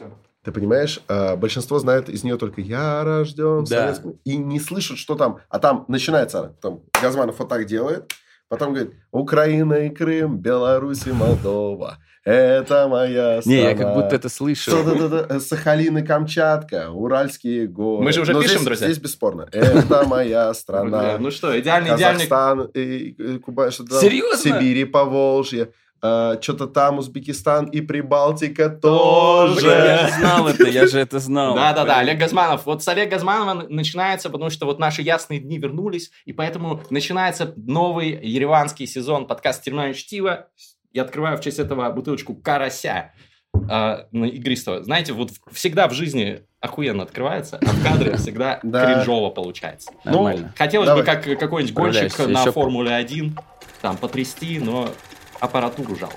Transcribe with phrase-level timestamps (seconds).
[0.00, 0.10] Все.
[0.42, 3.80] Ты понимаешь, э, большинство знают из нее только «Я рожден в Да.
[3.82, 5.40] Советском...» И не слышат, что там.
[5.50, 8.10] А там начинается, там Газманов вот так делает,
[8.48, 13.56] потом говорит «Украина и Крым, Беларусь и Молдова, это моя страна».
[13.58, 14.28] Не, я как будто это.
[14.82, 18.02] Да-да-да, э, Сахалин и Камчатка, Уральские горы.
[18.02, 18.86] Мы же уже Но пишем, здесь- друзья.
[18.86, 19.46] Здесь бесспорно.
[19.52, 21.18] Это моя страна.
[21.18, 22.26] Ну что, идеальный, идеальный...
[22.26, 24.38] Казахстан, Куба, Серьезно?
[24.38, 24.84] Сибирь и
[26.00, 26.42] Поволжье.
[26.42, 29.66] что-то там Узбекистан и Прибалтика Блин, тоже.
[29.66, 31.54] я же знал это, я же это знал.
[31.54, 32.66] Да-да-да, Олег Газманов.
[32.66, 37.52] Вот с Олега Газманова начинается, потому что вот наши ясные дни вернулись, и поэтому начинается
[37.56, 40.46] новый ереванский сезон подкаста «Терминальное чтиво».
[40.92, 43.12] Я открываю в честь этого бутылочку «Карася»
[43.52, 44.82] ну, игристого.
[44.82, 48.84] Знаете, вот всегда в жизни охуенно открывается, а в кадре всегда Да.
[48.94, 49.90] кринжово получается.
[50.04, 50.52] Нормально.
[50.56, 51.02] Хотелось Давай.
[51.02, 53.32] бы, как какой-нибудь гонщик на Еще- Формуле-1,
[53.82, 54.88] там, потрясти, но
[55.40, 56.16] аппаратуру жалко.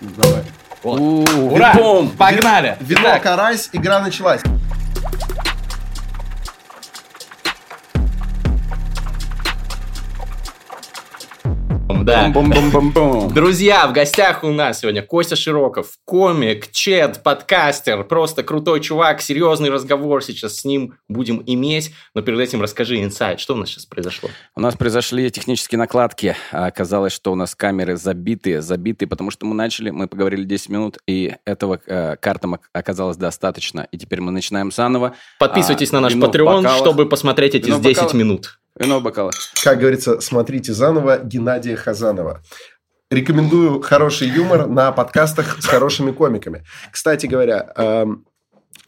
[0.00, 0.42] Давай.
[0.82, 1.00] Вот.
[1.00, 1.74] Ура!
[2.18, 2.76] Погнали!
[2.80, 4.42] Вино, карась, игра началась.
[12.04, 12.32] Да.
[13.34, 19.70] Друзья, в гостях у нас сегодня Костя Широков, комик, чед, подкастер, просто крутой чувак, серьезный
[19.70, 21.92] разговор сейчас с ним будем иметь.
[22.14, 24.28] Но перед этим расскажи инсайт, что у нас сейчас произошло?
[24.54, 26.36] У нас произошли технические накладки.
[26.52, 30.68] А Оказалось, что у нас камеры забиты, забиты, потому что мы начали, мы поговорили 10
[30.68, 33.86] минут, и этого э, картам ок- оказалось достаточно.
[33.92, 35.14] И теперь мы начинаем заново.
[35.38, 38.14] Подписывайтесь А, на наш Patreon, чтобы посмотреть эти Вино в 10 бокалах.
[38.14, 38.58] минут.
[38.78, 39.34] Вино в бокалах.
[39.62, 42.42] Как говорится, смотрите заново Геннадия Хазанова.
[43.10, 46.64] Рекомендую хороший юмор на подкастах с хорошими комиками.
[46.90, 48.26] Кстати говоря, эм,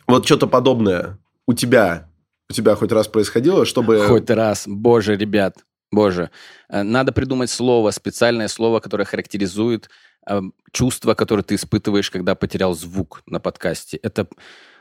[0.08, 2.08] вот что-то подобное у тебя,
[2.50, 4.04] у тебя хоть раз происходило, чтобы...
[4.06, 4.64] Хоть раз.
[4.66, 5.58] Боже, ребят,
[5.92, 6.30] боже.
[6.68, 9.88] Э, Надо придумать слово, специальное слово, которое характеризует
[10.28, 10.40] э,
[10.72, 13.98] чувство, которое ты испытываешь, когда потерял звук на подкасте.
[14.02, 14.26] Это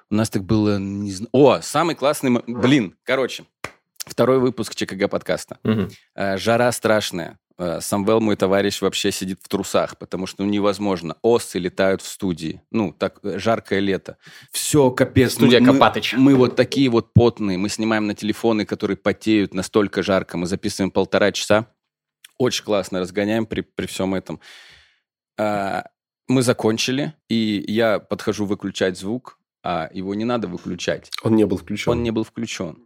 [0.10, 0.80] у нас так было...
[0.80, 2.42] Не зн- О, самый классный...
[2.48, 3.44] Блин, короче.
[4.06, 5.58] Второй выпуск ЧКГ подкаста.
[6.16, 7.40] Э, Жара страшная.
[7.58, 11.16] Э, Самвел, мой товарищ, вообще сидит в трусах, потому что ну, невозможно.
[11.22, 12.62] Осы летают в студии.
[12.72, 14.18] Ну, так, э, жаркое лето.
[14.52, 15.34] Все, капец.
[15.34, 16.14] Студия Мы- мы- Копатыч.
[16.14, 17.58] Мы вот такие вот потные.
[17.58, 20.38] Мы снимаем на телефоны, которые потеют настолько жарко.
[20.38, 21.68] Мы записываем полтора часа.
[22.38, 24.40] Очень классно разгоняем при, при всем этом.
[25.38, 25.84] А,
[26.28, 31.12] Мы закончили, и я подхожу выключать звук, а его не надо выключать.
[31.24, 31.92] Он не был включен.
[31.92, 32.85] Он не был включен.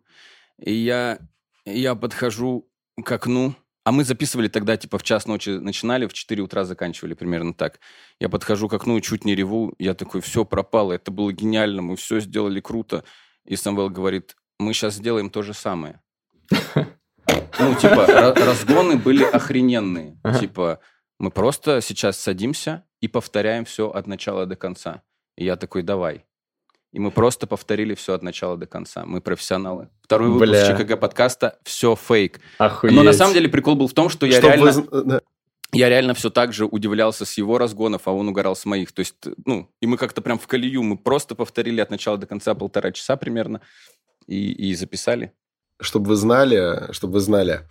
[0.61, 1.19] И я,
[1.65, 2.69] я подхожу
[3.03, 3.55] к окну,
[3.85, 7.79] а мы записывали тогда, типа, в час ночи начинали, в 4 утра заканчивали, примерно так.
[8.19, 9.73] Я подхожу к окну и чуть не реву.
[9.79, 13.03] Я такой, все пропало, это было гениально, мы все сделали круто.
[13.45, 16.01] И Самвел говорит, мы сейчас сделаем то же самое.
[17.59, 20.17] Ну, типа, ра- разгоны были охрененные.
[20.39, 20.79] Типа,
[21.19, 25.03] мы просто сейчас садимся и повторяем все от начала до конца.
[25.35, 26.25] И я такой, давай.
[26.91, 29.05] И мы просто повторили все от начала до конца.
[29.05, 29.89] Мы профессионалы.
[30.01, 30.75] Второй выпуск Бля.
[30.75, 32.39] ЧКГ подкаста «Все фейк».
[32.57, 32.95] Охуеть.
[32.95, 34.71] Но на самом деле прикол был в том, что я Чтоб реально...
[34.71, 35.21] вы да.
[35.71, 38.91] Я реально все так же удивлялся с его разгонов, а он угорал с моих.
[38.91, 42.25] То есть, ну, и мы как-то прям в колею, мы просто повторили от начала до
[42.25, 43.61] конца полтора часа примерно
[44.25, 45.31] и, и записали.
[45.79, 47.67] Чтобы вы знали, чтобы вы знали,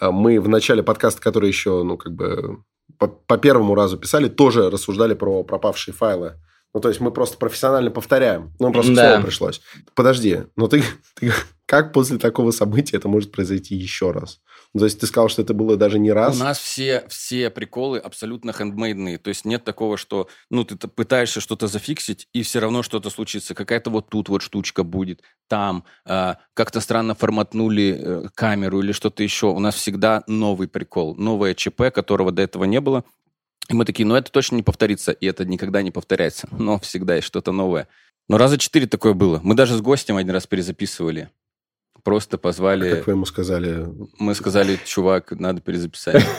[0.00, 2.64] э, мы в начале подкаста, который еще, ну, как бы
[2.98, 6.40] по, по первому разу писали, тоже рассуждали про пропавшие файлы.
[6.74, 8.52] Ну, то есть мы просто профессионально повторяем.
[8.58, 9.10] Ну, просто к Да.
[9.12, 9.60] слову пришлось.
[9.94, 10.82] Подожди, но ты,
[11.14, 11.32] ты
[11.66, 14.40] как после такого события это может произойти еще раз?
[14.74, 16.34] Ну, то есть ты сказал, что это было даже не раз.
[16.34, 19.18] У нас все, все приколы абсолютно хендмейдные.
[19.18, 23.54] То есть нет такого, что ну, ты пытаешься что-то зафиксить, и все равно что-то случится.
[23.54, 25.84] Какая-то вот тут вот штучка будет, там.
[26.04, 29.46] а, как-то странно форматнули э, камеру или что-то еще.
[29.46, 33.04] У нас всегда новый прикол, новое ЧП, которого до этого не было.
[33.68, 36.48] И мы такие, ну это точно не повторится, и это никогда не повторяется.
[36.52, 37.88] Но всегда есть что-то новое.
[38.28, 39.40] Но раза четыре такое было.
[39.42, 41.30] Мы даже с гостем один раз перезаписывали.
[42.04, 42.96] Просто позвали...
[42.96, 43.86] Как вы ему сказали.
[44.18, 46.24] Мы сказали, чувак, надо перезаписать.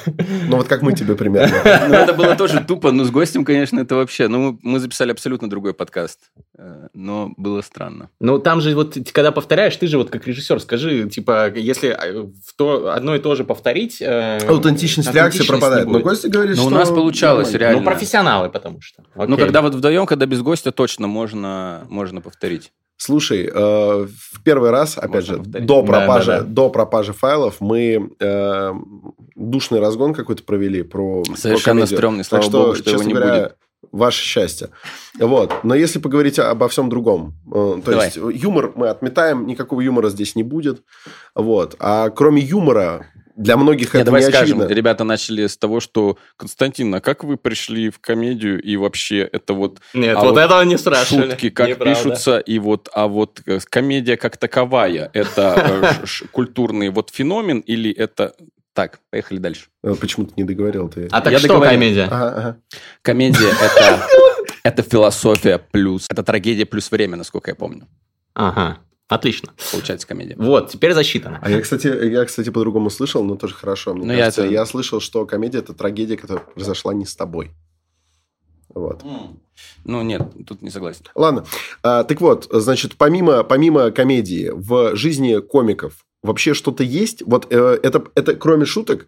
[0.48, 1.56] Ну, вот как мы тебе примерно.
[1.88, 4.28] Ну, это было тоже тупо, но с гостем, конечно, это вообще...
[4.28, 6.20] Ну, мы- записали абсолютно другой подкаст,
[6.58, 8.10] э, но было странно.
[8.20, 12.90] Ну, там же вот, когда повторяешь, ты же вот как режиссер, скажи, типа, если э,
[12.92, 14.02] одно и то же повторить...
[14.02, 15.88] э, Аутентичность реакции пропадает.
[15.88, 16.00] Но.
[16.02, 16.68] Костя говорит, Но что...
[16.68, 17.80] у нас получалось, реально.
[17.80, 19.04] Ну, профессионалы, потому что.
[19.16, 22.72] Ну, когда вот вдвоем, когда без гостя, точно можно, можно повторить.
[22.98, 25.68] Слушай, э, в первый раз, опять Можно же, повторить.
[25.68, 26.46] до Да, пропажи, да, да.
[26.46, 28.74] до пропажи файлов мы э,
[29.36, 31.98] душный разгон какой-то провели про про Совершенно комедию.
[31.98, 33.56] стрёмный, Так слава что, богу, что его не говоря, будет.
[33.92, 34.70] Ваше счастье.
[35.20, 35.54] Вот.
[35.64, 38.06] Но если поговорить обо всем другом, э, то Давай.
[38.08, 40.82] есть юмор мы отметаем, никакого юмора здесь не будет.
[41.36, 41.76] Вот.
[41.80, 44.74] А кроме юмора, для многих Нет, это давай не скажем, очевидно.
[44.74, 49.54] ребята начали с того, что Константин, а как вы пришли в комедию и вообще это
[49.54, 51.32] вот Нет, А вот, вот этого не спрашивали.
[51.32, 51.96] шутки как Неправда.
[51.96, 57.92] пишутся и вот, а вот э, комедия как таковая, это э, культурный вот феномен или
[57.92, 58.34] это
[58.74, 59.00] так?
[59.10, 59.68] Поехали дальше.
[59.84, 60.90] Э, Почему ты не договорил?
[60.90, 61.08] Ты...
[61.12, 61.72] А так Я что договорил.
[61.80, 62.04] комедия?
[62.12, 62.58] Ага, ага.
[63.02, 64.08] Комедия это
[64.64, 67.88] это философия плюс это трагедия плюс время, насколько я помню.
[68.34, 69.54] Ага, отлично.
[69.72, 70.36] Получается комедия.
[70.38, 71.40] Вот, теперь засчитано.
[71.42, 73.94] А я, кстати, я, кстати, по-другому слышал, но тоже хорошо.
[73.94, 77.16] Мне Ну, я кажется, это- я слышал, что комедия это трагедия, которая произошла не с
[77.16, 77.52] тобой.
[78.70, 79.04] Вот.
[79.86, 81.06] Ну нет, тут не согласен.
[81.16, 81.46] Ладно.
[81.82, 87.22] А, так вот, значит, помимо, помимо комедии, в жизни комиков вообще что-то есть?
[87.26, 89.08] Вот э, это, это кроме шуток?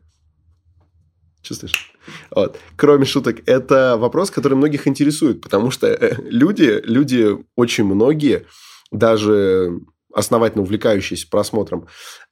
[1.41, 1.93] Чувствуешь?
[2.31, 2.59] Вот.
[2.77, 8.45] Кроме шуток, это вопрос, который многих интересует, потому что э, люди, люди очень многие,
[8.91, 9.79] даже
[10.13, 11.87] основательно увлекающиеся просмотром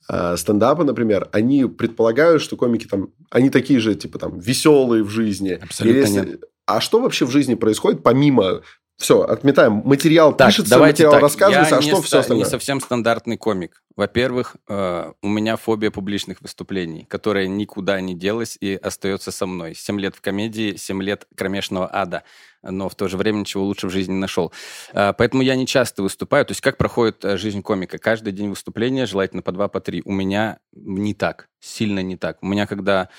[0.09, 5.09] э, стендапа, например, они предполагают, что комики там, они такие же, типа там, веселые в
[5.09, 5.59] жизни.
[5.61, 8.61] Абсолютно если- А что вообще в жизни происходит, помимо...
[8.97, 9.81] Все, отметаем.
[9.83, 11.21] Материал Так, пишется, давайте материал так.
[11.21, 12.45] рассказывается, я а что ста- все остальное?
[12.45, 13.83] не совсем стандартный комик.
[13.97, 19.75] Во-первых, э, у меня фобия публичных выступлений, которая никуда не делась и остается со мной.
[19.75, 22.23] Семь лет в комедии, семь лет кромешного ада,
[22.69, 24.51] но в то же время ничего лучше в жизни не нашел.
[24.93, 26.45] Э, поэтому я не часто выступаю.
[26.45, 27.97] То есть как проходит э, жизнь комика?
[27.97, 30.01] Каждый день выступления, желательно по два, по три.
[30.05, 32.41] У меня не так, сильно не так.
[32.41, 33.09] У меня когда...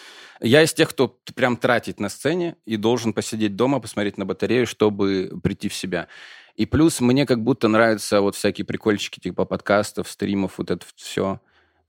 [0.41, 4.67] Я из тех, кто прям тратит на сцене и должен посидеть дома, посмотреть на батарею,
[4.67, 6.09] чтобы прийти в себя.
[6.57, 11.41] И плюс мне как будто нравятся вот всякие прикольчики типа подкастов, стримов, вот это все.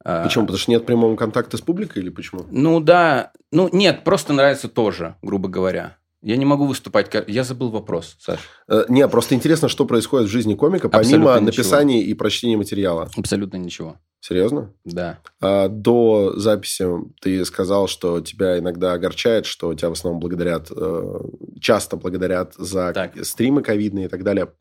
[0.03, 0.45] Почему?
[0.45, 2.45] Потому что нет прямого контакта с публикой или почему?
[2.49, 5.97] Ну да, ну нет, просто нравится тоже, грубо говоря.
[6.21, 7.13] Я не могу выступать.
[7.27, 8.39] Я забыл вопрос, Саш.
[8.67, 13.09] Э, Не, просто интересно, что происходит в жизни комика, помимо Абсолютно написания и прочтения материала.
[13.15, 13.97] Абсолютно ничего.
[14.19, 14.73] Серьезно?
[14.83, 15.19] Да.
[15.39, 16.87] А до записи
[17.21, 21.19] ты сказал, что тебя иногда огорчает, что тебя в основном благодарят, э,
[21.61, 23.23] часто благодарят за Так.
[23.23, 24.51] стримы ковидные и так далее.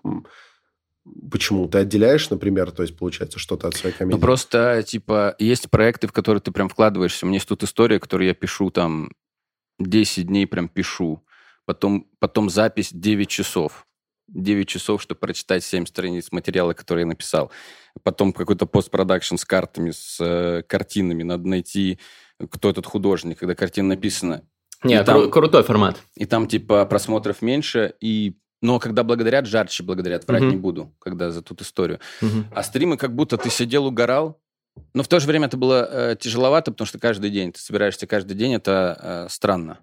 [1.30, 1.68] Почему?
[1.68, 4.16] Ты отделяешь, например, то есть, получается, что-то от своей комедии?
[4.16, 7.24] Ну просто, типа, есть проекты, в которые ты прям вкладываешься.
[7.24, 9.10] У меня есть тут история, которую я пишу там
[9.78, 11.22] 10 дней прям пишу.
[11.66, 13.86] Потом, потом запись 9 часов.
[14.28, 17.50] 9 часов, чтобы прочитать 7 страниц материала, который я написал.
[18.02, 21.22] Потом какой-то постпродакшн с картами, с э, картинами.
[21.22, 21.98] Надо найти,
[22.50, 24.42] кто этот художник, когда картина написана.
[24.82, 26.02] Не, И там- кру- крутой формат.
[26.16, 28.36] И там, типа, просмотров меньше, и...
[28.62, 30.26] Но когда благодарят, жарче благодарят.
[30.26, 30.50] Врать Мгм.
[30.50, 32.00] не буду, когда за тут историю.
[32.22, 32.46] Мгм.
[32.54, 34.40] А стримы как будто ты сидел, угорал.
[34.94, 38.06] Но в то же время это было э, тяжеловато, потому что каждый день, ты собираешься
[38.06, 39.78] каждый день, это э, странно.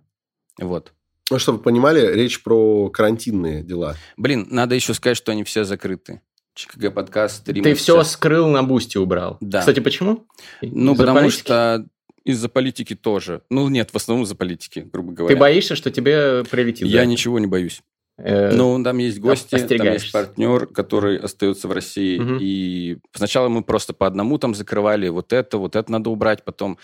[0.60, 0.94] Вот.
[1.32, 3.96] Ну, чтобы вы понимали, речь про карантинные дела.
[4.18, 6.22] Блин, надо еще сказать, что они все закрыты.
[6.56, 7.64] ЧКГ подкаст, стримы.
[7.64, 9.38] Ты все скрыл, на бусте убрал.
[9.42, 9.60] Да.
[9.62, 10.28] Кстати, почему?
[10.62, 11.40] Ну, Из-за потому политики?
[11.42, 11.86] что
[12.26, 13.42] из-за политики тоже.
[13.50, 15.38] Ну, нет, в основном из-за политики, грубо Ты говоря.
[15.38, 16.88] боишься, что тебе прилетит?
[16.88, 17.82] Я ничего не боюсь.
[18.18, 22.20] Э, Ну, там есть гости, там есть партнер, который остается в России.
[22.20, 22.38] Мгм.
[22.40, 26.78] И сначала мы просто по одному там закрывали вот это, вот это надо убрать, потом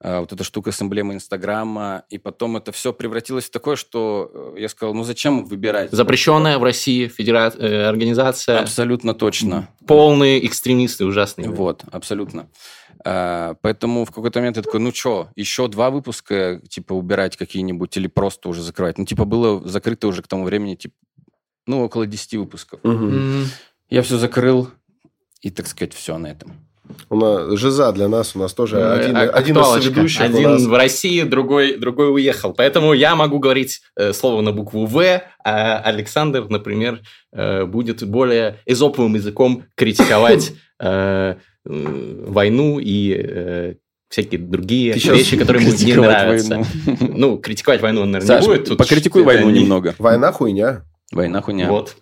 [0.00, 4.60] вот эта штука с эмблемой Инстаграма, и потом это все превратилось в такое, что э,
[4.60, 5.90] я сказал, ну зачем выбирать?
[5.90, 7.50] Запрещенная в России федера...
[7.56, 8.60] э, организация.
[8.60, 9.68] Абсолютно точно.
[9.86, 11.48] Полные экстремисты ужасные.
[11.48, 12.48] Вот, абсолютно.
[13.04, 17.96] А, поэтому в какой-то момент я такой, ну что, еще два выпуска, типа, убирать какие-нибудь
[17.96, 18.98] или просто уже закрывать?
[18.98, 20.94] Ну, типа, было закрыто уже к тому времени, типа,
[21.66, 22.80] ну, около 10 выпусков.
[22.84, 23.46] М.
[23.88, 24.70] Я все закрыл,
[25.40, 26.54] и, так сказать, все на этом.
[27.08, 30.42] У нас Жиза для нас, у нас тоже Ну, один, а- один из у Один
[30.50, 30.62] нас.
[30.64, 32.52] в России, другой, другой уехал.
[32.52, 37.00] Поэтому я могу говорить э, слово на букву В, а Александр, например,
[37.32, 43.74] э, будет более эзоповым языком критиковать э, войну и э,
[44.08, 46.48] всякие другие Ты вещи, которые ему не нравятся.
[46.48, 46.66] войну.
[47.16, 48.68] Ну, критиковать войну он, наверное, Саш, не будет.
[48.68, 49.94] Тут покритикуй войну не- немного.
[49.98, 50.82] Война хуйня.
[51.12, 51.68] Война хуйня.
[51.70, 51.96] Вот.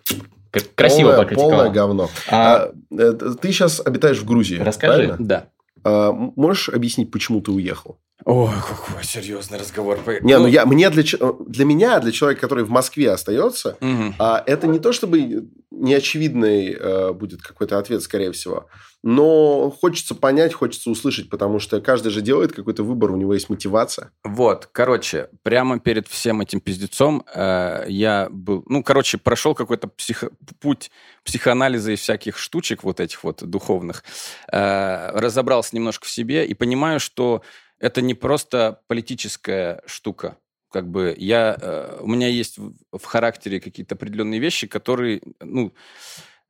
[0.75, 1.49] Красиво полное, покритиковал.
[1.51, 2.09] полное говно.
[2.29, 4.57] А, А, э, ты сейчас обитаешь в Грузии.
[4.59, 4.93] Расскажи.
[4.93, 5.15] правильно?
[5.19, 5.45] Да.
[5.83, 7.97] А, можешь объяснить, почему ты уехал?
[8.25, 9.99] Ой, какой серьезный разговор.
[10.21, 11.03] Не, ну, я, мне для,
[11.47, 14.15] для меня, для человека, который в Москве остается, Мгм.
[14.17, 18.67] а это не то чтобы неочевидный э, будет какой-то ответ, скорее всего,
[19.03, 23.49] но хочется понять, хочется услышать, потому что каждый же делает какой-то выбор, у него есть
[23.49, 24.09] мотивация.
[24.23, 28.63] Вот, короче, прямо перед всем этим пиздецом э, я был...
[28.67, 30.89] Ну, короче, прошел какой-то психо- путь
[31.23, 34.03] психоанализа и всяких штучек вот этих вот духовных.
[34.51, 37.43] Э, разобрался немножко в себе и понимаю, что
[37.79, 40.37] это не просто политическая штука.
[40.71, 41.57] Как бы я...
[41.59, 45.21] э, у меня есть в, характере какие-то определенные вещи, которые...
[45.39, 45.73] Ну,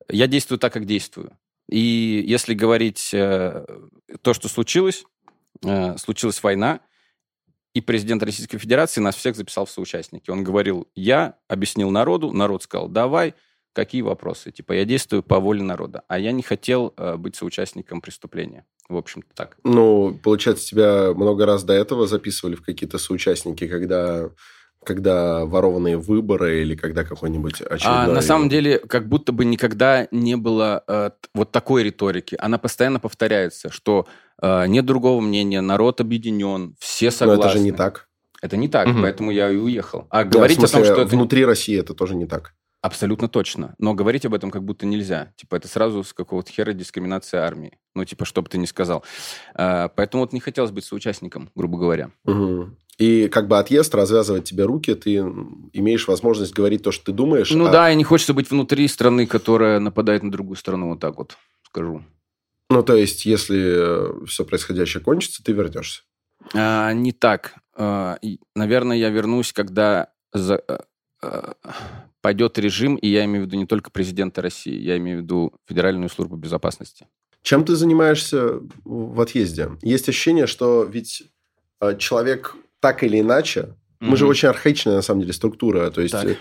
[0.09, 1.37] я действую так, как действую.
[1.69, 3.65] И если говорить э,
[4.21, 5.05] то, что случилось,
[5.63, 6.79] э, случилась война,
[7.73, 10.29] и президент Российской Федерации нас всех записал в соучастники.
[10.29, 13.33] Он говорил, я объяснил народу, народ сказал, давай,
[13.73, 14.51] какие вопросы?
[14.51, 18.65] Типа, я действую по воле народа, а я не хотел быть соучастником преступления.
[18.87, 19.57] В общем-то, так.
[19.63, 24.29] Ну, получается, тебя много раз до этого записывали в какие-то соучастники, когда
[24.85, 28.03] когда ворованные выборы или когда какой-нибудь очередной...
[28.03, 32.37] А на самом деле, как будто бы никогда не было э, вот такой риторики.
[32.39, 34.05] Она постоянно повторяется, что
[34.39, 37.43] э, нет другого мнения, народ объединен, все согласны.
[37.43, 38.07] Но это же не так.
[38.41, 39.01] Это не так, угу.
[39.01, 40.05] поэтому я и уехал.
[40.11, 41.49] А да, говорить о том, что внутри это...
[41.49, 42.53] России это тоже не так.
[42.85, 43.73] Абсолютно точно.
[43.79, 45.33] Но говорить об этом как будто нельзя.
[45.37, 47.79] Типа, это сразу с какого-то хера дискриминация армии.
[47.95, 49.03] Ну, типа, что бы ты ни сказал.
[49.55, 52.11] А, поэтому вот не хотелось быть соучастником, грубо говоря.
[52.25, 52.69] Угу.
[52.99, 57.49] И как бы отъезд развязывать тебе руки, ты имеешь возможность говорить то, что ты думаешь.
[57.49, 57.71] Ну а...
[57.71, 61.37] да, и не хочется быть внутри страны, которая нападает на другую страну, вот так вот
[61.63, 62.03] скажу.
[62.69, 66.03] Ну, то есть, если э, все происходящее кончится, ты вернешься?
[66.53, 67.55] А, не так.
[67.75, 68.19] А,
[68.55, 70.83] наверное, я вернусь, когда за, а,
[71.21, 71.55] а,
[72.25, 75.53] пойдет режим, и я имею в виду не только президента России, я имею в виду
[75.67, 77.05] Федеральную службу безопасности.
[77.43, 79.69] Чем ты занимаешься в отъезде?
[79.83, 81.21] Есть ощущение, что ведь
[81.81, 83.75] э, человек так или иначе, mm-hmm.
[83.99, 86.35] мы же очень архаичная на самом деле структура, то есть так.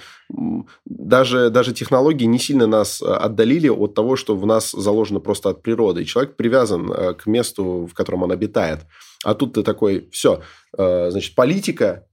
[0.87, 5.51] даже, даже технологии не сильно нас э, отдалили от того, что в нас заложено просто
[5.51, 6.01] от природы.
[6.01, 8.87] И человек привязан э, к месту, в котором он обитает.
[9.23, 10.41] А тут ты такой, все,
[10.73, 12.07] значит, политика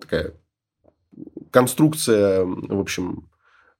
[0.00, 0.34] такая
[1.50, 3.28] конструкция, в общем,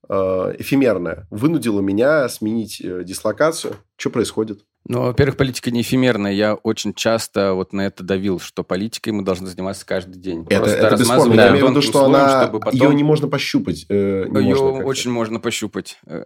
[0.07, 0.13] э,
[0.59, 3.75] эфемерная, вынудила меня сменить э, дислокацию.
[3.97, 4.65] Что происходит?
[4.85, 6.31] Ну, во-первых, политика не эфемерная.
[6.31, 10.45] Я очень часто вот на это давил, что политикой мы должны заниматься каждый день.
[10.49, 11.33] Это, Просто это бесспорно.
[11.33, 12.73] Я имею в виду, что она, потом...
[12.73, 13.85] ее не можно пощупать.
[13.89, 15.99] Э, не ее можно очень можно пощупать.
[16.07, 16.23] Э,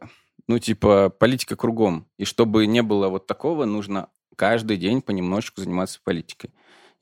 [0.48, 2.08] ну, типа, политика кругом.
[2.18, 6.52] И чтобы не было вот такого, нужно каждый день понемножечку заниматься политикой.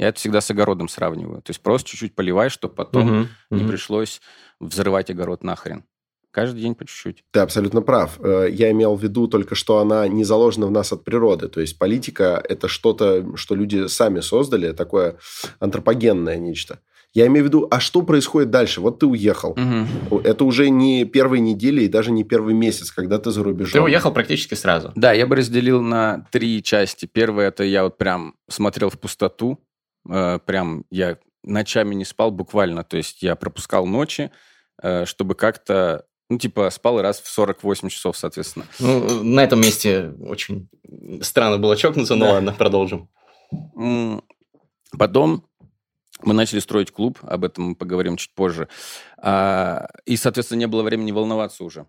[0.02, 1.44] Я это всегда с огородом сравниваю.
[1.44, 3.70] То есть просто чуть-чуть поливай, чтобы потом угу, не угу.
[3.70, 4.20] пришлось
[4.60, 5.84] взрывать огород нахрен.
[6.32, 7.24] Каждый день по чуть-чуть.
[7.30, 8.20] Ты абсолютно прав.
[8.20, 11.50] Э, я имел в виду только, что она не заложена в нас от природы.
[11.50, 15.18] То есть политика– это что-то, что люди сами создали, такое
[15.60, 16.80] антропогенное нечто.
[17.14, 18.82] Я имею в виду, а что происходит дальше?
[18.82, 19.52] Вот ты уехал.
[19.52, 20.22] Угу.
[20.22, 23.74] Это уже не первые недели и даже не первый месяц, когда ты за рубежом.
[23.74, 24.94] Ты уехал практически сразу.
[24.96, 27.06] Да, я бы разделил на три части.
[27.06, 29.60] Первое– это я вот прям смотрел в пустоту,
[30.10, 34.32] Э, прям я ночами не спал буквально, то есть я пропускал ночи,
[34.82, 38.66] э, чтобы как-то ну, типа, спал раз в 48 часов, соответственно.
[38.80, 40.70] Ну, на этом месте очень
[41.22, 42.32] странно было чокнуться, но да.
[42.32, 43.10] ладно, продолжим.
[44.98, 45.46] Потом
[46.24, 48.70] мы начали строить клуб, об этом мы поговорим чуть позже.
[49.18, 51.86] А, и, соответственно, не было времени волноваться уже.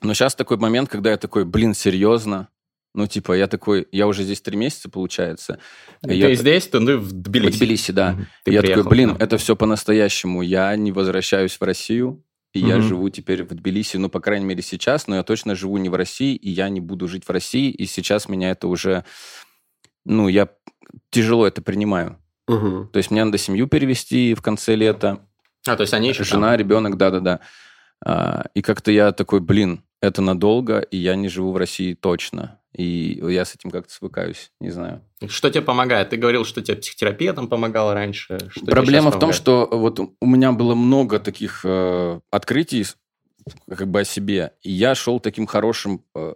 [0.00, 2.48] Но сейчас такой момент, когда я такой, блин, серьезно,
[2.94, 5.58] ну, типа, я такой, я уже здесь три месяца, получается.
[6.00, 7.56] Ты я здесь, то ты в Тбилиси.
[7.56, 8.16] В Тбилиси, да.
[8.44, 9.24] Ты я приехал, такой, блин, да.
[9.24, 10.42] это все по-настоящему.
[10.42, 12.68] Я не возвращаюсь в Россию, и угу.
[12.68, 15.88] я живу теперь в Тбилиси, ну, по крайней мере, сейчас, но я точно живу не
[15.88, 19.04] в России, и я не буду жить в России, и сейчас меня это уже,
[20.04, 20.48] ну, я
[21.10, 22.20] тяжело это принимаю.
[22.46, 22.90] Угу.
[22.92, 25.26] То есть мне надо семью перевести в конце лета.
[25.66, 26.60] А, то есть они еще Жена, там?
[26.60, 27.40] ребенок, да-да-да.
[28.04, 32.60] А, и как-то я такой, блин, это надолго, и я не живу в России точно.
[32.74, 35.00] И я с этим как-то свыкаюсь, не знаю.
[35.26, 36.10] Что тебе помогает?
[36.10, 38.38] Ты говорил, что тебе психотерапия там помогала раньше.
[38.50, 42.84] Что Проблема в том, что вот у меня было много таких э, открытий
[43.68, 46.32] как бы о себе, и я шел таким хорошим э,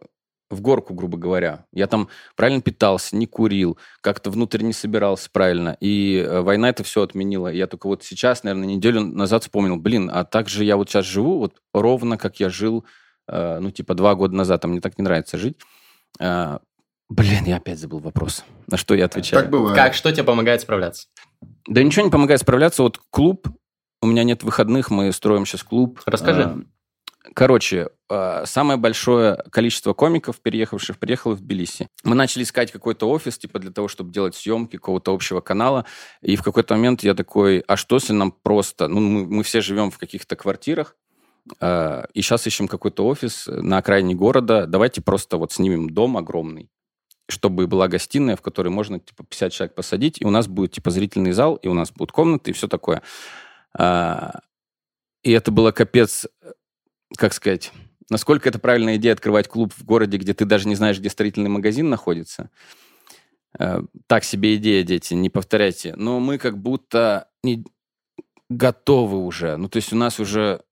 [0.50, 1.66] в горку, грубо говоря.
[1.72, 5.76] Я там правильно питался, не курил, как-то внутренне собирался правильно.
[5.80, 7.48] И э, война это все отменила.
[7.48, 11.04] Я только вот сейчас, наверное, неделю назад вспомнил, блин, а так же я вот сейчас
[11.04, 12.84] живу вот ровно, как я жил,
[13.26, 14.64] э, ну, типа, два года назад.
[14.64, 15.56] А мне так не нравится жить.
[16.18, 16.60] А,
[17.08, 18.44] блин, я опять забыл вопрос.
[18.66, 19.42] На что я отвечаю?
[19.42, 19.76] Так бывает.
[19.76, 21.08] Как, что тебе помогает справляться?
[21.66, 22.82] Да ничего не помогает справляться.
[22.82, 23.48] Вот клуб,
[24.00, 26.00] у меня нет выходных, мы строим сейчас клуб.
[26.06, 26.42] Расскажи.
[26.42, 26.58] А,
[27.34, 31.88] короче, а, самое большое количество комиков, переехавших, приехало в Тбилиси.
[32.04, 35.84] Мы начали искать какой-то офис, типа для того, чтобы делать съемки какого-то общего канала.
[36.22, 38.88] И в какой-то момент я такой, а что если нам просто...
[38.88, 40.96] Ну, мы, мы все живем в каких-то квартирах,
[41.60, 44.66] Э, и сейчас ищем какой-то офис на окраине города.
[44.66, 46.70] Давайте просто вот снимем дом огромный,
[47.28, 50.90] чтобы была гостиная, в которой можно типа 50 человек посадить, и у нас будет типа
[50.90, 53.02] зрительный зал, и у нас будут комнаты, и все такое.
[53.76, 54.40] А,
[55.22, 56.26] и это было капец,
[57.16, 57.72] как сказать,
[58.10, 61.50] насколько это правильная идея открывать клуб в городе, где ты даже не знаешь, где строительный
[61.50, 62.50] магазин находится.
[63.58, 65.94] Э, так себе идея, дети, не повторяйте.
[65.96, 67.64] Но мы как будто не
[68.48, 69.56] готовы уже.
[69.56, 70.62] Ну, то есть у нас уже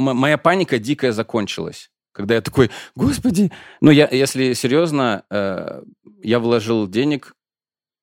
[0.00, 1.90] моя паника дикая закончилась.
[2.12, 5.82] Когда я такой, господи, ну, я, если серьезно, э,
[6.22, 7.34] я вложил денег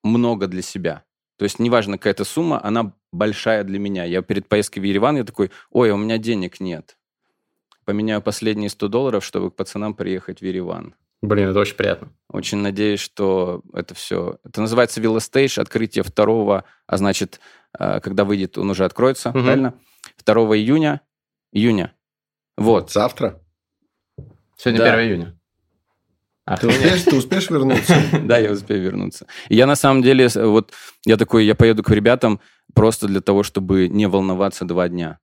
[0.03, 1.03] много для себя.
[1.37, 4.05] То есть неважно какая-то сумма, она большая для меня.
[4.05, 6.97] Я перед поездкой в Ереван, я такой, ой, а у меня денег нет.
[7.85, 10.95] Поменяю последние 100 долларов, чтобы к пацанам приехать в Ереван.
[11.21, 12.09] Блин, это очень приятно.
[12.29, 14.37] Очень надеюсь, что это все...
[14.43, 17.39] Это называется велостейдж, открытие второго, а значит,
[17.77, 19.43] э, когда выйдет, он уже откроется, Мгм.
[19.43, 19.73] правильно?
[20.25, 21.01] 2 июня.
[21.51, 21.93] Июня.
[22.57, 22.91] Вот.
[22.91, 23.41] Завтра.
[24.57, 24.93] Сегодня Да.
[24.93, 25.37] 1 июня.
[26.61, 27.95] Ты успеешь, ты успеешь вернуться?
[28.23, 29.27] Да, я успею вернуться.
[29.49, 30.71] И я на самом деле, вот,
[31.05, 32.39] я такой, я поеду к ребятам
[32.73, 35.19] просто для того, чтобы не волноваться два дня.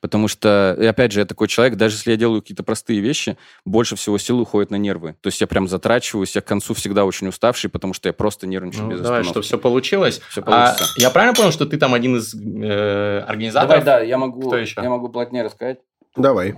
[0.00, 3.36] Потому что, и опять же, я такой человек, даже если я делаю какие-то простые вещи,
[3.64, 5.16] больше всего сил уходит на нервы.
[5.20, 8.46] То есть я прям затрачиваюсь, я к концу всегда очень уставший, потому что я просто
[8.46, 9.30] нервничаю Ну, без давай, остановки.
[9.32, 10.20] чтобы все получилось.
[10.30, 10.94] Всё А, получится.
[11.00, 13.84] я правильно понял, что ты там один из э, организаторов?
[13.84, 14.80] Давай, да, я могу, Кто еще?
[14.80, 15.78] я могу плотнее рассказать.
[16.16, 16.54] Давай.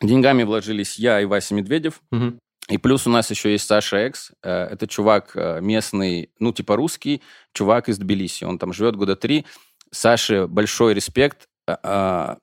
[0.00, 2.00] Деньгами вложились я и Вася Медведев.
[2.10, 2.38] Мгм.
[2.68, 4.32] И плюс у нас еще есть Саша Экс.
[4.42, 7.20] Э, Это чувак э, местный, ну, типа русский,
[7.52, 8.44] чувак из Тбилиси.
[8.44, 9.44] Он там живет года три.
[9.90, 11.48] Саше большой респект.
[11.66, 12.36] Э, э,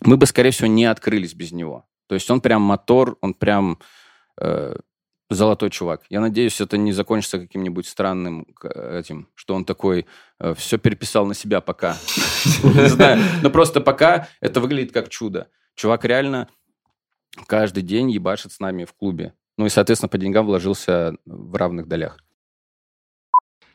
[0.00, 1.86] Мы бы, скорее всего, не открылись без него.
[2.08, 3.78] То есть он прям мотор, он прям
[4.40, 4.76] э,
[5.30, 6.02] золотой чувак.
[6.10, 10.06] Я надеюсь, это не закончится каким-нибудь странным этим, что он такой
[10.56, 11.96] все переписал на себя пока.
[12.62, 13.22] Не знаю.
[13.42, 15.48] Но просто пока это выглядит как чудо.
[15.74, 16.48] Чувак реально
[17.46, 19.32] каждый день ебашит с нами в клубе.
[19.56, 22.18] Ну и, соответственно, по деньгам вложился в равных долях.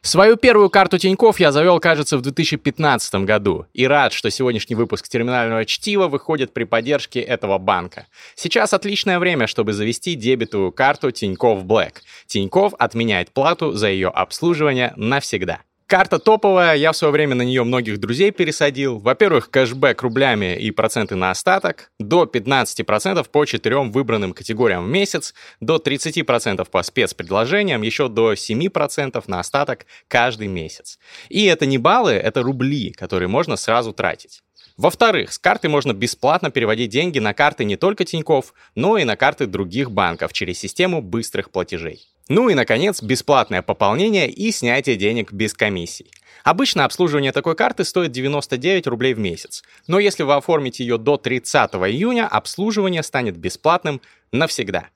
[0.01, 3.65] Свою первую карту Тиньков я завел, кажется, в 2015 году.
[3.73, 8.07] И рад, что сегодняшний выпуск терминального чтива выходит при поддержке этого банка.
[8.35, 11.95] Сейчас отличное время, чтобы завести дебетовую карту Тиньков Black.
[12.27, 15.61] Тиньков отменяет плату за ее обслуживание навсегда.
[15.87, 18.99] Карта топовая, я в свое время на нее многих друзей пересадил.
[18.99, 25.33] Во-первых, кэшбэк рублями и проценты на остаток, до 15% по четырем выбранным категориям в месяц,
[25.61, 30.99] до 30% по спецпредложениям, еще до 7% на остаток каждый месяц.
[31.29, 34.41] И это не баллы, это рубли, которые можно сразу тратить.
[34.75, 39.15] Во-вторых, с карты можно бесплатно переводить деньги на карты не только Тиньков, но и на
[39.15, 42.16] карты других банков через систему быстрых платежей.
[42.29, 46.11] Ну и, наконец, бесплатное пополнение и снятие денег без комиссий.
[46.43, 51.17] Обычно обслуживание такой карты стоит 99 рублей в месяц, но если вы оформите ее до
[51.17, 54.01] 30 июня, обслуживание станет бесплатным
[54.31, 54.87] навсегда.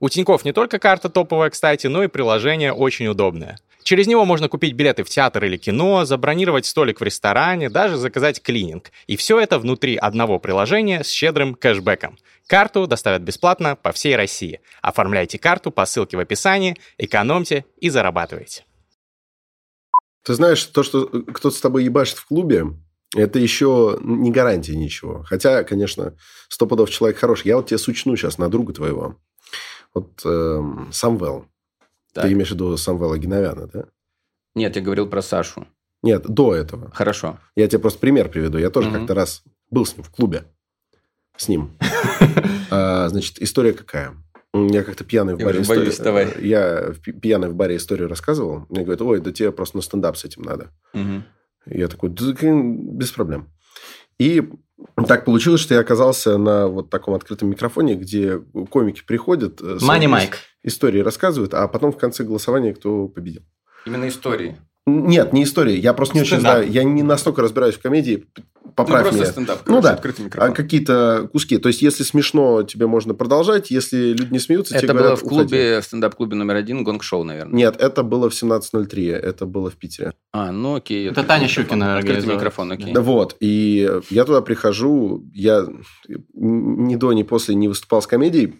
[0.00, 3.58] У Тиньков не только карта топовая, кстати, но и приложение очень удобное.
[3.82, 8.42] Через него можно купить билеты в театр или кино, забронировать столик в ресторане, даже заказать
[8.42, 8.90] клининг.
[9.06, 12.18] И все это внутри одного приложения с щедрым кэшбэком.
[12.46, 14.60] Карту доставят бесплатно по всей России.
[14.80, 18.64] Оформляйте карту по ссылке в описании, экономьте и зарабатывайте.
[20.24, 22.66] Ты знаешь, то, что кто-то с тобой ебашит в клубе,
[23.14, 25.24] это еще не гарантия ничего.
[25.24, 26.14] Хотя, конечно,
[26.48, 27.48] сто пудов человек хороший.
[27.48, 29.16] Я вот тебе сучну сейчас на друга твоего.
[29.94, 31.46] Вот эм, Самвел.
[32.12, 32.24] Так.
[32.24, 33.84] Ты имеешь в виду Самвела Геновяна, да?
[34.54, 35.66] Нет, я говорил про Сашу.
[36.02, 36.90] Нет, до этого.
[36.92, 37.38] Хорошо.
[37.56, 38.58] Я тебе просто пример приведу.
[38.58, 38.98] Я тоже Мгм.
[39.00, 40.44] как-то раз был с ним в клубе.
[41.36, 41.76] С ним.
[42.72, 44.14] А, Значит, история какая?
[44.54, 46.40] Я как-то пьяный в баре боюсь, давай.
[46.40, 48.66] Я пьяный в баре историю рассказывал.
[48.68, 50.70] Мне говорят, ой, да тебе просто на стендап с этим надо.
[51.66, 53.48] Я такой, без проблем.
[54.18, 54.48] И
[55.06, 58.38] так получилось, что я оказался на вот таком открытом микрофоне, где
[58.70, 60.38] комики приходят, э, Мани Майк.
[60.62, 63.42] истории рассказывают, а потом в конце голосования кто победил.
[63.86, 64.58] Именно истории.
[64.90, 65.76] Нет, не истории.
[65.76, 66.70] Я просто не очень знаю.
[66.70, 68.26] Я не настолько разбираюсь в комедии.
[68.76, 69.32] Поправь ну, просто меня.
[69.32, 69.58] стендап.
[69.60, 69.92] Ну короче, да.
[69.94, 70.54] Открытый А микрофон.
[70.54, 71.58] какие-то куски.
[71.58, 73.70] То есть, если смешно, тебе можно продолжать.
[73.70, 75.48] Если люди не смеются, Это тебе было говорят, в «Уходи».
[75.48, 77.54] клубе, в стендап-клубе номер один, гонг-шоу, наверное.
[77.54, 79.10] Нет, это было в 17.03.
[79.12, 80.12] Это было в Питере.
[80.32, 81.08] А, ну окей.
[81.08, 81.64] Это открытый Таня микрофон.
[81.64, 82.92] Щукина Открытый микрофон, окей.
[82.92, 83.36] Да вот.
[83.40, 85.24] И я туда прихожу.
[85.34, 85.66] Я
[86.34, 88.54] ни до, ни после не выступал с комедией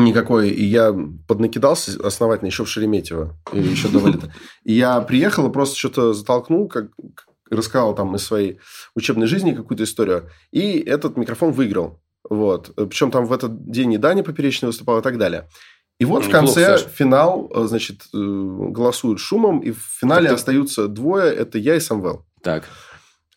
[0.00, 0.50] никакой.
[0.50, 0.94] И я
[1.26, 3.36] поднакидался основательно еще в Шереметьево.
[3.52, 4.32] Еще до вылета.
[4.64, 6.88] И я приехал и просто что-то затолкнул, как
[7.50, 8.58] рассказал там из своей
[8.94, 10.30] учебной жизни какую-то историю.
[10.50, 12.00] И этот микрофон выиграл.
[12.28, 12.74] Вот.
[12.74, 15.48] Причем там в этот день и Даня Поперечный выступал и так далее.
[15.98, 16.88] И вот в Неплохо, конце Саша.
[16.88, 21.80] финал, э, значит, э, голосуют шумом, и в финале Так остаются двое, это я и
[21.80, 22.26] Самвел.
[22.42, 22.64] Так.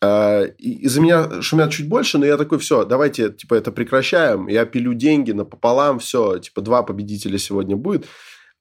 [0.02, 4.48] А, Из-за меня шумят чуть больше, но я такой, все, давайте, типа, это прекращаем.
[4.48, 8.06] Я пилю деньги напополам, все, типа, два победителя сегодня будет.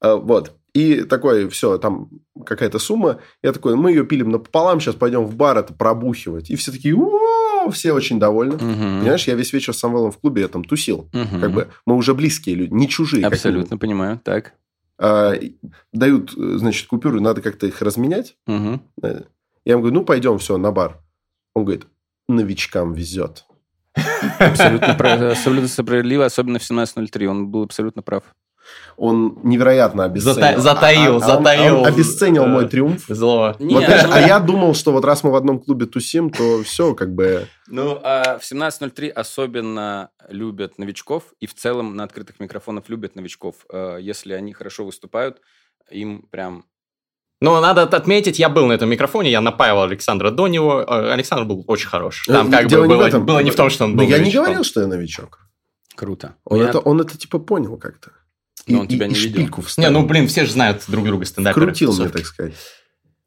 [0.02, 0.54] А, Вот.
[0.74, 2.10] И такой, все, там
[2.46, 3.20] какая-то сумма.
[3.42, 6.52] Я такой, мы ее пилим напополам, сейчас пойдем в бар это пробухивать.
[6.52, 6.96] И все такие,
[7.72, 8.54] все очень довольны.
[8.56, 9.00] Мгм.
[9.00, 11.10] Понимаешь, я весь вечер с Самвелом в клубе, я там тусил.
[11.12, 13.26] Как бы мы уже близкие люди, не чужие.
[13.26, 14.22] Абсолютно понимаю.
[14.24, 14.54] Так.
[15.00, 15.34] А,
[15.92, 18.36] дают, э, значит, купюры, надо как-то их разменять.
[19.66, 21.00] Я ему говорю, ну, пойдем, все, на бар.
[21.54, 21.86] Он говорит,
[22.28, 23.46] новичкам везет.
[24.40, 27.26] Абсолютно, прав- абсолютно справедливо, особенно в 17.03.
[27.28, 28.24] Он был абсолютно прав.
[28.98, 30.36] Он невероятно обесценил.
[30.40, 31.80] Зата- затаил, А- а он- затаил.
[31.80, 33.06] Он обесценил Э, мой триумф.
[33.08, 33.56] Зло.
[33.58, 36.30] Не, Вот знаешь, ну- а я думал, что вот раз мы в одном клубе тусим,
[36.30, 37.48] то все, как бы...
[37.68, 43.56] Ну, а в 17.03 особенно любят новичков, и в целом на открытых микрофонах любят новичков.
[43.74, 45.42] Э, Если они хорошо выступают,
[45.90, 46.66] им прям...
[47.42, 50.82] Ну, надо отметить, я был на этом микрофоне, я напаивал Александра до него.
[50.82, 52.26] Э, Александр был очень хорош.
[52.28, 53.26] Там Э, как дело бы не было, этом.
[53.26, 55.40] было не в том, что он Но был я не говорил, что я новичок.
[55.96, 56.36] Круто.
[56.44, 58.12] Он, Я- это, он это типа понял как-то.
[58.68, 59.32] Но он тебя не и видел.
[59.32, 59.92] шпильку Не, вставил.
[60.02, 61.66] ну, блин, все же знают друг друга стендаперы.
[61.68, 62.54] Крутил мне, так сказать.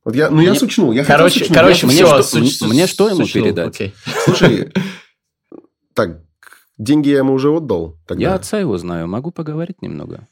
[0.05, 0.93] Вот я, ну, я Мне- сучнул.
[0.93, 1.59] Я хотел Короче, сучнуть.
[1.59, 2.23] короче, Мне все.
[2.23, 3.95] что- мне что ему передать?
[4.25, 4.73] Слушай,
[5.95, 6.21] так,
[6.77, 7.97] деньги я ему уже отдал.
[8.07, 8.23] Тогда.
[8.23, 10.27] Я отца его знаю, могу поговорить немного.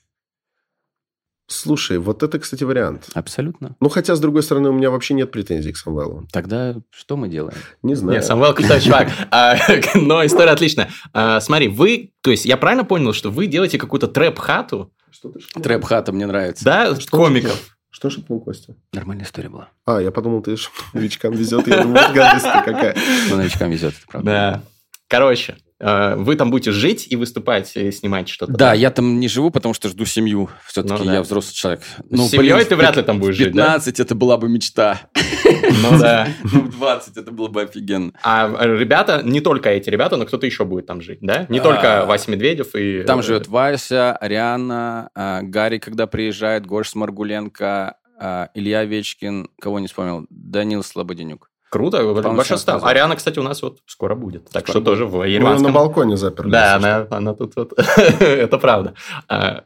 [1.52, 3.08] Слушай, вот это, кстати, вариант.
[3.12, 3.74] Абсолютно.
[3.80, 6.28] Ну, хотя, с другой стороны, у меня вообще нет претензий к Самвелу.
[6.32, 7.58] Тогда что мы делаем?
[7.82, 8.18] Не знаю.
[8.18, 9.08] Нет, Самвел крутой чувак.
[9.32, 9.56] А,
[9.96, 10.90] Но история отличная.
[11.12, 15.40] А, Смотри, вы, то есть я правильно понял, что вы делаете какую-то трэп-хату, Что ты
[15.40, 15.62] шепнул?
[15.64, 16.64] Трэп-хата мне нравится.
[16.64, 17.76] да, Что комиков?
[17.90, 18.76] Что шепнул Костя?
[18.92, 19.70] Нормальная история была.
[19.86, 21.66] А, я подумал, ты шепнул, новичкам везет.
[21.66, 22.96] Я думаю, вот гадость какая.
[23.28, 24.30] Но новичкам везет, это правда.
[24.30, 24.62] Да.
[25.08, 28.52] Короче, вы там будете жить и выступать, и снимать что-то.
[28.52, 30.50] Да, я там не живу, потому что жду семью.
[30.66, 31.14] Все-таки Ну да.
[31.14, 31.82] я взрослый человек.
[32.10, 33.74] С семьей ты вряд ли там будешь в жить, да?
[33.74, 35.00] 15 это была бы мечта.
[35.44, 36.28] Ну да.
[36.42, 38.12] В 20 это было бы офигенно.
[38.22, 41.46] А э, ребята, не только эти ребята, но кто-то еще будет там жить, да?
[41.48, 43.02] Не А, только Вася Медведев и...
[43.02, 49.78] Там э, живет Вася, Ариана, а, Гарри, когда приезжает, Гош Сморгуленко, а, Илья Вечкин, кого
[49.78, 51.49] не вспомнил, Данил Слободенюк.
[51.70, 52.84] Круто, По-моему, большой назвал.
[52.84, 54.50] Ариана, кстати, у нас вот скоро будет.
[54.50, 55.72] Так Скоро что тоже в Мы ее на Ереванском...
[55.72, 56.50] балконе заперли.
[56.50, 57.72] Да, она, она тут вот...
[58.20, 58.94] Это правда.
[59.28, 59.62] А,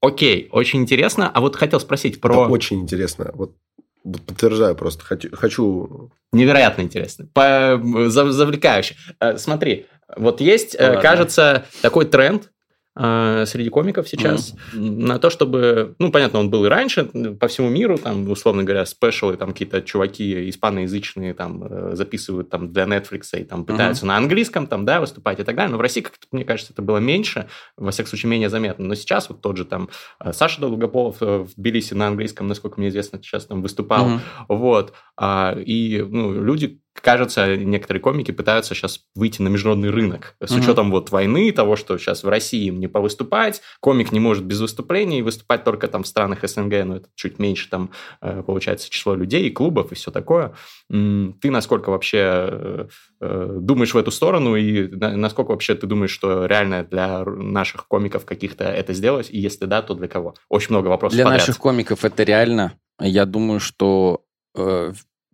[0.00, 1.28] Окей, очень интересно.
[1.28, 2.32] А вот хотел спросить про...
[2.44, 3.32] Это очень интересно.
[3.34, 3.56] Вот
[4.04, 5.04] подтверждаю просто.
[5.04, 6.12] Хочу, хочу...
[6.32, 7.26] Невероятно интересно.
[7.34, 7.80] По...
[8.06, 8.94] за- Завлекающе.
[9.20, 11.00] Э, Смотри, вот есть, э, Ладно.
[11.02, 12.50] кажется, такой тренд
[12.98, 17.04] э, среди комиков сейчас на то, чтобы, ну, понятно, он был и раньше
[17.38, 22.72] по всему миру, там, условно говоря, спешалы, там, какие-то чуваки испаноязычные там э, записывают там
[22.72, 25.80] для Netflix и там пытаются на английском там, да, выступать и так далее, но в
[25.80, 29.40] России, как мне кажется, это было меньше, во всяком случае, менее заметно, но сейчас вот
[29.40, 29.88] тот же там
[30.20, 34.20] э, Саша Долгополов э, в Тбилиси на английском, насколько мне известно, сейчас там выступал, Мгм.
[34.48, 34.92] вот.
[35.16, 40.34] А, и ну, люди, кажется, некоторые комики пытаются сейчас выйти на международный рынок.
[40.40, 40.60] С Мгм.
[40.60, 44.60] учетом вот войны, того, что сейчас в России им не повыступать, комик не может без
[44.60, 49.14] выступлений выступать только там в странах СНГ, но это чуть меньше там э, получается число
[49.14, 50.54] людей, клубов и все такое.
[50.90, 52.88] Ты насколько вообще э,
[53.20, 57.86] э, думаешь в эту сторону, и на- насколько вообще ты думаешь, что реально для наших
[57.88, 60.34] комиков каких-то это сделать, и если да, то для кого?
[60.48, 61.40] Очень много вопросов Для подряд.
[61.40, 62.72] наших комиков это реально.
[63.00, 64.22] Я думаю, что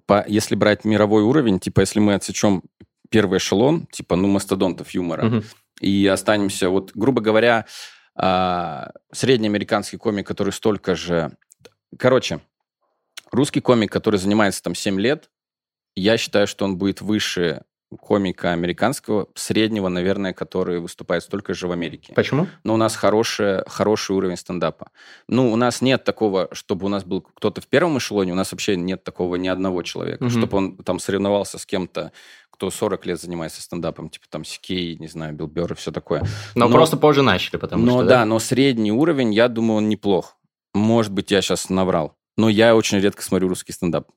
[0.06, 2.62] по- если брать мировой уровень, типа если мы отсечем
[3.10, 5.44] первый эшелон, типа ну мастодонтов юмора, Мгм.
[5.80, 7.66] и останемся, вот, грубо говоря,
[8.16, 11.32] а, средний американский комик, который столько же...
[11.98, 12.40] Короче,
[13.32, 15.30] русский комик, который занимается там 7 лет,
[15.96, 17.62] я считаю, что он будет выше
[18.00, 22.12] комика американского, среднего, наверное, который выступает столько же в Америке.
[22.14, 22.46] Почему?
[22.64, 24.90] Но у нас хороший, хороший уровень стендапа.
[25.28, 28.52] Ну, у нас нет такого, чтобы у нас был кто-то в первом эшелоне, у нас
[28.52, 30.30] вообще нет такого ни одного человека, Мгм.
[30.38, 32.12] чтобы он там соревновался с кем-то,
[32.50, 36.22] кто 40 лет занимается стендапом, типа там Сикей, не знаю, Билл Бёрр и все такое.
[36.54, 38.04] Но, Но- просто позже начали, потому но что...
[38.08, 40.36] да, но средний уровень, я думаю, он неплох.
[40.72, 42.16] Может быть, я сейчас наврал.
[42.36, 44.08] Но я очень редко смотрю русский стендап.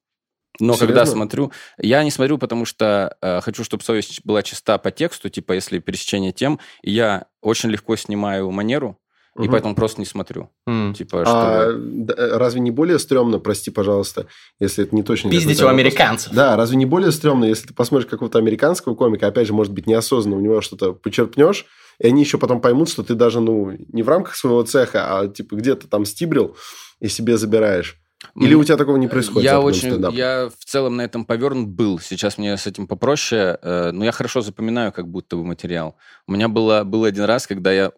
[0.60, 1.14] Но когда Серьезно?
[1.14, 5.54] смотрю, я не смотрю, потому что э, хочу, чтобы совесть была чиста по тексту, типа
[5.54, 8.98] если пересечение тем, и я очень легко снимаю манеру,
[9.38, 9.52] и Мгм.
[9.52, 10.50] поэтому просто не смотрю.
[10.66, 10.96] М.
[10.96, 11.80] Типа, А, чтобы...
[12.06, 14.26] да, разве не более стрёмно, прости, пожалуйста,
[14.60, 15.30] если это не точно...
[15.30, 15.80] Пиздить у вопрос?
[15.80, 16.34] американцев.
[16.34, 19.86] Да, разве не более стрёмно, если ты посмотришь какого-то американского комика, опять же, может быть,
[19.86, 21.68] неосознанно у него что-то почерпнешь,
[22.00, 25.28] и они еще потом поймут, что ты даже, ну, не в рамках своего цеха, а,
[25.28, 26.56] типа, где-то там стибрил
[27.00, 28.00] и себе забираешь.
[28.36, 29.44] Или у тебя такого не происходит?
[29.44, 30.16] Я очень, стендапом?
[30.16, 32.00] я в целом на этом повернут был.
[32.00, 35.96] Сейчас мне с этим попроще, э, но я хорошо запоминаю, как будто бы материал.
[36.28, 37.92] У меня было, был один раз, когда я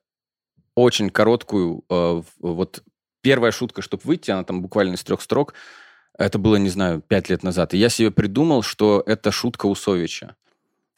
[0.75, 2.83] очень короткую, э, вот
[3.21, 5.53] первая шутка, чтобы выйти, она там буквально из трех строк,
[6.17, 7.73] это было, не знаю, пять лет назад.
[7.73, 10.35] И я себе придумал, что это шутка Усовича.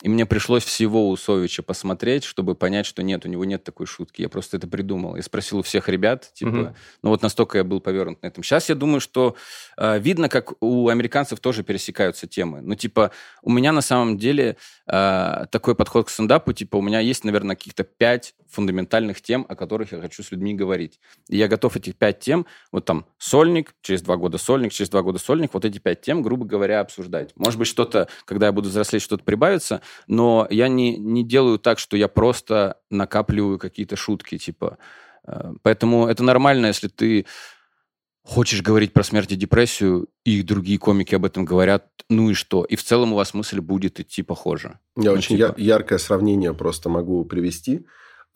[0.02, 4.22] И мне пришлось всего Усовича посмотреть, чтобы понять, что нет, у него нет такой шутки.
[4.22, 5.16] Я просто это придумал.
[5.16, 6.76] Я спросил у всех ребят, типа, Мгм.
[7.04, 8.44] ну вот настолько я был повернут на этом.
[8.44, 9.36] Сейчас я думаю, что
[9.78, 12.62] э, видно, как у американцев тоже пересекаются темы.
[12.62, 13.12] Ну, типа,
[13.44, 17.56] у меня на самом деле э, такой подход к стендапу, типа, у меня есть, наверное,
[17.56, 21.00] каких-то пять фундаментальных тем, о которых я хочу с людьми говорить.
[21.30, 25.04] И я готов этих пять тем, вот там, сольник, через два года сольник, через два
[25.04, 27.32] года сольник, вот эти пять тем, грубо говоря, обсуждать.
[27.38, 31.80] Может быть, что-то, когда я буду взрослеть, что-то прибавится, но я не, не делаю так,
[31.80, 34.78] что я просто накапливаю какие-то шутки, типа,
[35.28, 37.26] Э, Поэтому это нормально, если ты
[38.24, 42.64] хочешь говорить про смерть и депрессию, и другие комики об этом говорят, ну и что?
[42.64, 44.80] И в целом у вас мысль будет идти похоже.
[44.96, 45.56] Я Ну, очень типа.
[45.58, 47.86] я- яркое сравнение просто могу привести.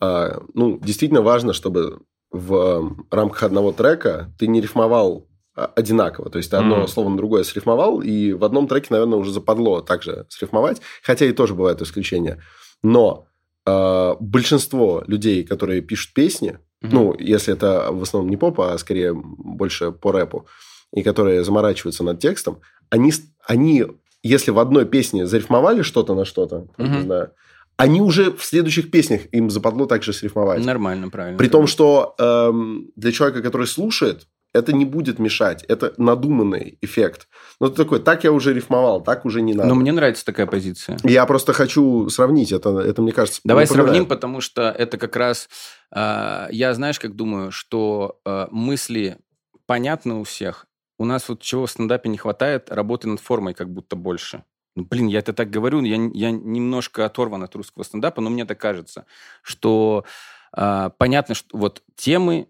[0.00, 5.25] А, ну, действительно важно, чтобы в рамках одного трека ты не рифмовал
[5.56, 6.30] одинаково.
[6.30, 6.88] То есть ты одно Мгм.
[6.88, 11.32] слово на другое срифмовал, и в одном треке, наверное, уже западло также срифмовать, хотя и
[11.32, 12.42] тоже бывают исключения.
[12.82, 13.26] Но
[13.68, 16.94] а, большинство людей, которые пишут песни, Мгм.
[16.94, 20.46] ну, если это в основном не поп, а скорее больше по рэпу,
[20.94, 23.12] и которые заморачиваются над текстом, они,
[23.46, 23.84] они
[24.22, 27.30] если в одной песне зарифмовали что-то на что-то, там, не знаю,
[27.76, 30.64] они уже в следующих песнях им западло также срифмовать.
[30.64, 31.38] Нормально, правильно.
[31.38, 35.64] При том, что эм, для человека, который слушает, это не будет мешать.
[35.64, 37.28] Это надуманный эффект.
[37.60, 39.68] Ну, ты такой, так я уже рифмовал, так уже не надо.
[39.68, 40.98] Но мне нравится такая позиция.
[41.04, 42.52] Я просто хочу сравнить.
[42.52, 43.88] Это, это мне кажется, Давай напоминает.
[43.88, 45.48] сравним, потому что это как раз...
[45.90, 49.18] а, я, знаешь, как думаю, что а, мысли
[49.66, 50.66] понятны у всех.
[50.98, 54.44] У нас вот чего в стендапе не хватает, работы над формой как будто больше.
[54.74, 58.44] Ну, блин, я это так говорю, я, я немножко оторван от русского стендапа, но мне
[58.44, 59.06] так кажется,
[59.42, 60.04] что
[60.52, 62.48] а, понятно, что вот темы,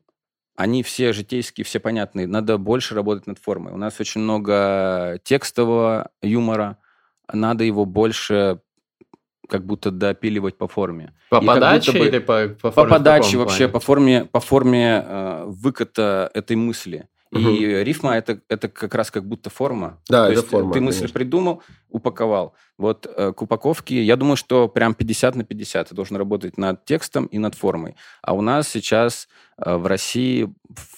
[0.56, 2.26] они все житейские, все понятные.
[2.26, 3.72] Надо больше работать над формой.
[3.72, 6.78] У нас очень много текстового юмора,
[7.32, 8.60] надо его больше
[9.48, 11.12] как будто допиливать по форме.
[11.30, 13.72] По И подаче бы- или по, по По форме в подаче вообще, плане?
[13.72, 17.08] по форме, по форме э, выката этой мысли.
[17.32, 20.00] И рифма это, это как раз как будто форма.
[20.08, 21.14] Да, То это есть форма, Ты мысль конечно.
[21.14, 22.54] придумал, упаковал.
[22.78, 25.88] Вот э, к упаковке, я думаю, что прям 50 на 50.
[25.88, 27.96] Ты должен работать над текстом и над формой.
[28.22, 30.54] А у нас сейчас э, в России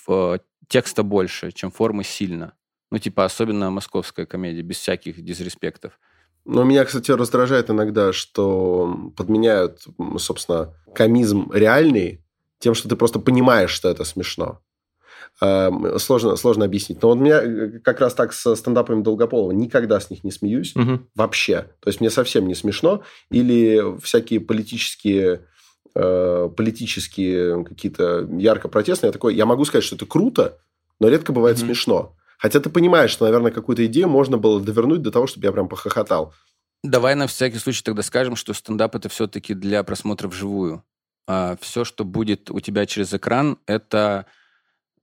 [0.08, 0.38] э,
[0.68, 2.52] текста больше, чем формы сильно.
[2.90, 5.98] Ну, типа, особенно московская комедия, без всяких дизреспектов.
[6.44, 9.84] Но меня, кстати, раздражает иногда, что подменяют,
[10.18, 12.24] собственно, комизм реальный
[12.58, 14.60] тем, что ты просто понимаешь, что это смешно.
[15.40, 17.00] Эм, Сложно, сложно объяснить.
[17.02, 19.52] Но вот у меня э, как раз так со стендапами Долгополова.
[19.52, 20.74] Никогда с них не смеюсь.
[20.74, 21.08] Мгм.
[21.14, 21.62] Вообще.
[21.80, 23.02] То есть мне совсем не смешно.
[23.30, 25.42] Или всякие политические
[25.94, 29.08] э, политические какие-то ярко протестные.
[29.08, 30.58] Я такой, я могу сказать, что это круто,
[31.00, 31.66] но редко бывает Мгм.
[31.66, 32.14] смешно.
[32.38, 35.68] Хотя ты понимаешь, что, наверное, какую-то идею можно было довернуть до того, чтобы я прям
[35.68, 36.32] похохотал.
[36.84, 40.84] Давай на всякий случай тогда скажем, что стендап это все-таки для просмотра вживую.
[41.26, 44.26] А все, что будет у тебя через экран, это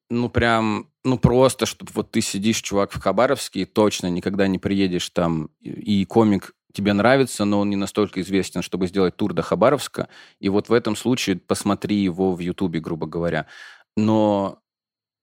[0.09, 4.59] ну прям, ну просто, чтобы вот ты сидишь, чувак, в Хабаровске, и точно никогда не
[4.59, 9.41] приедешь там, и комик тебе нравится, но он не настолько известен, чтобы сделать тур до
[9.41, 13.45] Хабаровска, и вот в этом случае посмотри его в Ютубе, грубо говоря.
[13.95, 14.59] Но,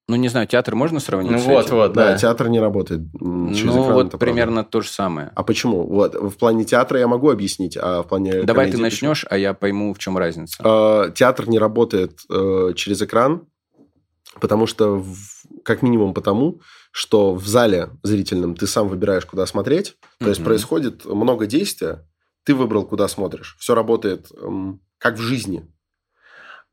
[0.09, 1.75] ну не знаю, театр можно сравнить Ну с вот, этим?
[1.77, 2.17] вот, Да, да.
[2.19, 4.19] театр не работает м, через Ну экран, вот это правда.
[4.19, 5.31] примерно то же самое.
[5.35, 5.87] А почему?
[5.87, 8.83] Вот в плане театра я могу объяснить, а в плане Давай ты комедии почему?
[9.11, 10.63] начнешь, а я пойму, в чем разница.
[10.65, 13.47] Э, Театр не работает э, через экран,
[14.41, 15.17] потому что, в-
[15.65, 19.97] как минимум потому, что в зале зрительном ты сам выбираешь, куда смотреть.
[20.19, 22.07] То есть происходит много действия,
[22.45, 23.57] ты выбрал, куда смотришь.
[23.59, 25.69] Все работает эм, как в жизни.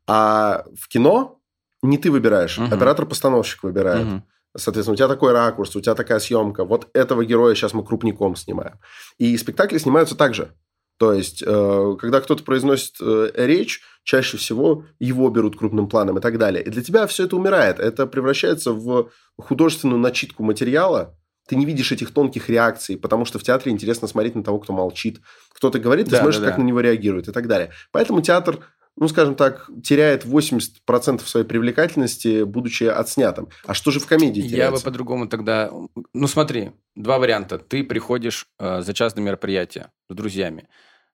[0.06, 1.40] А в кино
[1.82, 2.72] не ты выбираешь, Мгм.
[2.72, 4.06] оператор-постановщик выбирает.
[4.06, 4.24] Мгм.
[4.56, 6.64] Соответственно, у тебя такой ракурс, у тебя такая съемка.
[6.64, 8.80] Вот этого героя сейчас мы крупником снимаем.
[9.18, 10.52] И спектакли снимаются так же.
[11.00, 16.20] То есть, э, когда кто-то произносит э, речь, чаще всего его берут крупным планом и
[16.20, 16.62] так далее.
[16.62, 17.80] И для тебя все это умирает.
[17.80, 19.08] Это превращается в
[19.38, 21.16] художественную начитку материала.
[21.48, 24.74] Ты не видишь этих тонких реакций, потому что в театре интересно смотреть на того, кто
[24.74, 25.22] молчит.
[25.54, 26.62] Кто-то говорит, ты Да, смотришь, да, как да.
[26.62, 27.70] на него реагирует и так далее.
[27.92, 28.58] Поэтому театр
[28.96, 33.48] ну, скажем так, теряет 80% своей привлекательности, будучи отснятым.
[33.64, 34.84] А что же в комедии Я бы теряется?
[34.84, 35.70] по-другому тогда...
[36.12, 37.58] Ну, смотри, два варианта.
[37.58, 40.68] Ты приходишь э, за час до мероприятия с друзьями.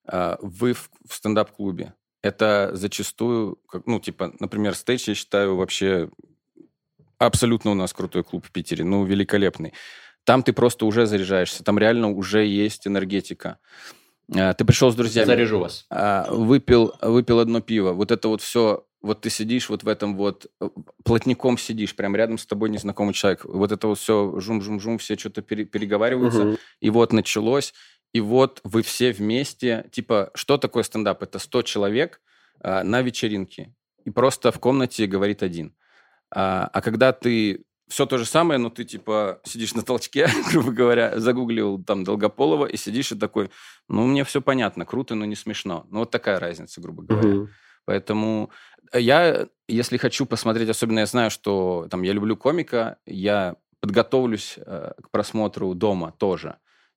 [0.06, 1.94] Э, вы в, в стендап-клубе.
[2.22, 6.10] Это зачастую, как, ну, типа, например, стейдж, я считаю, вообще
[7.18, 8.84] абсолютно у нас крутой клуб в Питере.
[8.84, 9.72] Ну, великолепный.
[10.24, 11.62] Там ты просто уже заряжаешься.
[11.62, 13.58] Там реально уже есть энергетика.
[14.34, 15.26] Э, ты пришел с друзьями.
[15.26, 15.86] Заряжу вас.
[15.90, 17.92] А, выпил, выпил одно пиво.
[17.92, 20.68] Вот это вот все, вот ты сидишь вот в этом вот, э,
[21.04, 23.44] плотником сидишь, прям рядом с тобой незнакомый человек.
[23.44, 26.44] Вот это вот все жум-жум-жум, все что-то пере- переговариваются.
[26.44, 26.58] Мгм.
[26.80, 27.72] И вот началось,
[28.12, 31.22] и вот вы все вместе, типа, что такое стендап?
[31.22, 32.20] Это 100 человек
[32.60, 33.74] а, на вечеринке.
[34.04, 35.74] И просто в комнате говорит один.
[36.34, 40.72] А, а когда ты все то же самое, но ты типа сидишь на толчке, грубо
[40.72, 43.50] говоря, загуглил там Долгополова и сидишь и такой,
[43.88, 45.86] ну, мне все понятно, круто, но не смешно.
[45.90, 47.28] Ну, вот такая разница, грубо говоря.
[47.28, 47.48] Мгм.
[47.84, 48.50] Поэтому
[48.92, 54.92] я, если хочу посмотреть, особенно я знаю, что там я люблю комика, я подготовлюсь э,
[55.00, 56.56] к просмотру дома тоже.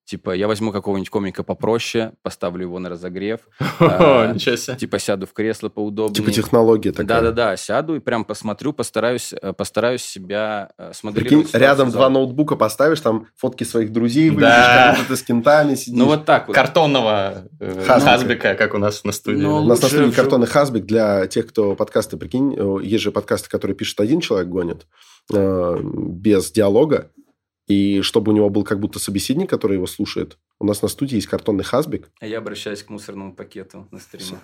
[0.09, 3.41] Типа, я возьму какого-нибудь комика попроще, поставлю его на разогрев.
[3.59, 4.75] О, а, Ничего себе.
[4.75, 6.15] Типа, сяду в кресло поудобнее.
[6.15, 7.21] Типа технология такая.
[7.21, 11.47] Да-да-да, сяду и прям посмотрю, постараюсь, э, постараюсь себя э, Прикинь, смоделировать.
[11.49, 14.87] ситуацию рядом два ноутбука поставишь, там фотки своих друзей выведешь, Да.
[14.87, 15.99] как будто ты с кентами сидишь.
[15.99, 16.55] Ну, вот так вот.
[16.55, 18.55] Картонного э, Хазбика.
[18.55, 19.43] Как у нас на студии.
[19.43, 23.47] Ну, У нас на студии картонный хазбик для тех, кто подкасты, прикинь, есть же подкасты,
[23.47, 24.87] которые пишет один человек, гонит,
[25.29, 27.11] без диалога,
[27.69, 30.37] и чтобы у него был как будто собеседник, который его слушает.
[30.59, 32.09] У нас на студии есть картонный хазбик.
[32.19, 34.39] А я обращаюсь к мусорному пакету на стриме.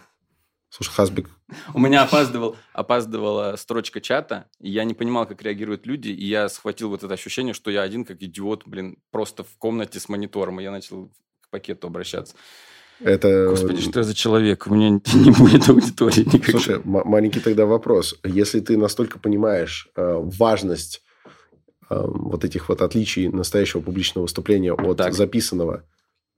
[0.70, 1.30] Слушай, хазбик,
[1.74, 6.50] У меня опаздывал, опаздывала строчка чата, и я не понимал, как реагируют люди, и я
[6.50, 10.60] схватил вот это ощущение, что я один, как идиот, блин, просто в комнате с монитором,
[10.60, 11.08] и я начал
[11.42, 12.36] к пакету обращаться.
[13.00, 13.48] это...
[13.50, 14.68] Господи, что я за человек?
[14.68, 16.52] У меня не будет аудитории никакой.
[16.52, 18.20] Слушай, маленький тогда вопрос.
[18.24, 21.05] Если ты настолько понимаешь э, важность
[21.90, 25.14] вот этих вот отличий настоящего публичного выступления от Так.
[25.14, 25.84] записанного,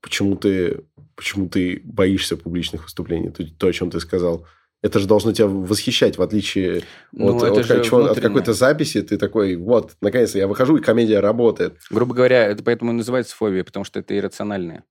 [0.02, 0.84] почему ты,
[1.16, 3.30] почему ты боишься публичных выступлений?
[3.30, 4.44] То, то, о чем ты сказал.
[4.80, 8.52] Это же должно тебя восхищать, в отличие Ну, от, это от как- чего- от какой-то
[8.52, 9.02] записи.
[9.02, 11.78] Ты такой, вот, наконец-то я выхожу, и комедия работает.
[11.90, 14.84] Грубо говоря, это поэтому и называется фобия, потому что это иррациональное.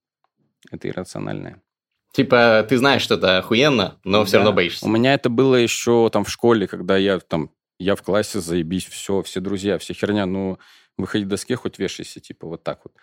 [0.72, 1.62] Это иррациональное.
[2.12, 4.38] Типа, ты знаешь, что это охуенно, но все Да.
[4.40, 4.86] равно боишься.
[4.86, 8.86] У меня это было еще там в школе, когда я там, я в классе, заебись,
[8.86, 10.58] все, все друзья, все херня, ну,
[10.98, 12.94] выходи к доске, хоть вешайся, типа, вот так вот.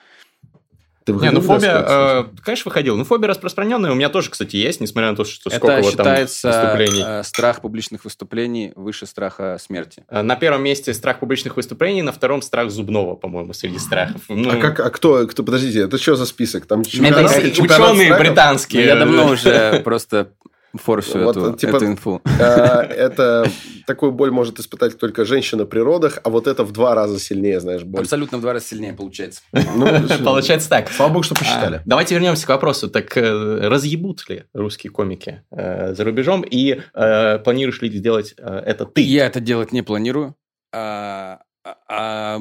[1.05, 2.97] Ты Не, ну фобия, доску, э, конечно, выходил.
[2.97, 3.93] Ну, фобия распространенная.
[3.93, 7.03] У меня тоже, кстати, есть, несмотря на то, что сколько это вот там считается выступлений.
[7.07, 10.03] э, страх публичных выступлений выше страха смерти.
[10.09, 14.23] Э, На первом месте страх публичных выступлений, на втором страх зубного, по-моему, среди страхов.
[14.31, 16.65] Ну, А, как, а кто, кто, подождите, это что за список?
[16.65, 18.19] Там это чемпионат- ученые чемпионат страхов?
[18.21, 18.87] британские.
[18.87, 20.31] Я давно уже просто
[20.75, 22.21] форсю Вот, эту, типа, эту инфу.
[22.41, 23.47] А, Это
[23.87, 27.61] такую боль может испытать только женщина при родах, а вот это в два раза сильнее,
[27.61, 28.03] знаешь, боль.
[28.03, 29.43] Абсолютно в два раза сильнее получается.
[29.53, 29.87] Ну,
[30.25, 30.91] Получается так.
[30.91, 31.83] Слава богу, что А, посчитали.
[31.85, 32.89] Давайте вернемся к вопросу.
[32.91, 36.43] Так э, разъебут ли русские комики э, за рубежом?
[36.43, 39.03] И э, планируешь ли сделать э, это ты?
[39.03, 40.35] Я это делать не планирую,
[40.73, 42.41] а, а- а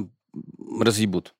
[0.82, 1.34] разъебут.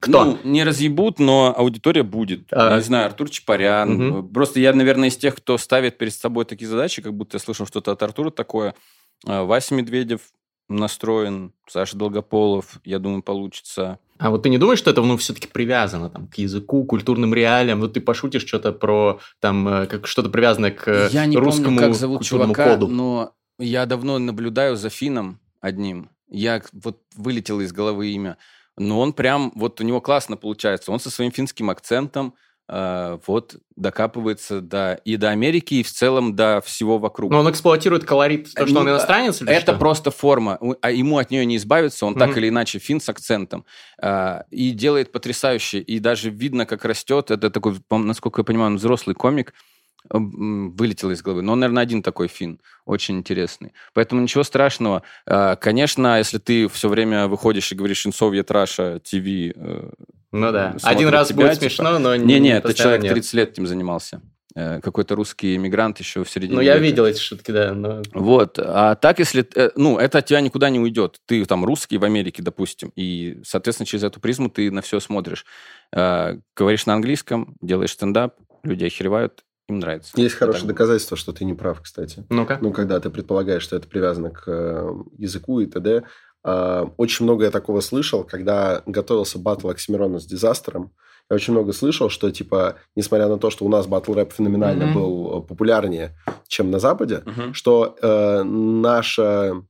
[0.00, 0.24] Кто?
[0.24, 2.48] Ну, не разъебут, но аудитория будет.
[2.50, 2.76] А.
[2.76, 3.92] Не знаю, Артур Чапарян.
[3.92, 4.28] Мгм.
[4.28, 7.66] Просто я, наверное, из тех, кто ставит перед собой такие задачи, как будто я слышал
[7.66, 8.74] что-то от Артура такое.
[9.26, 10.22] А, Вася Медведев
[10.70, 13.98] настроен, Саша Долгополов, я думаю, получится.
[14.18, 17.80] А вот ты не думаешь, что это ну, все-таки привязано там, к языку, культурным реалиям?
[17.80, 21.80] Вот ты пошутишь что-то про там э, как что-то привязанное к я не русскому помню,
[21.80, 22.88] как зовут культурному чувака, коду.
[22.88, 26.10] но я давно наблюдаю за Фином одним.
[26.28, 28.36] Я вот вылетело из головы имя.
[28.76, 30.92] Но он прям, вот у него классно получается.
[30.92, 32.34] Он со своим финским акцентом
[32.68, 37.30] э, вот докапывается до, и до Америки, и в целом до всего вокруг.
[37.30, 39.78] Но он эксплуатирует колорит, то, что Ну, он иностранец или Это что?
[39.78, 42.38] просто форма, а ему от нее не избавиться, он так Мгм.
[42.38, 43.64] или иначе фин с акцентом.
[44.00, 47.30] А, и делает потрясающе, и даже видно, как растет.
[47.30, 49.52] Это такой, насколько я понимаю, он взрослый комик,
[50.08, 51.42] вылетело из головы.
[51.42, 53.72] Но он, наверное, один такой фин, очень интересный.
[53.94, 55.02] Поэтому ничего страшного.
[55.26, 59.90] А, Конечно, если ты все время выходишь и говоришь «Инсовьет Раша ТВ», э,
[60.32, 60.76] Ну да.
[60.82, 63.12] Один раз тебя, будет типа, смешно, но не-не, это постоянно человек нет.
[63.14, 64.22] 30 лет этим занимался.
[64.56, 66.84] Э, Какой-то русский иммигрант еще в середине Ну, я века.
[66.84, 67.72] видел эти шутки, да.
[67.74, 68.02] Но...
[68.14, 68.58] Вот.
[68.58, 69.46] А так, если...
[69.54, 71.20] э, Ну, это от тебя никуда не уйдет.
[71.26, 75.44] Ты там русский в Америке, допустим, и, соответственно, через эту призму ты на все смотришь.
[75.92, 80.12] Говоришь на английском, делаешь стендап, люди охеревают, им нравится.
[80.16, 82.24] Есть хорошее так доказательство, что ты не прав, кстати.
[82.28, 82.58] Ну-ка.
[82.60, 86.02] Ну, когда ты предполагаешь, что это привязано к э, языку и т.д.
[86.42, 90.92] А, Очень много я такого слышал, когда готовился батл Оксимирона с Дизастером.
[91.28, 94.86] Я очень много слышал, что, типа, несмотря на то, что у нас батл рэп феноменально
[94.86, 94.94] Мгм.
[94.94, 96.16] был э, популярнее,
[96.48, 97.54] чем на Западе, Мгм.
[97.54, 99.62] что э, наша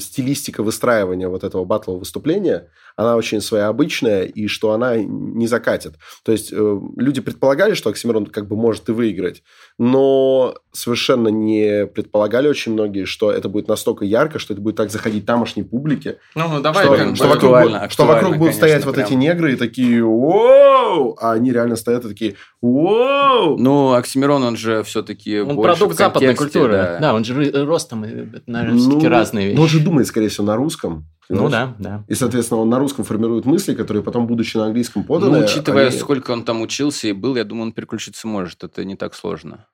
[0.00, 5.94] стилистика выстраивания вот этого батлового выступления, она очень своеобычная, и что она не закатит.
[6.24, 9.42] То есть э, люди предполагали, что Оксимирон как бы может и выиграть,
[9.78, 14.90] но совершенно не предполагали очень многие, что это будет настолько ярко, что это будет так
[14.90, 16.84] заходить тамошней публике, Ну, давай.
[16.84, 19.20] что, как бы- что вокруг, актуально, будут- что вокруг будут стоять конечно, вот эти прям.
[19.20, 23.56] негры и такие «Воу!», а они реально стоят и такие «Воу!».
[23.58, 26.72] Ну, Оксимирон, он же все-таки Он больше продукт западной культуры.
[26.72, 26.98] да.
[27.00, 27.14] Да.
[27.14, 28.00] он же ростом,
[28.46, 29.60] наверное, все-таки Ну, разные ну, вещи.
[29.60, 31.06] Он же думает, скорее всего, на русском.
[31.28, 32.04] Ну да, да.
[32.08, 35.38] И, соответственно, он на русском формирует мысли, которые потом, будучи на английском поданы...
[35.40, 38.64] Ну, учитывая, они- сколько он там учился и был, я думаю, он переключиться может.
[38.64, 39.66] Это не так сложно.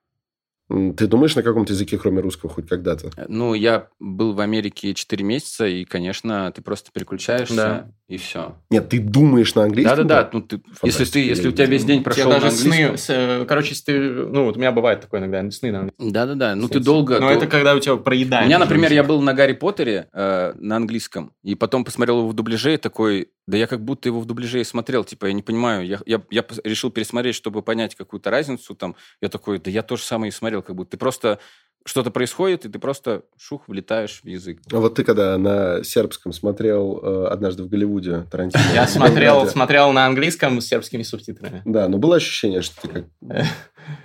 [0.68, 3.10] Ты думаешь на каком-то языке, кроме русского, хоть когда-то?
[3.16, 7.90] Э, Ну, я был в Америке 4 месяца, и, конечно, ты просто переключаешься, Да.
[8.08, 8.56] и все.
[8.70, 9.96] Нет, ты думаешь на английском?
[9.98, 10.30] Да-да-да.
[10.32, 12.96] Ну, ты, если, ты, если у тебя весь день прошел на даже сны, английском...
[12.96, 16.12] с, э, короче, если ты, ну, вот у меня бывает такое иногда, сны на английском.
[16.12, 16.54] Да-да-да.
[16.54, 17.14] Ну, ты долго...
[17.20, 18.46] Но дол- это когда у тебя проедание.
[18.46, 22.28] У меня, например, я был на Гарри Поттере э, на английском, и потом посмотрел его
[22.28, 25.32] в дубляже и такой, Да я как будто его в дубляже и смотрел, типа, я
[25.34, 28.96] не понимаю, я, я, я решил пересмотреть, чтобы понять какую-то разницу там.
[29.20, 31.38] Я такой, да я тоже самое и смотрел, как будто ты просто
[31.86, 34.60] что-то происходит, и ты просто шух, влетаешь в язык.
[34.72, 38.62] А вот ты когда на сербском смотрел э, «Однажды в Голливуде» Тарантино?
[38.72, 41.60] Я смотрел, смотрел на английском с сербскими субтитрами.
[41.66, 43.04] Да, но было ощущение, что ты как,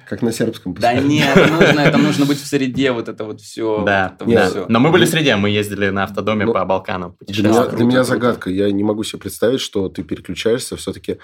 [0.10, 3.84] как на сербском Да нет, нужно, это нужно быть в среде, вот это вот все.
[3.86, 4.18] Да.
[4.68, 7.16] Но мы были в среде, мы ездили на автодоме Ну, по Балканам.
[7.22, 7.76] Для меня, путешествовали.
[7.78, 8.50] для меня круто, загадка.
[8.50, 11.20] Я не могу себе представить, что ты переключаешься все-таки...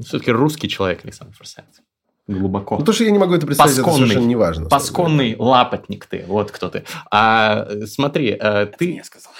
[0.00, 1.66] Все-таки русский человек, Александр Форсайт.
[2.28, 2.82] Глубоко.
[2.82, 4.08] то, что я не могу это представить, это Пасконный.
[4.08, 4.68] совершенно не важно.
[4.68, 6.82] Пасконный лапотник ты, вот кто ты.
[7.10, 9.32] А э, смотри, э, Ты ты, мне сказал.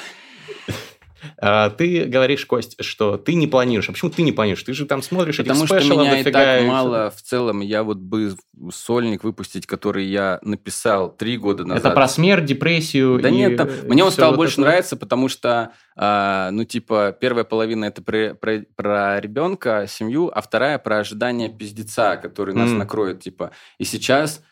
[1.40, 3.88] Э, ты говоришь, Кость, что ты не планируешь.
[3.88, 4.62] А почему ты не планируешь?
[4.62, 6.66] Ты же там смотришь этих Потому что спешалов меня и так всё.
[6.68, 7.60] мало в целом.
[7.60, 8.34] Я вот бы
[8.72, 11.84] сольник выпустить, который я написал три года назад.
[11.86, 14.62] Это про смерть, депрессию Да и, нет, там- э, мне он стал вот больше это.
[14.62, 20.40] нравиться, потому что, а, ну, типа, первая половина это про, про, про ребенка, семью, а
[20.40, 22.78] вторая про ожидание пиздеца, который нас М.
[22.78, 23.50] накроет, типа.
[23.78, 24.42] И сейчас э,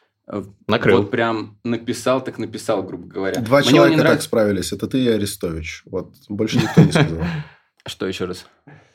[0.66, 1.02] Накрыл.
[1.02, 3.40] вот прям написал, так написал, грубо говоря.
[3.40, 4.26] Два Мне человека так нравится.
[4.28, 4.72] справились.
[4.72, 5.82] Это ты и Арестович.
[5.84, 6.14] Вот.
[6.28, 7.24] Больше никто не сказал.
[7.86, 8.46] Что еще раз?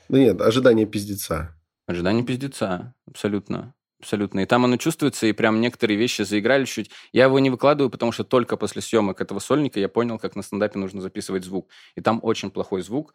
[0.10, 1.56] Да нет, ожидание пиздеца.
[1.86, 3.76] Ожидание пиздеца, абсолютно.
[4.00, 4.40] Абсолютно.
[4.40, 6.90] И там оно чувствуется, и прям некоторые вещи заиграли чуть.
[7.12, 10.42] Я его не выкладываю, потому что только после съемок этого сольника я понял, как на
[10.42, 11.70] стендапе нужно записывать звук.
[11.96, 13.14] И там очень плохой звук.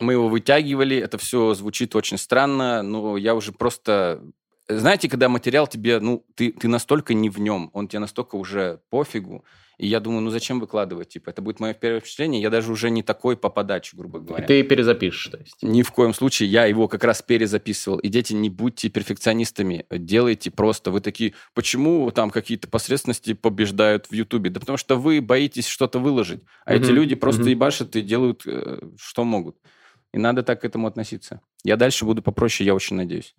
[0.00, 4.22] Мы его вытягивали, это все звучит очень странно, но я уже просто...
[4.68, 8.80] Знаете, когда материал тебе, ну, ты, ты настолько не в нем, он тебе настолько уже
[8.90, 9.44] пофигу,
[9.78, 11.10] и я думаю, ну зачем выкладывать?
[11.10, 14.44] Типа, это будет мое первое впечатление, я даже уже не такой по подаче, грубо говоря.
[14.44, 15.62] Ты перезапишешь, то есть.
[15.62, 16.50] Ни в коем случае.
[16.50, 17.98] Я его как раз перезаписывал.
[18.00, 19.86] И дети, не будьте перфекционистами.
[19.90, 20.90] Делайте просто.
[20.90, 24.50] Вы такие, почему там какие-то посредственности побеждают в Ютубе?
[24.50, 26.42] Да потому что вы боитесь что-то выложить.
[26.64, 27.50] А эти Мгм, люди просто мгм.
[27.50, 29.56] ебашат и делают, э, что могут.
[30.12, 31.40] И надо так к этому относиться.
[31.62, 33.36] Я дальше буду попроще, я очень надеюсь.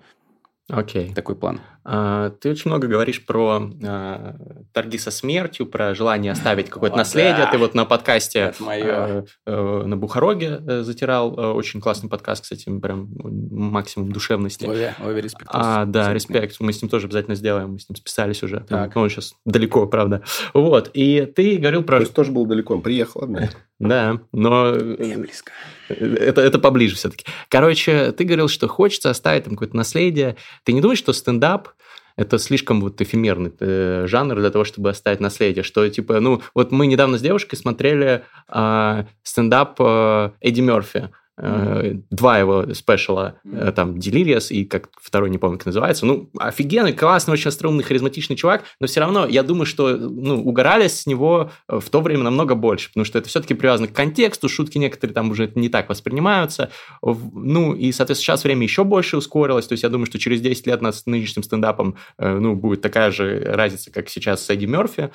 [0.70, 1.14] Окей.
[1.14, 1.62] Такой план.
[1.84, 4.36] А, Ты очень много говоришь про а,
[4.72, 7.38] торги со смертью, про желание оставить какое-то наследие.
[7.38, 7.52] да.
[7.52, 11.34] Ты вот на подкасте а, э, на Бухароге э, затирал.
[11.38, 14.66] Э, Очень классный подкаст, кстати, прям максимум душевности.
[14.66, 15.50] Ове, ове, респект.
[15.52, 16.58] А, да, респект.
[16.60, 17.72] Мы с ним тоже обязательно сделаем.
[17.74, 18.60] Мы с ним списались уже.
[18.70, 18.96] Так.
[18.96, 20.22] Он сейчас далеко, правда.
[20.54, 20.92] Вот.
[20.94, 22.00] И ты говорил То про...
[22.02, 22.76] есть тоже был далеко.
[22.76, 23.50] Он приехал, ладно?
[23.80, 24.76] Да, но...
[24.76, 25.52] э, Я близко.
[25.88, 27.26] Это, это поближе все-таки.
[27.48, 30.36] Короче, ты говорил, что хочется оставить там какое-то наследие.
[30.64, 31.70] Ты не думаешь, что стендап
[32.18, 35.64] это слишком вот эфемерный э, жанр для того, чтобы оставить наследие?
[35.64, 41.10] Что, типа, ну, вот мы недавно с девушкой смотрели э, стендап э, Эдди Мерфи.
[41.42, 46.06] Э, Два его спешала, э, там, Delirious и как второй, не помню, как называется.
[46.06, 50.88] Ну, офигенный, классный, очень остроумный, харизматичный чувак, но все равно я думаю, что, ну, угорали
[50.88, 54.50] с него э, в то время намного больше, потому что это все-таки привязано к контексту,
[54.50, 56.72] шутки некоторые там уже не так воспринимаются.
[57.02, 60.68] Ну, и, соответственно, сейчас время еще больше ускорилось, то есть я думаю, что через 10
[60.68, 65.12] лет нас с нынешним стендапом, ну, будет такая же разница, как сейчас с Эдди Мерфи.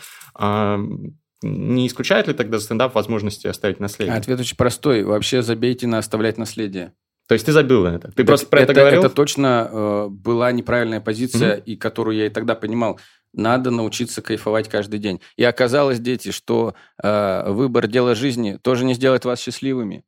[1.45, 4.17] А, Не исключает ли тогда стендап возможности оставить наследие?
[4.17, 5.05] Ответ очень простой.
[5.05, 6.93] Вообще забейте на оставлять наследие.
[7.27, 8.09] То есть ты забыл на это?
[8.09, 9.01] Ты Так просто про это, говорил?
[9.01, 13.01] Это точно э, была неправильная позиция, и которую я и тогда понимал.
[13.33, 15.21] Надо научиться кайфовать каждый день.
[15.37, 20.05] И оказалось, дети, что э, выбор дела жизни тоже не сделает вас счастливыми.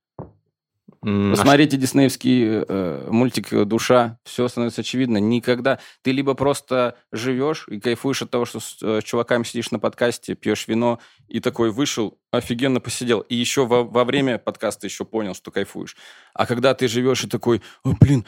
[1.08, 5.18] А Посмотрите диснеевский э, мультик «Душа», все становится очевидно.
[5.18, 9.78] Никогда ты либо просто живешь и кайфуешь от того, что с э, чуваками сидишь на
[9.78, 10.98] подкасте, пьешь вино,
[11.28, 13.20] и такой вышел, офигенно посидел.
[13.20, 15.96] И еще во, во время подкаста еще понял, что кайфуешь.
[16.36, 18.26] А когда ты живешь и такой, «О, блин,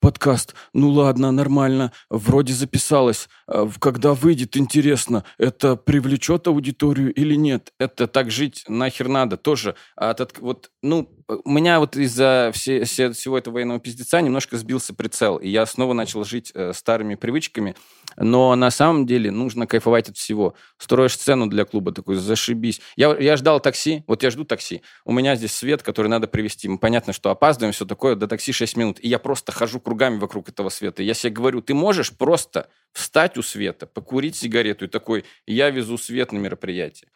[0.00, 3.28] подкаст, ну ладно, нормально, вроде записалось.
[3.46, 7.72] А Когда выйдет, интересно, это привлечет аудиторию или нет?
[7.78, 9.74] Это так жить нахер надо тоже.
[9.96, 11.10] А этот, вот, ну,
[11.44, 15.66] у меня вот из-за все- все- всего этого военного пиздеца немножко сбился прицел, и я
[15.66, 17.76] снова начал жить э, старыми привычками,
[18.16, 20.54] но на самом деле нужно кайфовать от всего.
[20.78, 22.80] Строишь сцену для клуба, такой, зашибись.
[22.96, 24.80] Я, я ждал такси, вот я жду такси.
[25.04, 26.66] У меня здесь свет, который надо привезти.
[26.68, 28.98] Мы Понятно, что опаздываем, все такое, до такси 6 минут.
[29.00, 31.02] И я просто хожу кругами вокруг этого света.
[31.02, 35.98] Я себе говорю, ты можешь просто встать у света, покурить сигарету и такой, я везу
[35.98, 37.10] свет на мероприятие.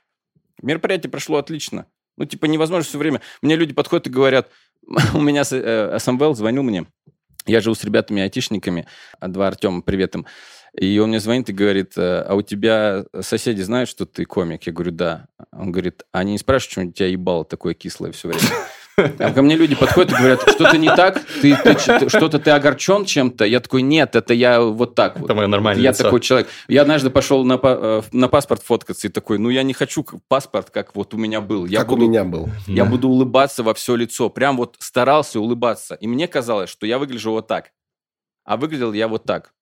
[0.60, 1.86] Мероприятие прошло отлично.
[2.16, 3.20] Ну, типа, невозможно все время.
[3.42, 4.50] Мне люди подходят и говорят,
[5.14, 6.86] у меня э, Самвел звонил мне,
[7.46, 8.86] я живу с ребятами-айтишниками,
[9.20, 10.26] а два Артема, привет им.
[10.74, 14.64] И он мне звонит и говорит, э, а у тебя соседи знают, что ты комик?
[14.64, 15.28] Я говорю, да.
[15.52, 18.42] Он говорит, они не спрашивают, почему у тебя ебало такое кислое все время?
[18.96, 23.04] А ко мне люди подходят и говорят, что-то не так, ты, ты что-то ты огорчен
[23.06, 23.44] чем-то.
[23.46, 25.26] Я такой, нет, это я вот так вот.
[25.26, 26.04] Это мое нормальное Я лицо.
[26.04, 26.48] такой человек.
[26.68, 30.70] Я однажды пошел на, э, на паспорт фоткаться и такой, ну я не хочу паспорт,
[30.70, 31.64] как вот у меня был.
[31.66, 32.48] Я Как буду, у меня был.
[32.66, 32.90] Я Да.
[32.90, 34.28] буду улыбаться во все лицо.
[34.28, 35.94] Прям вот старался улыбаться.
[35.94, 37.70] И мне казалось, что я выгляжу вот так.
[38.44, 39.52] А выглядел я вот так.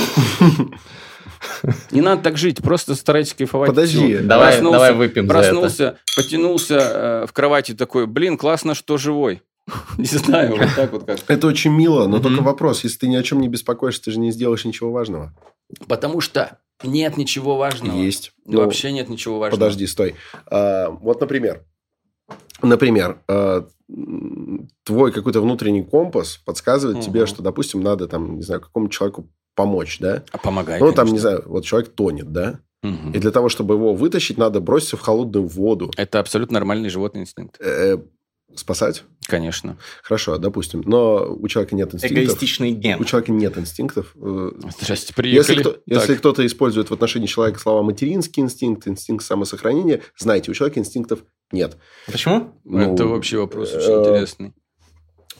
[1.91, 3.69] Не надо так жить, просто старайтесь кайфовать.
[3.69, 4.19] Подожди.
[4.19, 5.43] Давай, Проснулся- давай выпьем за это.
[5.43, 9.43] Проснулся, потянулся э, в кровати такой, блин, классно, что живой.
[9.99, 11.19] Не знаю, вот так вот как.
[11.29, 12.85] Это очень мило, но только вопрос.
[12.85, 15.35] Если ты ни о чем не беспокоишься, ты же не сделаешь ничего важного.
[15.87, 17.97] Потому что нет ничего важного.
[17.97, 18.33] Есть.
[18.45, 19.61] Ну, Вообще нет ничего важного.
[19.61, 20.17] Подожди, стой.
[20.47, 21.65] А, вот, например,
[22.61, 23.67] например, а,
[24.85, 29.99] твой какой-то внутренний компас подсказывает тебе, что, допустим, надо там, не знаю, какому-то человеку помочь,
[29.99, 30.23] да?
[30.33, 31.13] А помогай, ну, там, конечно.
[31.15, 32.61] не знаю, вот человек тонет, да?
[32.83, 33.13] Мгм.
[33.13, 35.91] И для того, чтобы его вытащить, надо броситься в холодную воду.
[35.97, 37.61] Это абсолютно нормальный животный инстинкт.
[37.61, 37.99] Э,
[38.57, 39.05] спасать?
[39.27, 39.77] Конечно.
[40.03, 40.83] Хорошо, допустим.
[40.85, 42.25] Но у человека нет инстинктов.
[42.25, 43.01] Эгоистичный ген.
[43.01, 44.15] У человека нет инстинктов.
[44.21, 44.51] Э,
[44.81, 45.61] Здрасте, Если, приехали.
[45.61, 45.83] кто- Так.
[45.87, 51.21] если кто-то использует в отношении человека слова материнский инстинкт, инстинкт самосохранения, знайте, у человека инстинктов
[51.53, 51.77] нет.
[52.11, 52.53] Почему?
[52.65, 54.55] Ну, Это вообще вопрос очень э, интересный.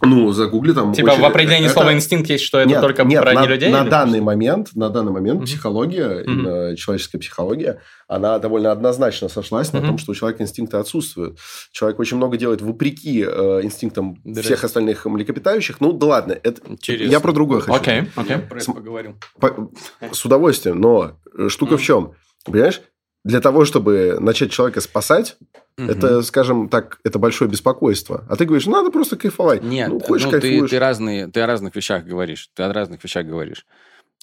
[0.05, 0.93] Ну, загугли там.
[0.93, 3.43] Типа очень- в определении это- слова инстинкт есть, что это Нет, только нет, про на,
[3.47, 3.71] нелюдей?
[3.71, 4.25] на данный что?
[4.25, 5.47] момент, на данный момент Мгм.
[5.47, 9.89] психология, именно человеческая психология, она довольно однозначно сошлась на Мгм.
[9.89, 11.39] том, что у человека инстинкты отсутствуют.
[11.71, 15.81] Человек очень много делает вопреки э, инстинктам Да, всех остальных млекопитающих.
[15.81, 17.11] Ну, да ладно, это Интересно.
[17.11, 17.75] я про другое хочу.
[17.79, 18.37] Окей, окей.
[18.37, 19.15] Я про это поговорил.
[19.39, 19.71] По-
[20.13, 21.83] С удовольствием, но э, штука в Мгм.
[21.85, 22.13] чем?
[22.45, 22.81] Понимаешь?
[23.25, 25.37] Для того, чтобы начать человека спасать,
[25.77, 28.25] это, скажем так, это большое беспокойство.
[28.29, 29.63] А ты говоришь, надо просто кайфовать.
[29.63, 30.71] Нет, ну, ну, хочешь, ты, кайфуешь.
[30.71, 32.51] ты, разные, ты о разных вещах говоришь.
[32.55, 33.65] Ты о разных вещах говоришь.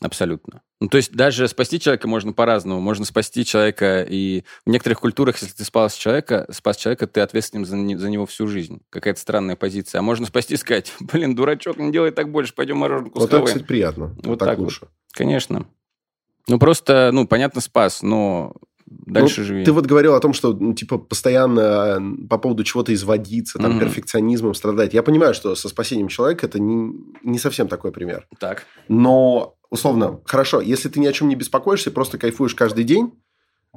[0.02, 0.62] Абсолютно.
[0.80, 2.80] Ну, то есть даже спасти человека можно по-разному.
[2.80, 7.66] Можно спасти человека, и в некоторых культурах, если ты спас человека, спас человека, ты ответственен
[7.66, 8.82] за, не- за него всю жизнь.
[8.90, 10.00] Какая-то странная позиция.
[10.00, 13.38] А можно спасти и сказать, блин, дурачок, не делай так больше, пойдем мороженку Вот это,
[13.38, 13.48] схаваем».
[13.48, 14.16] кстати, приятно.
[14.24, 14.66] Вот так, так вот.
[14.66, 14.88] лучше.
[15.12, 15.66] Конечно.
[16.48, 18.54] Ну, просто, ну, понятно, спас, но
[18.90, 19.64] дальше Ну, живи.
[19.66, 23.72] Ты вот говорил о том, что, ну, типа, постоянно э, по поводу чего-то изводиться, там,
[23.72, 23.80] Мгм.
[23.82, 24.94] перфекционизмом страдать.
[24.94, 28.28] Я понимаю, что со спасением человека это не, не совсем такой пример.
[28.40, 28.66] Так.
[28.88, 33.14] Но, условно, хорошо, если ты ни о чем не беспокоишься, просто кайфуешь каждый день,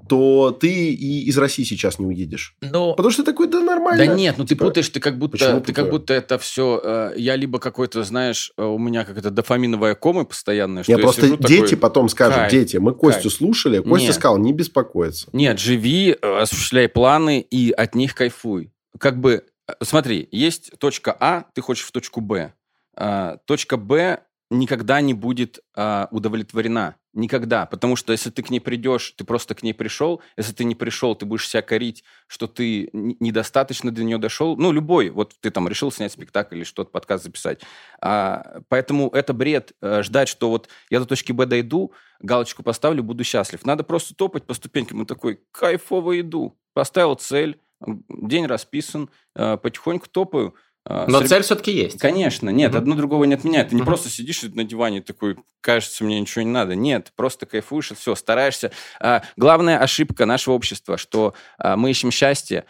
[0.08, 2.56] то ты и из России сейчас не уедешь.
[2.62, 4.06] Ну, Потому что ты такой, да нормально.
[4.06, 5.90] Да нет, ну ты Типа, путаешь, ты как будто, почему ты как путаю?
[5.90, 10.92] будто это все, я либо какой-то, знаешь, э, у меня какая-то дофаминовая кома постоянная, что
[10.92, 13.34] Я я просто дети такой, потом скажут, кайф, дети, мы Костю кайф.
[13.34, 14.14] слушали, Костя Нет.
[14.14, 15.28] сказал, не беспокоиться.
[15.32, 18.72] Нет, живи, э, осуществляй планы и от них кайфуй.
[18.98, 22.54] Как бы, э, смотри, есть точка А, ты хочешь в точку Б.
[22.94, 24.20] А, Точка Б
[24.52, 26.96] никогда не будет а, удовлетворена.
[27.14, 27.66] Никогда.
[27.66, 30.22] Потому что если ты к ней придешь, ты просто к ней пришел.
[30.36, 34.56] Если ты не пришел, ты будешь себя корить, что ты недостаточно до нее дошел.
[34.56, 35.10] Ну, любой.
[35.10, 37.60] Вот ты там решил снять спектакль или что-то, подкаст записать.
[38.00, 43.02] А, поэтому это бред э, ждать, что вот я до точки Б дойду, галочку поставлю,
[43.02, 43.64] буду счастлив.
[43.66, 45.02] Надо просто топать по ступенькам.
[45.02, 46.56] И такой, кайфово иду.
[46.72, 47.60] Поставил цель,
[48.08, 50.54] день расписан, э, потихоньку топаю.
[50.86, 51.98] Э, Но с реб- цель все-таки есть.
[51.98, 52.78] Конечно, нет, Мгм.
[52.78, 53.68] одно другого не отменяет.
[53.70, 53.86] Ты не Мгм.
[53.86, 56.74] просто сидишь на диване такой, кажется, мне ничего не надо.
[56.74, 58.72] Нет, просто кайфуешь и все, стараешься.
[59.00, 62.64] А, главная ошибка нашего общества, что а, мы ищем счастье а,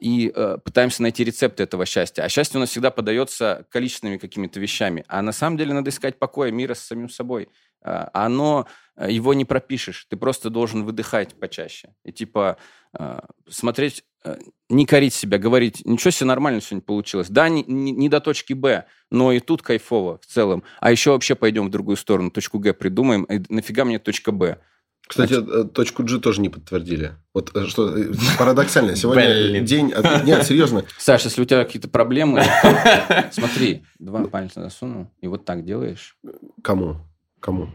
[0.00, 2.22] и а, пытаемся найти рецепты этого счастья.
[2.22, 5.04] А счастье у нас всегда подается количественными какими-то вещами.
[5.08, 7.48] А на самом деле надо искать покоя, мира с самим собой.
[7.82, 10.06] А, оно, а, его не пропишешь.
[10.10, 11.94] Ты просто должен выдыхать почаще.
[12.04, 12.58] И типа
[12.92, 14.38] а, смотреть, а,
[14.68, 17.28] не корить себя, говорить, ничего себе нормально сегодня получилось.
[17.28, 20.64] Да, не, не- не до точки Б, но и тут кайфово в целом.
[20.80, 23.24] А еще вообще пойдем в другую сторону, точку Г придумаем.
[23.24, 24.60] И нафига мне точка Б?
[25.06, 27.12] Кстати, э, точку G тоже не подтвердили.
[27.32, 28.96] Вот э, что э, парадоксально.
[28.96, 29.64] Сегодня Блин.
[29.64, 29.94] день...
[30.24, 30.84] Нет, серьезно.
[30.98, 32.42] Саш, если у тебя какие-то проблемы,
[33.30, 36.16] смотри, два пальца засунул, и вот так делаешь.
[36.62, 36.96] Кому?
[37.38, 37.68] Кому?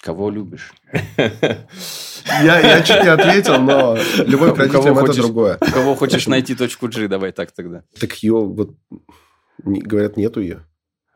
[0.00, 0.72] Кого любишь?
[2.42, 5.56] Я, я чуть не ответил, но любовь к родителям это другое.
[5.56, 7.84] Кого хочешь найти точку G, давай так тогда.
[7.98, 8.76] Так ее вот...
[9.64, 10.64] Говорят, нету ее.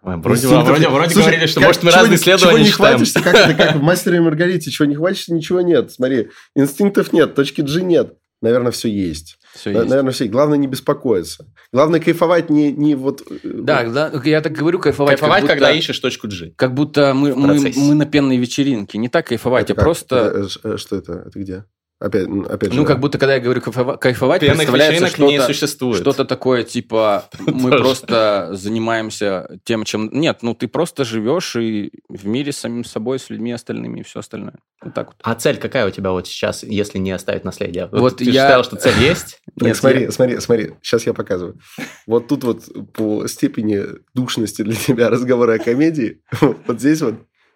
[0.02, 2.70] Вроде, Инстинктов вроде, вроде Слушай, говорили, что, как- может, мы разные не- Чего исследования не
[2.70, 2.96] читаем.
[2.98, 5.92] хватишься, как это, как в «Мастере и Маргарите», чего не хватишься, ничего нет.
[5.92, 8.14] Смотри, инстинктов нет, точки G нет.
[8.40, 9.38] Наверное, все есть.
[9.54, 9.90] Все На- есть.
[9.90, 10.24] Наверное, все.
[10.24, 10.32] есть.
[10.32, 11.46] Главное не беспокоиться.
[11.72, 13.22] Главное кайфовать не, не вот...
[13.30, 15.12] э, Да, да, я так говорю, кайфовать.
[15.20, 16.50] Кайфовать, будто- когда ищешь точку G.
[16.56, 18.98] Как будто мы, мы, мы на пенной вечеринке.
[18.98, 19.84] Не так кайфовать, это а как?
[19.84, 20.48] просто...
[20.64, 21.12] Э, э, Что это?
[21.28, 21.64] Это где?
[22.02, 22.80] Опять, опять же.
[22.80, 26.00] Ну, как будто, когда я говорю кайфова- кайфовать, Пенных представляется вечеринок не что-то, существует.
[26.00, 27.82] что-то такое, типа, мы Тоже.
[27.84, 30.10] просто занимаемся тем, чем...
[30.12, 34.02] Нет, ну, ты просто живешь и в мире с самим собой, с людьми остальными и
[34.02, 34.54] все остальное.
[34.82, 35.16] Вот так вот.
[35.22, 37.88] А цель какая у тебя вот сейчас, если не оставить наследие?
[37.92, 39.40] Вот ты я- считал, что цель есть?
[39.60, 41.60] Нет, смотри, я- смотри, смотри, сейчас я показываю.
[42.08, 43.80] Вот тут вот по степени
[44.12, 47.14] душности для тебя разговора о комедии, вот здесь вот,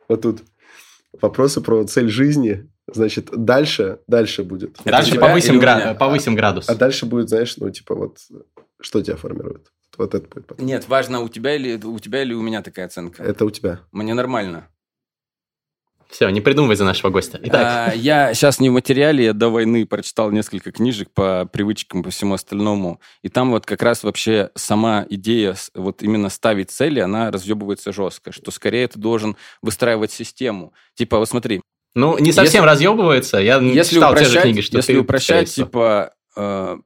[0.09, 0.43] вот тут
[1.21, 4.79] вопросы про цель жизни, значит, дальше, дальше будет.
[4.85, 6.69] Дальше тебя повысим, или у гра- повысим градус.
[6.69, 8.19] А дальше будет, знаешь, ну, типа вот,
[8.81, 9.73] что тебя формирует?
[9.97, 10.67] Вот это будет потом.
[10.67, 13.23] Нет, важно, у тебя или у тебя или у меня такая оценка.
[13.23, 13.81] Это у тебя.
[13.93, 14.69] Мне нормально.
[16.09, 17.41] Все, не придумывай за нашего гостя.
[17.43, 22.05] Итак, А, я сейчас не в материале, я до войны прочитал несколько книжек по привычкам,
[22.05, 23.01] по всему остальному.
[23.23, 28.31] И там вот как раз вообще сама идея вот именно ставить цели, она разъебывается жестко,
[28.31, 30.73] что скорее ты должен выстраивать систему.
[30.95, 31.61] Типа, вот смотри,
[31.97, 33.39] ну, не совсем разъебывается.
[33.39, 35.67] Я если читал те же упрощать, книги, что если ты, упрощать, всего.
[35.67, 36.77] типа, э,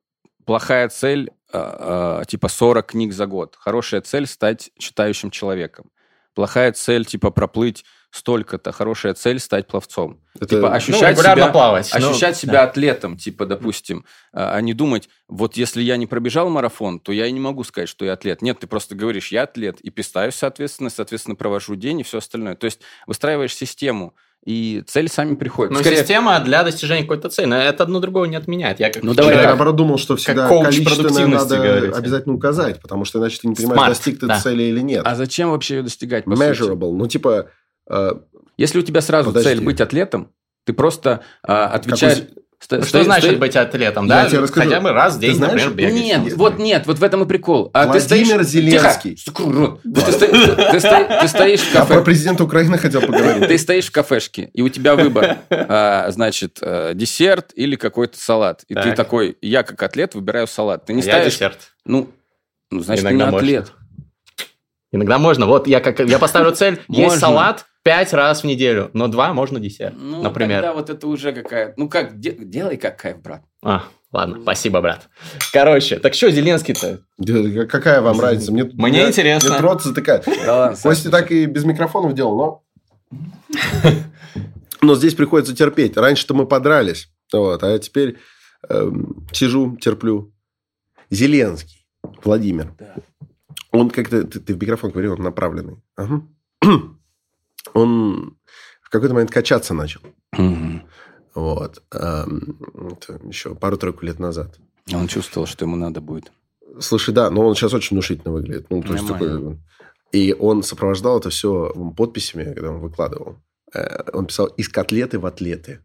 [0.46, 3.56] плохая цель, э, э, типа 40 книг за год.
[3.58, 5.90] Хорошая цель стать читающим человеком.
[6.34, 8.72] Плохая цель, типа, проплыть столько-то.
[8.72, 10.20] Хорошая цель стать пловцом.
[10.36, 11.92] Это- Типа, Ну, ощущать регулярно себя, плавать.
[11.98, 12.62] ну, ощущать себя да.
[12.64, 17.26] атлетом, типа, допустим, а а не думать, вот если я не пробежал марафон, то я
[17.26, 18.42] и не могу сказать, что я атлет.
[18.42, 22.54] Нет, ты просто говоришь, я атлет, и пистаюсь, соответственно, соответственно, провожу день и все остальное.
[22.56, 25.72] То есть выстраиваешь систему, и цели сами приходят.
[25.72, 27.46] Ну, Скорее- система для достижения какой-то цели.
[27.46, 28.80] Но это одно другого не отменяет.
[28.80, 31.94] Я как Ну, давай Я, человек- наоборот, думал, что всегда количественное надо говорите.
[31.96, 34.40] обязательно указать, потому что иначе ты не понимаешь, Smart, достиг ты да.
[34.40, 35.02] цели или нет.
[35.06, 36.48] А зачем вообще ее достигать, по сути?
[36.48, 36.92] Measurable.
[36.96, 37.46] Ну, типа,
[37.90, 38.12] э,
[38.56, 39.48] Если у тебя сразу Подожди.
[39.50, 40.32] цель быть атлетом,
[40.66, 42.18] ты просто а, отвечаешь...
[42.18, 44.28] Какой- ст- Что стоишь- значит стоишь- быть атлетом, Я да?
[44.28, 44.68] тебе расскажу.
[44.68, 45.94] Хотя бы раз в Ты день, знаешь, например, бегать.
[46.04, 46.36] Нет, Есть.
[46.36, 47.70] вот нет, вот в этом и прикол.
[47.72, 48.46] А ты Владимир стоишь...
[48.46, 49.14] Зеленский.
[49.16, 49.78] Тихо!
[49.84, 52.04] Да ты, ты сто- ты стоишь в Я про кафе.
[52.04, 53.48] президента Украины хотел поговорить.
[53.48, 58.62] Ты стоишь в кафешке, и у тебя выбор, а, значит, э, десерт или какой-то салат.
[58.68, 58.96] И ты Так.
[58.96, 60.84] такой, я как атлет выбираю салат.
[60.86, 61.32] Ты не Я ставишь...
[61.34, 61.58] десерт.
[61.84, 62.10] Ну,
[62.70, 63.48] ну, значит, ты Иногда не можно.
[63.48, 63.72] атлет.
[64.92, 65.46] Иногда можно.
[65.46, 67.20] Вот я как я поставлю цель есть Можно.
[67.20, 70.62] салат пять раз в неделю, но два можно десерт, Ну, например.
[70.62, 71.74] тогда вот это уже какая...
[71.76, 73.42] Ну, как, де- делай как кайф, брат.
[73.62, 75.08] А, ладно, спасибо, брат.
[75.52, 77.00] Короче, так что Зеленский-то?
[77.18, 78.52] Да, Какая вам разница?
[78.52, 79.50] Мне, Мне меня- интересно.
[79.50, 80.24] Мне рот затыкает.
[80.44, 82.62] Да Костя так и без микрофонов делал, но...
[84.82, 85.96] Но здесь приходится терпеть.
[85.96, 87.10] Раньше-то мы подрались.
[87.32, 88.16] Вот, а теперь
[88.68, 90.32] эм, сижу, терплю.
[91.10, 91.86] Зеленский.
[92.24, 92.72] Владимир.
[92.78, 92.94] Да.
[93.72, 94.24] Он как-то...
[94.24, 95.76] Ты, ты в микрофон говорил, он направленный.
[95.96, 96.22] Ага.
[97.74, 98.36] Он
[98.82, 100.00] в какой-то момент качаться начал.
[101.34, 101.82] Вот.
[101.92, 102.58] Эм,
[102.92, 104.58] это еще пару-тройку лет назад.
[104.92, 106.32] Он чувствовал, что ему надо будет.
[106.80, 108.66] Слушай, да, но он сейчас очень внушительно выглядит.
[108.70, 109.58] Ну, то есть такой...
[110.12, 113.36] И он сопровождал это все подписями, когда он выкладывал.
[113.72, 115.80] Э, Он писал «из котлеты в атлеты».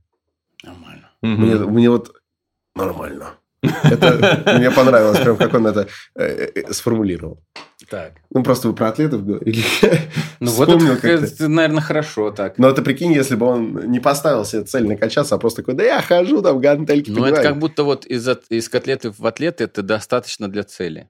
[0.64, 1.12] Нормально.
[1.22, 2.16] Мне, мне вот
[2.76, 3.36] нормально.
[3.62, 7.44] Это мне понравилось, прям как он это э, э, сформулировал.
[7.90, 8.14] Так.
[8.32, 9.62] Ну, просто вы про атлетов говорили.
[10.42, 11.48] Ну, вот это, как-то.
[11.48, 12.58] наверное, хорошо так.
[12.58, 15.84] Но это прикинь, если бы он не поставил себе цель накачаться, а просто такой, да
[15.84, 17.44] я хожу там, гантельки Ну, это поднимаю».
[17.44, 21.10] как будто вот из, от- из котлеты в атлеты это достаточно для цели.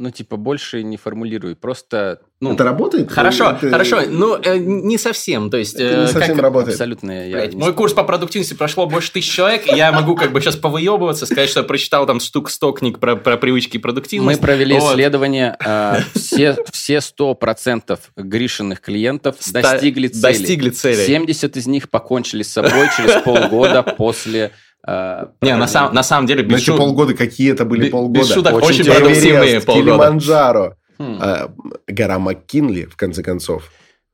[0.00, 1.56] Ну, типа, больше не формулируй.
[1.56, 3.10] Просто, ну, Это работает?
[3.10, 6.74] Хорошо, Это- хорошо, ну э, не совсем, то есть Это не э, совсем как- работает.
[6.76, 10.14] абсолютно я Блядь, не мой курс по продуктивности прошло больше тысячи человек, и я могу
[10.14, 13.74] как бы сейчас повыебываться, сказать, что я прочитал там штук 100 книг про, про привычки
[13.74, 14.40] и Мы продуктивность.
[14.40, 14.92] провели Вот.
[14.92, 20.22] исследование, а, все, все 100% Гришиных клиентов Ста- достигли цели.
[20.22, 21.06] достигли цели.
[21.06, 24.52] 70 из них покончили с собой через полгода после...
[24.90, 27.90] а, Не, на, сам- на самом деле, Ну, без, еще шу- полгода, какие это были
[27.90, 28.20] полгода?
[28.20, 29.90] без шуток, очень, Очень продуктивные Эверест, полгода.
[29.90, 31.18] Килиманджаро, Хм.
[31.20, 31.50] а,
[31.86, 33.70] гора МакКинли, в конце концов.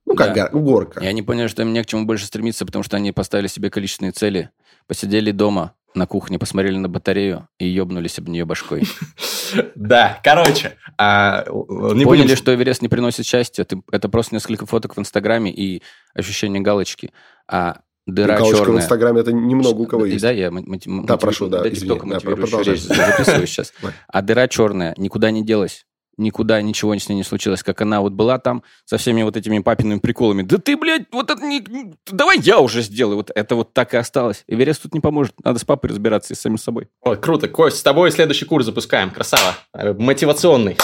[0.07, 0.35] Ну, как Да.
[0.35, 1.01] гора- ну, горка.
[1.01, 3.71] И они поняли, что им не к чему больше стремиться, потому что они поставили себе
[3.71, 4.51] количественные цели,
[4.87, 8.83] посидели дома на кухне, посмотрели на батарею и ебнулись об нее башкой.
[9.77, 15.01] Да, короче, а, не Поняли, что Эверест не приносит счастья, это просто несколько фоток в
[15.01, 15.81] Инстаграме и
[16.13, 17.13] ощущение галочки,
[17.47, 18.83] а дыра Галочка в черная...
[18.83, 20.23] Инстаграме это немного у кого И есть.
[20.23, 22.77] Да, я мо- мотив- Да, прошу, да, извини, да, продолжай.
[22.77, 23.73] записываю сейчас.
[24.09, 25.87] А дыра черная никуда не делась.
[26.17, 29.59] Никуда ничего с ней не случилось, как она вот была там со всеми вот этими
[29.59, 30.43] папиными приколами.
[30.43, 31.59] Да ты, блядь, вот это не...
[31.59, 33.17] не- Давай я уже сделаю.
[33.17, 34.45] Вот это вот так и осталось.
[34.47, 35.35] Эверест тут не поможет.
[35.43, 36.87] Надо с папой разбираться и с самим собой.
[37.01, 40.77] Ой, круто, Кость, с тобой следующий курс запускаем, красава, Э, мотивационный.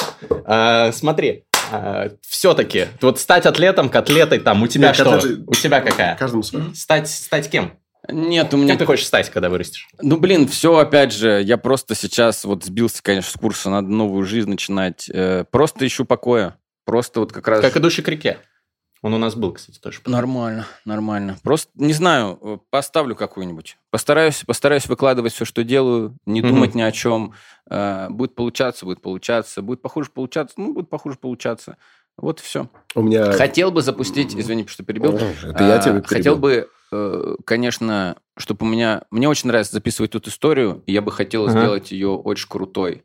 [0.46, 1.44] А, смотри,
[2.22, 5.04] все-таки, вот стать атлетом, котлетой, там, у тебя Нет, что?
[5.18, 6.16] котлеты- У тебя какая?
[6.16, 6.74] Каждому свое.
[6.74, 7.72] Стать, стать кем?
[8.08, 8.68] Нет, у меня...
[8.68, 9.88] Кем ты хочешь стать, когда вырастешь?
[10.00, 14.24] Ну, блин, все, опять же, я просто сейчас вот сбился, конечно, с курса, надо новую
[14.24, 15.08] жизнь начинать.
[15.12, 16.56] Э, Просто ищу покоя.
[16.84, 17.60] Просто вот как раз...
[17.60, 18.38] Как идущий к реке.
[19.03, 20.01] Он у нас был, кстати, тоже.
[20.05, 21.38] Нормально, нормально.
[21.42, 23.78] Просто, не знаю, э, поставлю какую-нибудь.
[23.90, 27.32] Постараюсь, постараюсь выкладывать все, что делаю, не думать ни о чем.
[27.70, 29.62] Э, Будет получаться, будет получаться.
[29.62, 31.78] Будет похуже получаться, ну, будет похуже получаться.
[32.18, 32.68] Вот и все.
[32.94, 33.32] У меня...
[33.32, 35.14] Хотел бы запустить, извини, что перебил.
[35.16, 36.36] Это я тебя Хотел перебил.
[36.36, 39.05] бы, э, конечно, чтобы у меня...
[39.11, 41.53] Мне очень нравится записывать тут историю, и я бы хотел Ага.
[41.59, 43.05] сделать ее очень крутой.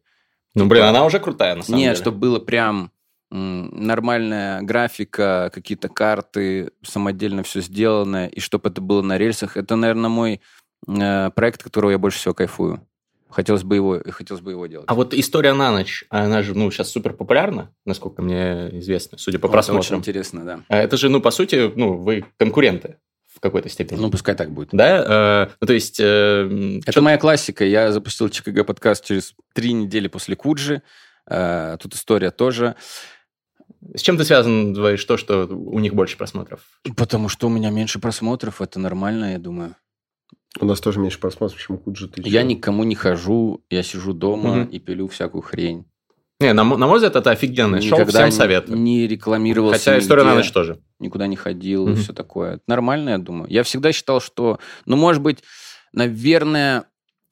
[0.56, 2.02] Ну, блин, она уже крутая, на самом Нет, деле.
[2.04, 2.92] чтобы было прям
[3.36, 9.58] нормальная графика, какие-то карты, самодельно все сделано, и чтобы это было на рельсах.
[9.58, 10.42] Это, наверное, мой
[10.88, 12.86] э, проект, которого я больше всего кайфую.
[13.30, 14.86] Хотелось бы его, хотелось бы его делать.
[14.88, 19.40] А вот история на ночь, она же, ну, сейчас супер популярна, насколько мне известно, судя
[19.40, 20.00] по Это очень просмотрам.
[20.00, 20.60] интересно, да.
[20.70, 24.00] А Это же, ну, по сути, ну, вы конкуренты в какой-то степени.
[24.00, 24.70] Ну, пускай так будет.
[24.72, 25.48] да?
[25.50, 26.00] Э, ну, то есть...
[26.00, 27.66] э, Это моя классика.
[27.66, 30.82] Я запустил ЧКГ подкаст через три недели после Куджи.
[31.30, 32.76] Э, Тут история тоже.
[33.94, 36.62] С чем ты связан, говоришь, то, что у них больше просмотров?
[36.98, 39.76] Потому что у меня меньше просмотров, это нормально, я думаю.
[40.60, 42.08] У нас тоже меньше просмотров, чем у Куджи.
[42.08, 44.70] ты Я никому не хожу, я сижу дома Мгм.
[44.70, 45.86] и пилю всякую хрень.
[46.40, 48.78] Не, на, на мой взгляд, это офигенное шоу, Никогда всем советую.
[48.80, 50.82] Не рекламировался Хотя история на нигде, ночь тоже.
[51.00, 51.96] никуда не ходил, Мгм.
[51.98, 52.60] все такое.
[52.68, 53.50] Нормально, я думаю.
[53.50, 55.44] Я всегда считал, что, ну, может быть,
[55.94, 56.86] наверное,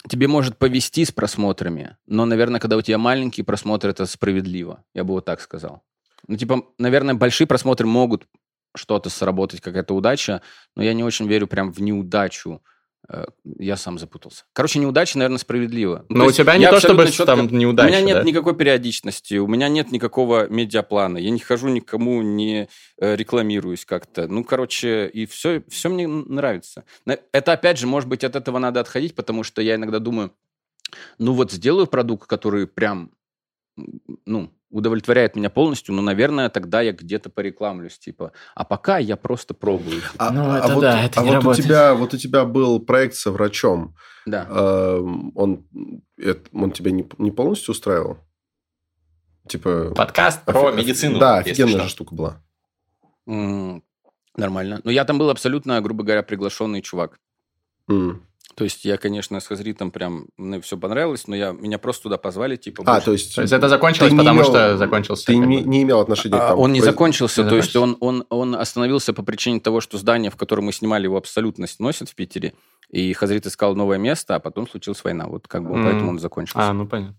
[0.10, 4.84] тебе может повести с просмотрами, но, наверное, когда у тебя маленькие просмотры, это справедливо.
[4.94, 5.82] Я бы вот так сказал.
[6.28, 8.28] Ну, типа, наверное, большие просмотры могут
[8.76, 10.42] что-то сработать, какая-то удача,
[10.76, 12.62] но я не очень верю прям в неудачу.
[13.10, 14.46] Э, Я сам запутался.
[14.54, 16.06] Короче, неудача, наверное, справедливо.
[16.10, 18.24] Ну, Но то у тебя не то, чтобы абсолютно там неудача, У меня нет да?
[18.24, 24.28] никакой периодичности, у меня нет никакого медиаплана, я не хожу никому, не э, рекламируюсь как-то.
[24.28, 26.86] Ну, короче, и все, все мне нравится.
[27.34, 30.34] Это, опять же, может быть, от этого надо отходить, потому что я иногда думаю,
[31.18, 33.12] ну вот сделаю продукт, который прям,
[34.26, 38.32] ну, удовлетворяет меня полностью, но, наверное, тогда я где-то порекламлюсь, типа.
[38.56, 40.02] А пока я просто пробую.
[40.02, 40.14] типа.
[40.18, 41.66] А, Ну, а это вот, да, это а не вот у работает.
[41.66, 43.96] тебя, вот у тебя был проект со врачом.
[44.26, 44.48] Да.
[44.50, 45.66] Эм, Он,
[46.18, 48.18] это- он тебя не, не полностью устраивал?
[49.48, 49.92] Типа...
[49.96, 51.20] Подкаст про офи- медицину.
[51.20, 51.84] Да, офигенная что.
[51.84, 52.42] же штука была.
[53.28, 53.84] М,
[54.36, 54.82] Нормально.
[54.84, 57.20] Но я там был абсолютно, грубо говоря, приглашенный чувак.
[57.88, 58.26] М.
[58.56, 62.18] То есть я, конечно, с Хазритом прям мне все понравилось, но я, меня просто туда
[62.18, 62.84] позвали, типа...
[62.86, 63.36] А, больше- то есть...
[63.36, 65.26] То есть это закончилось, потому имел- что закончился...
[65.26, 67.98] Ты не, не имел отношения А, к там, он не закончился, Не то есть он,
[68.00, 72.10] он, он остановился по причине того, что здание, в котором мы снимали, его абсолютно сносят
[72.10, 72.54] в Питере.
[72.90, 75.26] И Хазрит искал новое место, а потом случилась война.
[75.26, 75.84] Вот как бы М.
[75.84, 76.70] поэтому он закончился.
[76.70, 77.16] А, ну понятно.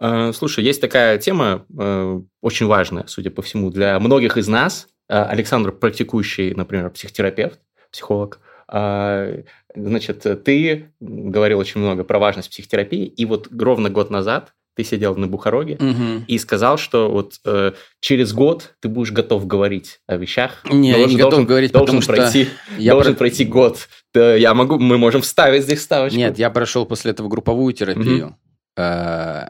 [0.00, 4.88] Э, Слушай, есть такая тема, э, очень важная, судя по всему, для многих из нас.
[5.10, 7.60] Э, Александр, практикующий, например, психотерапевт,
[7.90, 14.52] психолог, э, значит, ты говорил очень много про важность психотерапии, и вот ровно год назад
[14.74, 16.24] ты сидел на Бухароге Мгм.
[16.26, 20.64] и сказал, что вот э, через год ты будешь готов говорить о вещах.
[20.70, 22.48] Не, я не Должен- готов должен- говорить, должен потому что пройти,
[22.78, 23.88] Я должен про- пройти год.
[24.14, 26.16] Да, я могу, мы можем вставить здесь ставочку.
[26.18, 28.36] Нет, я прошел после этого групповую терапию.
[28.78, 29.48] Э,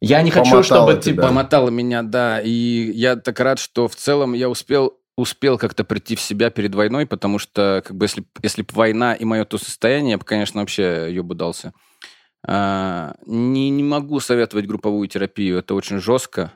[0.00, 1.00] я не хочу, чтобы тебя.
[1.02, 2.40] типа Помотало меня, да.
[2.40, 2.50] И
[2.94, 7.06] я так рад, что в целом я успел успел как-то прийти в себя перед войной,
[7.06, 10.60] потому что, как бы, если, если бы война и мое то состояние, я бы, конечно,
[10.60, 11.72] вообще ее бы дался.
[12.46, 16.52] А, не, не могу советовать групповую терапию, это очень жестко.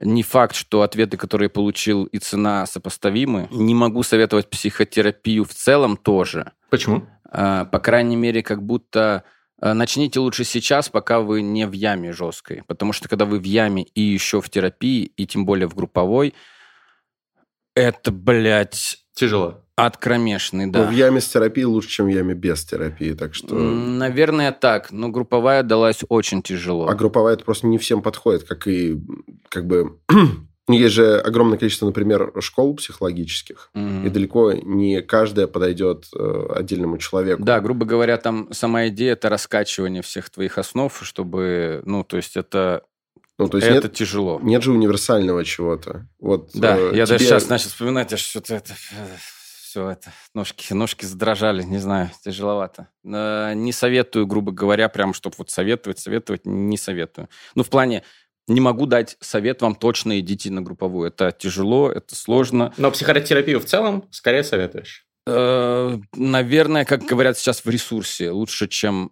[0.00, 3.48] Не факт, что ответы, которые получил, и цена сопоставимы.
[3.52, 6.52] Не могу советовать психотерапию в целом тоже.
[6.70, 7.06] Почему?
[7.30, 9.22] А, по крайней мере, как будто
[9.60, 12.64] а, начните лучше сейчас, пока вы не в яме жесткой.
[12.66, 16.34] Потому что когда вы в яме и еще в терапии, и тем более в групповой,
[17.74, 19.60] это, блядь, Тяжело.
[19.76, 20.86] ад кромешный, Ну, да.
[20.88, 23.54] в яме с терапией лучше, чем в яме без терапии, так что...
[23.54, 24.90] Наверное, так.
[24.92, 26.86] Но групповая далась очень тяжело.
[26.88, 29.00] А групповая это просто не всем подходит, как и
[29.48, 29.98] как бы...
[30.66, 34.06] Есть же огромное количество, например, школ психологических, Мгм.
[34.06, 37.42] и далеко не каждая подойдет э, отдельному человеку.
[37.44, 42.38] Да, грубо говоря, там сама идея это раскачивание всех твоих основ, чтобы, ну, то есть
[42.38, 42.82] это,
[43.38, 44.38] Ну, то есть это нет, тяжело.
[44.42, 46.06] нет же универсального чего-то.
[46.20, 48.74] Вот, Да, э, я даже тебе- сейчас начал вспоминать, аж что-то это...
[49.74, 52.86] Все это, ножки, ножки задрожали, не знаю, тяжеловато.
[53.04, 57.28] Э, Не советую, грубо говоря, прям, чтобы вот советовать, советовать, не советую.
[57.56, 58.04] Ну, в плане,
[58.46, 61.08] не могу дать совет вам точно идите на групповую.
[61.08, 62.72] Это тяжело, это сложно.
[62.76, 65.06] Но психотерапию в целом скорее советуешь.
[65.26, 69.10] Э, Наверное, как говорят сейчас в ресурсе, лучше, чем...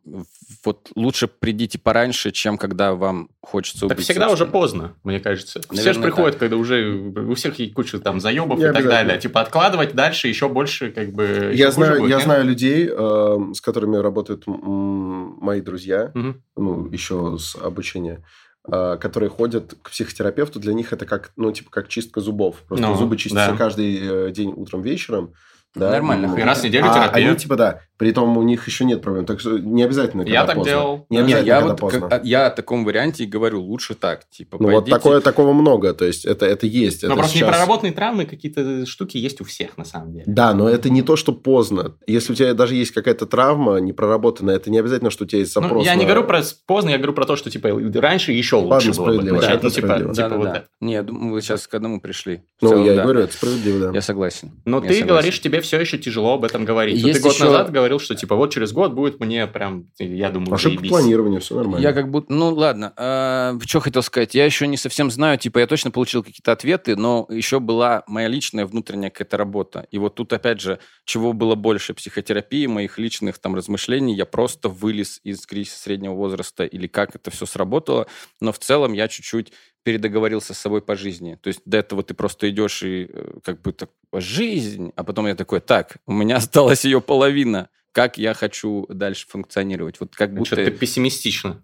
[0.65, 4.53] Вот лучше придите пораньше, чем когда вам хочется Так убить всегда уже собственно.
[4.53, 5.61] поздно, мне кажется.
[5.61, 8.85] Все же Наверное, приходят, когда уже у всех есть куча там заебов Не и так
[8.85, 9.19] далее.
[9.19, 11.53] Типа откладывать дальше еще больше, как бы.
[11.55, 12.25] Я знаю, будет, я нет?
[12.25, 16.43] знаю людей, э, с которыми работают мои друзья, Мгм.
[16.57, 18.23] ну, еще с обучения,
[18.71, 20.61] э, которые ходят к психотерапевту.
[20.61, 22.57] Для них это как, ну, типа, как чистка зубов.
[22.69, 23.57] Просто Ну, зубы чистятся да.
[23.57, 23.99] каждый
[24.29, 25.33] э, день утром, вечером.
[25.75, 26.29] Да, Нормально.
[26.29, 27.29] Ну, И раз в неделю а терапия.
[27.29, 29.27] они, типа, да, Притом у них еще нет проблем.
[29.27, 30.71] Так что не обязательно, когда Я так поздно.
[30.73, 31.07] делал.
[31.09, 32.09] Не Не, обязательно, я когда вот поздно.
[32.09, 34.29] как- я о таком варианте и говорю, лучше так.
[34.29, 35.95] Типа, Ну, вот такое, такого много.
[35.95, 37.03] То есть, это, это есть.
[37.03, 40.25] Но это просто сейчас- непроработанные травмы, какие-то штуки есть у всех, на самом деле.
[40.27, 41.95] Да, но это не то, что поздно.
[42.07, 45.55] Если у тебя даже есть какая-то травма непроработанная, это не обязательно, что у тебя есть
[45.55, 45.87] Ну, запрос.
[45.87, 47.69] я не на- говорю про поздно, я говорю про то, что типа
[48.01, 49.51] раньше еще Ладно, лучше было бы начать.
[49.51, 50.51] это Ну, типа, типа вот Да-да-да.
[50.57, 50.67] это.
[50.81, 52.43] Не, я думаю, вы сейчас к одному пришли.
[52.59, 53.03] В Ну, целом, я да.
[53.05, 53.91] говорю, это справедливо, да.
[53.95, 54.51] Я согласен.
[54.65, 55.07] Но Я ты согласен.
[55.07, 57.01] говоришь, тебе все еще тяжело об этом говорить.
[57.01, 59.87] Вот Есть ты год еще- назад говорил, что типа вот через год будет мне прям,
[59.99, 60.91] я думаю, Ошибка заебись.
[60.91, 61.83] планирования, все нормально.
[61.83, 65.67] Я как будто, ну ладно, что хотел сказать, я еще не совсем знаю, типа я
[65.67, 69.87] точно получил какие-то ответы, но еще была моя личная внутренняя какая-то работа.
[69.91, 74.69] И вот тут опять же, чего было больше, психотерапии, моих личных там размышлений, я просто
[74.69, 78.07] вылез из кризиса среднего возраста или как это все сработало,
[78.41, 81.39] но в целом я чуть-чуть передоговорился с собой по жизни.
[81.41, 85.27] То есть до этого ты просто идешь и э, как бы так, жизнь, а потом
[85.27, 90.01] я такой, так, у меня осталась ее половина, как я хочу дальше функционировать.
[90.01, 90.47] Вот как будто...
[90.57, 91.63] Что-то пессимистично.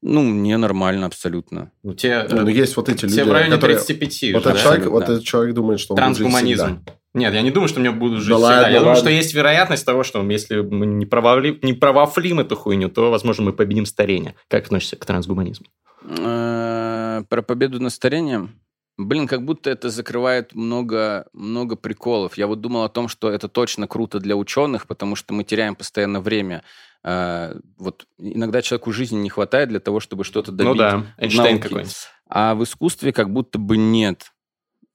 [0.00, 1.72] Ну, мне нормально абсолютно.
[1.82, 3.78] Ну, те, ну, э, есть вот эти люди, в районе которые...
[3.78, 4.62] 35 Вот же, этот, да?
[4.62, 6.64] человек, вот этот человек думает, что он будет жить Трансгуманизм.
[6.76, 6.92] всегда.
[7.14, 8.48] Нет, я не думаю, что мне будут жить Да всегда.
[8.48, 9.00] ладно, я думаю, ладно.
[9.00, 13.44] что есть вероятность того, что если мы не, провали, не провафлим эту хуйню, то, возможно,
[13.44, 14.36] мы победим старение.
[14.46, 15.66] Как относишься к трансгуманизму?
[16.04, 18.60] Э, Про победу над старением.
[18.98, 22.36] Блин, как будто это закрывает много, много приколов.
[22.36, 25.76] Я вот думал о том, что это точно круто для ученых, потому что мы теряем
[25.76, 26.64] постоянно время.
[27.04, 30.72] Э, Вот иногда человеку жизни не хватает для того, чтобы что-то добить.
[30.72, 31.94] Ну да, Эйнштейн какой-нибудь.
[32.28, 34.32] А в искусстве как будто бы нет.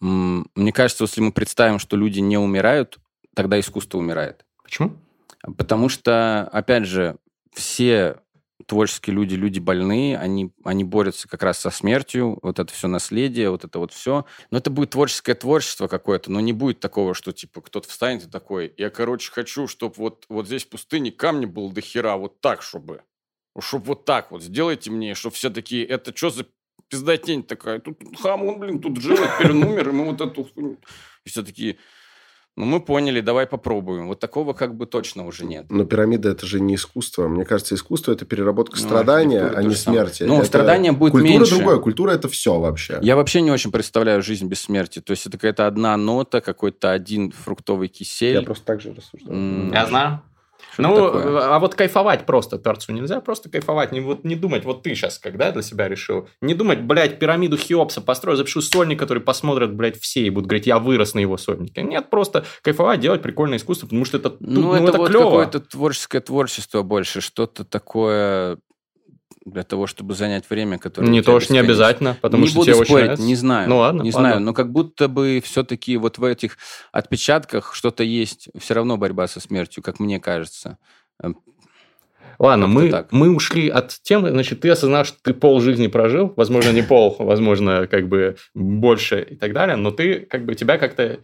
[0.01, 2.99] Мне кажется, если мы представим, что люди не умирают,
[3.33, 4.45] тогда искусство умирает.
[4.61, 4.97] Почему?
[5.57, 7.15] Потому что, опять же,
[7.53, 8.17] все
[8.67, 13.49] творческие люди, люди больные, они, они борются как раз со смертью, вот это все наследие,
[13.49, 14.25] вот это вот все.
[14.51, 18.29] Но это будет творческое творчество какое-то, но не будет такого, что типа кто-то встанет и
[18.29, 22.41] такой, я, короче, хочу, чтобы вот, вот здесь в пустыне камни было до хера, вот
[22.41, 23.03] так, чтобы.
[23.59, 26.45] Чтобы вот так вот, сделайте мне, чтобы все такие, это что за
[26.87, 27.79] пиздатень такая?
[27.79, 30.49] Тут хам, он, блин, тут жил, теперь он умер, и мы вот эту.
[31.25, 31.77] И все такие,
[32.55, 34.07] ну, мы поняли, давай попробуем.
[34.07, 35.65] Вот такого как бы точно уже нет.
[35.69, 37.27] Но пирамида это же не искусство.
[37.27, 40.23] Мне кажется, искусство это переработка Ну, страдания, а не смерти.
[40.23, 41.55] Ну, Это- страдания будет культура меньше.
[41.55, 41.79] другое.
[41.79, 42.99] Культура это все вообще.
[43.01, 44.99] Я вообще не очень представляю жизнь без смерти.
[45.01, 48.35] То есть это какая-то одна нота, какой-то один фруктовый кисель.
[48.35, 49.35] Я просто так же рассуждаю.
[49.37, 50.21] М, Я знаю.
[50.73, 51.55] Что-то ну, такое.
[51.55, 55.19] а вот кайфовать просто перцу нельзя, просто кайфовать, не, вот, не думать, вот ты сейчас
[55.19, 59.99] когда для себя решил, не думать, блядь, пирамиду Хеопса построю, запишу сольник, который посмотрят, блядь,
[59.99, 61.81] все и будут говорить, я вырос на его сольнике.
[61.83, 65.23] Нет, просто кайфовать, делать прикольное искусство, потому что это, Ну, ну, это, это вот клево.
[65.23, 68.57] какое-то творческое творчество больше, что-то такое
[69.45, 71.07] для того, чтобы занять время, которое...
[71.07, 73.25] Не то, что не обязательно, потому не что буду тебе очень спорить, нравится.
[73.25, 73.69] не знаю.
[73.69, 74.29] Ну ладно, не ладно.
[74.29, 76.57] знаю, но как будто бы все-таки вот в этих
[76.91, 80.77] отпечатках что-то есть, все равно борьба со смертью, как мне кажется.
[82.39, 83.11] Ладно, Как-то мы, так.
[83.11, 84.31] мы ушли от темы.
[84.31, 86.33] Значит, ты осознал, что ты пол жизни прожил.
[86.35, 89.75] Возможно, не пол, возможно, как бы больше и так далее.
[89.75, 91.19] Но ты, как бы, тебя как-то...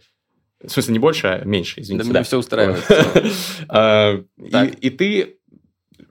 [0.62, 2.04] В смысле, не больше, а меньше, извините.
[2.04, 2.84] Да меня всё устраивает.
[3.68, 4.20] А.
[4.80, 5.39] И ты...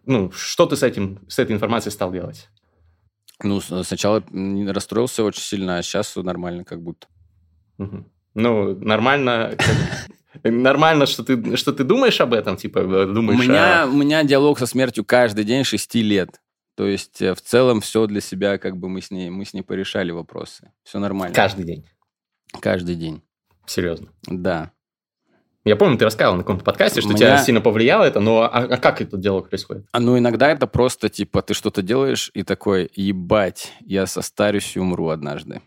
[0.09, 2.49] Ну, что ты с этим, с этой информацией стал делать?
[3.43, 4.23] Ну, сначала
[4.67, 7.07] расстроился очень сильно, а сейчас нормально как будто.
[7.77, 9.55] Ну, нормально...
[10.43, 13.39] Нормально, что ты, что ты думаешь об этом, типа, У думаешь...
[13.41, 16.39] меня, о- у меня диалог со смертью каждый день 6 лет.
[16.75, 19.53] То есть э, в целом все для себя, как бы мы с ней, мы с
[19.53, 20.71] ней порешали вопросы.
[20.83, 21.35] Все нормально.
[21.35, 21.85] Каждый день.
[22.61, 23.21] Каждый день.
[23.65, 24.09] Серьезно.
[24.27, 24.71] Да.
[25.65, 28.47] Я помню, ты рассказывал на каком-то подкасте, что Меня- тебя сильно повлияло это, но а,
[28.47, 29.85] а как этот диалог происходит?
[29.91, 34.79] А ну иногда это просто типа ты что-то делаешь и такой, ебать, я состарюсь и
[34.79, 35.61] умру однажды.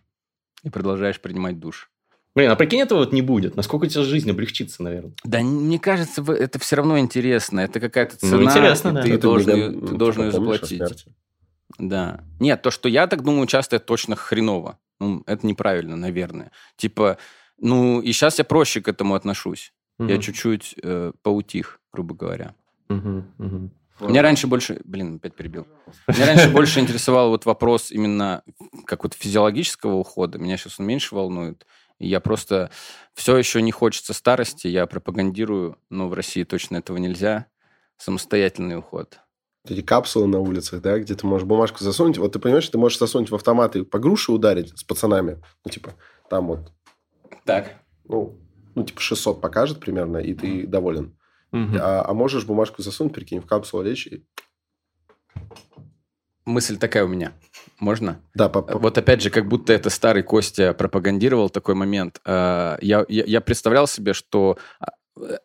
[0.64, 1.90] И продолжаешь принимать душ.
[2.34, 3.57] Блин, а прикинь, этого вот не будет.
[3.57, 5.12] Насколько у тебя жизнь облегчится, наверное.
[5.24, 7.61] Да мне кажется, это все равно интересно.
[7.61, 9.03] Это какая-то Ну, цена, интересно, и да.
[9.03, 11.07] ты Это должен, мега- её- ну, ты должен типа, ее заплатить.
[11.78, 12.20] Да.
[12.40, 14.78] Нет, то, что я так думаю, часто это точно хреново.
[15.01, 16.51] Ну, это неправильно, наверное.
[16.76, 17.18] Типа,
[17.59, 19.74] ну, и сейчас я проще к этому отношусь.
[20.09, 22.55] Я чуть-чуть э, поутих, грубо говоря.
[22.88, 23.70] Мгм, мгм.
[24.00, 24.80] Меня раньше больше...
[24.84, 25.66] Блин, опять перебил.
[26.09, 28.42] Меня раньше больше интересовал вот вопрос именно
[28.86, 30.38] как вот физиологического ухода.
[30.38, 31.66] Меня сейчас он меньше волнует.
[31.98, 32.70] Я просто...
[33.14, 34.66] Все еще не хочется старости.
[34.66, 37.46] Я пропагандирую, но в России точно этого нельзя.
[37.96, 39.20] Самостоятельный уход.
[39.68, 42.18] Эти капсулы на улицах, да, где ты можешь бумажку засунуть.
[42.18, 45.40] Вот ты понимаешь, ты можешь засунуть в автомат и по груши ударить с пацанами.
[45.64, 45.94] Ну, типа,
[46.28, 46.72] там вот,
[47.44, 47.76] Так.
[48.05, 48.40] ну,
[48.75, 51.16] ну типа 600 покажет примерно, и ты доволен.
[51.53, 51.77] Мгм.
[51.81, 54.25] А, а можешь бумажку засунуть, прикинь, в капсулу лечь и...
[56.45, 57.33] Мысль такая у меня.
[57.79, 58.20] Можно?
[58.35, 62.20] Да, по- по- Вот опять же, как будто это старый Костя пропагандировал такой момент.
[62.25, 64.59] Э, Я, я, я представлял себе, что
[65.20, 65.37] э,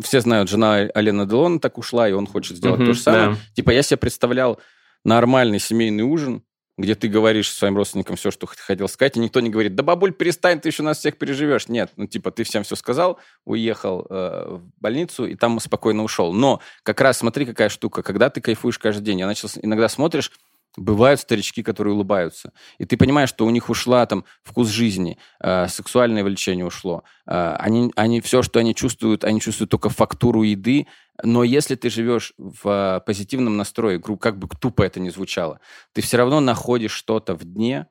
[0.00, 3.30] все знают, жена Алена Делона так ушла, и он хочет сделать Мгм, то же самое.
[3.30, 3.36] да.
[3.54, 4.60] Типа, я себе представлял
[5.04, 6.44] нормальный семейный ужин,
[6.78, 10.12] где ты говоришь своим родственникам все, что хотел сказать, и никто не говорит, да, бабуль,
[10.12, 11.68] перестань, ты еще нас всех переживешь.
[11.68, 16.32] Нет, ну, типа, ты всем все сказал, уехал э, в больницу, и там спокойно ушел.
[16.32, 20.30] Но как раз смотри, какая штука, когда ты кайфуешь каждый день, я начал, иногда смотришь,
[20.78, 25.68] бывают старички, которые улыбаются, и ты понимаешь, что у них ушла там вкус жизни, э,
[25.68, 30.86] сексуальное влечение ушло, э, они, они все, что они чувствуют, они чувствуют только фактуру еды,
[31.22, 35.60] но если ты живешь в э, позитивном настрое, как бы тупо это ни звучало,
[35.92, 37.86] ты все равно находишь что-то в дне,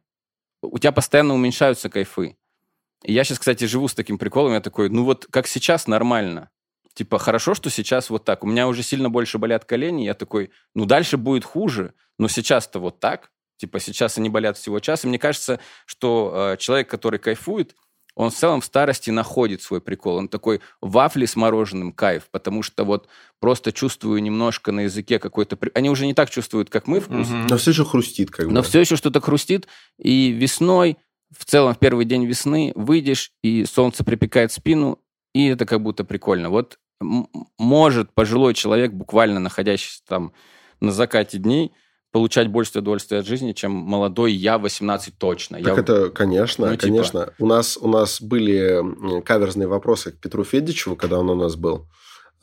[0.61, 2.37] у тебя постоянно уменьшаются кайфы.
[3.03, 6.49] И я сейчас, кстати, живу с таким приколом, я такой, ну вот как сейчас нормально.
[6.97, 8.43] Типа, хорошо, что сейчас вот так.
[8.43, 12.79] У меня уже сильно больше болят колени, я такой, ну дальше будет хуже, но сейчас-то
[12.79, 13.29] вот так.
[13.57, 15.05] Типа, сейчас они болят всего час.
[15.05, 17.75] И мне кажется, что э, человек, который кайфует,
[18.15, 20.15] он в целом в старости находит свой прикол.
[20.17, 23.07] Он такой вафли с мороженым кайф, потому что вот
[23.39, 25.55] просто чувствую немножко на языке какой-то...
[25.55, 27.45] при- Они уже не так чувствуют, как мы вкус, Мгм.
[27.45, 28.51] Но все еще хрустит, как бы.
[28.51, 29.67] но все еще что-то хрустит,
[29.99, 30.97] и весной,
[31.37, 34.99] в целом в первый день весны, выйдешь, и солнце припекает спину,
[35.35, 36.49] и это как будто прикольно.
[36.49, 36.79] Вот
[37.57, 40.33] может пожилой человек, буквально находящийся там
[40.79, 41.71] на закате дней,
[42.11, 45.57] получать больше удовольствия от жизни, чем молодой я 18 точно.
[45.61, 46.83] Так Я- это, конечно, Ну, типа.
[46.87, 47.33] конечно.
[47.37, 51.87] У нас, у нас были каверзные вопросы к Петру Федичеву, когда он у нас был.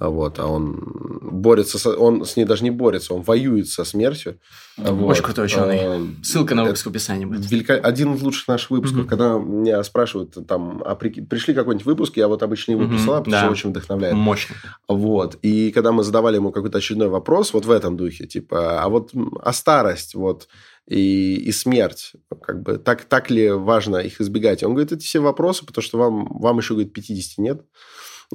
[0.00, 4.40] Вот, а он борется, со- он с ней даже не борется, он воюет со смертью.
[4.76, 5.20] А Очень вот.
[5.20, 5.78] крутой ученый.
[5.80, 7.48] А, Ссылка на выпуск в описании будет.
[7.50, 9.08] велика- Один из лучших наших выпусков, Мгм.
[9.08, 13.30] когда меня спрашивают, там, а при- пришли какой-нибудь выпуск, я вот обычно его присылаю, потому
[13.30, 13.42] да.
[13.42, 14.14] что очень вдохновляет.
[14.16, 14.56] Мощно.
[14.88, 15.36] Вот.
[15.42, 19.12] И когда мы задавали ему какой-то очередной вопрос, вот в этом духе, типа, а вот
[19.42, 20.48] а старость, вот,
[20.88, 24.64] и, и смерть, как бы, так, так ли важно их избегать?
[24.64, 27.62] Он говорит, это все вопросы, потому что вам, вам еще, говорит, 50 нет.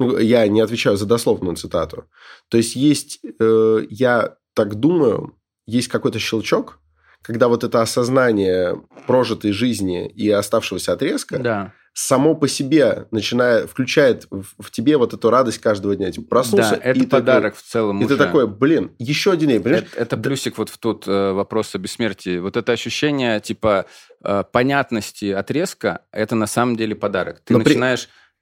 [0.00, 2.04] Ну, Я не отвечаю за дословную цитату.
[2.48, 5.36] То есть, есть, э, я так думаю,
[5.66, 6.80] есть какой-то щелчок,
[7.22, 11.72] когда вот это осознание прожитой жизни и оставшегося отрезка, Да.
[11.92, 16.10] само по себе начинает, включает в, в тебе вот эту радость каждого дня.
[16.10, 18.16] Типа, проснулся, Да, это и такой- подарок в целом и ты уже.
[18.16, 19.84] такой, блин, еще один день, понимаешь?
[19.92, 22.38] Это, это плюсик вот в тот э, вопрос о бессмертии.
[22.38, 23.84] Вот это ощущение, типа,
[24.24, 27.40] э, понятности отрезка, это на самом деле подарок.
[27.44, 27.74] Ты Но при-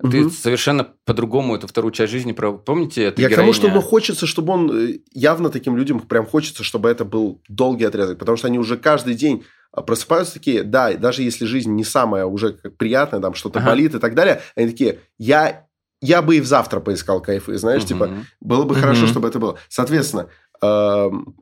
[0.01, 0.33] начинаешь...
[0.33, 2.33] Ты совершенно по-другому эту вторую часть жизни...
[2.33, 4.71] про- Помните, это Я к тому, что ему хочется, чтобы он...
[4.71, 8.77] э, Явно таким людям прям хочется, чтобы это был долгий отрезок, потому что они уже
[8.77, 13.59] каждый день а, просыпаются такие, да, даже если жизнь не самая уже приятная, там что-то
[13.59, 13.69] Ага.
[13.71, 15.67] болит и так далее, они такие, я,
[16.01, 18.81] я бы и в завтра поискал кайфы, знаешь, типа, Было бы Мгм.
[18.81, 19.59] хорошо, чтобы это было.
[19.69, 20.29] Соответственно,
[20.63, 21.37] эм,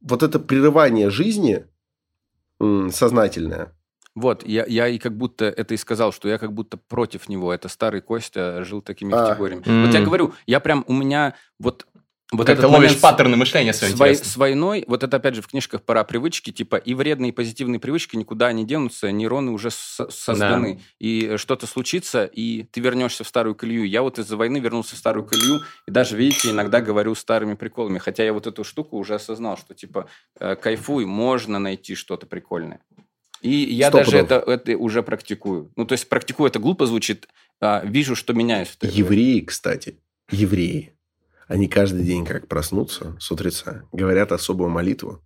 [0.00, 1.64] вот это прерывание жизни
[2.90, 3.72] сознательное.
[4.14, 7.52] Вот, я, я и как будто это и сказал, что я как будто против него.
[7.52, 9.28] Это старый Костя жил такими А.
[9.28, 9.62] категориями.
[9.66, 9.86] М.
[9.86, 11.86] Вот я говорю, я прям, у меня вот...
[12.30, 14.30] Вот как этот ты ловишь паттерны мышления свои с, вой- интересные.
[14.32, 17.78] с войной, вот это опять же в книжках пора привычки, типа и вредные, и позитивные
[17.78, 20.80] привычки никуда не денутся, нейроны уже со- созданы.
[20.98, 23.86] И э, что-то случится, и ты вернешься в старую колею.
[23.86, 27.98] Я вот из-за войны вернулся в старую колею, и даже, видите, иногда говорю старыми приколами.
[27.98, 30.08] Хотя я вот эту штуку уже осознал, что типа
[30.40, 32.80] э, кайфуй, можно найти что-то прикольное.
[33.42, 35.72] И я Сто даже это, это уже практикую.
[35.76, 37.28] Ну, то есть практикую, это глупо звучит,
[37.60, 38.78] а, вижу, что меняюсь.
[38.80, 39.98] Евреи, кстати,
[40.30, 40.94] евреи,
[41.48, 45.22] они каждый день, как проснутся с утреца, говорят особую молитву.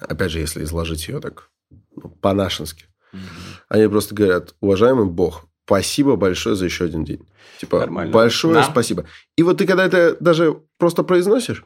[0.00, 1.50] Опять же, если изложить ее так
[1.94, 2.86] ну, по-нашенски.
[3.12, 3.22] Мгм.
[3.68, 7.26] Они просто говорят, уважаемый Бог, спасибо большое за еще один день.
[7.58, 8.12] Типа, Нормально.
[8.12, 8.62] большое Да.
[8.64, 9.06] спасибо.
[9.36, 11.64] И вот ты когда это даже просто произносишь,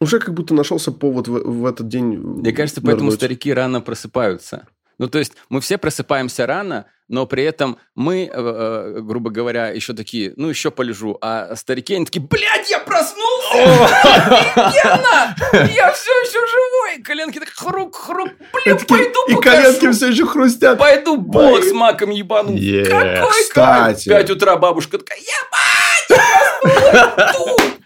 [0.00, 4.66] уже как будто нашелся повод в, в этот день Мне кажется, поэтому старики рано просыпаются.
[4.98, 9.68] Ну, то есть мы все просыпаемся рано, но при этом мы, э, э, грубо говоря,
[9.68, 11.16] еще такие, ну, еще полежу.
[11.22, 13.86] А старики, они такие, блядь, я проснулся!
[14.02, 15.34] Офигенно!
[15.74, 17.02] Я все еще живой!
[17.02, 20.78] Коленки так хрук-хрук, блин, пойду и коленки все еще хрустят.
[20.78, 22.50] Пойду бог с маком ебану.
[22.50, 24.06] Какой кстати.
[24.06, 26.20] Пять утра бабушка такая, ебать,
[27.34, 27.79] тут!»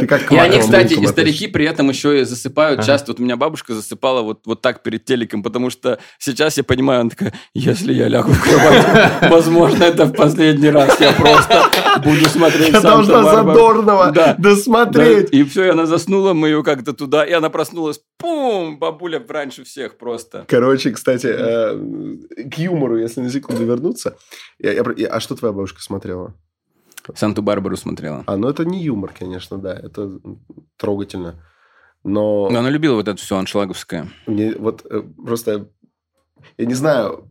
[0.00, 2.80] Ты как И они, кстати, и старики при этом еще и засыпают.
[2.80, 2.86] Ага.
[2.86, 6.64] Часто вот у меня бабушка засыпала вот, вот так перед телеком, потому что сейчас я
[6.64, 8.86] понимаю, она такая, если я лягу в кровать,
[9.30, 10.98] возможно, это в последний раз.
[11.00, 11.70] Я просто
[12.04, 13.52] буду смотреть Я должна Санта-Барбару».
[13.52, 14.34] Задорнова Да.
[14.38, 15.30] досмотреть.
[15.30, 19.22] Да, И все, и она заснула, мы ее как-то туда, и она проснулась, пум, бабуля
[19.28, 20.44] раньше всех просто.
[20.48, 24.16] Короче, кстати, э, к юмору, если на секунду вернуться.
[24.58, 26.34] Я- я- а что твоя бабушка смотрела?
[27.14, 28.24] Санту-Барбару смотрела.
[28.26, 30.10] А, ну это не юмор, конечно, да, это
[30.76, 31.42] трогательно.
[32.04, 34.08] Но Но она любила вот это все аншлаговское.
[34.26, 35.68] мне вот э, просто,
[36.58, 37.28] я не знаю,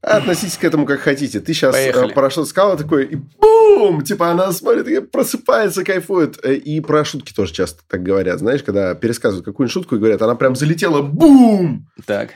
[0.00, 1.38] Относитесь к этому как хотите.
[1.38, 2.12] Ты сейчас Поехали.
[2.12, 4.02] парашют сказала такой, и бум!
[4.02, 6.44] Типа она смотрит, и просыпается, кайфует.
[6.44, 8.40] Э, И про шутки тоже часто так говорят.
[8.40, 11.86] Знаешь, когда пересказывают какую-нибудь шутку и говорят, она прям залетела, бум!
[12.04, 12.30] Так.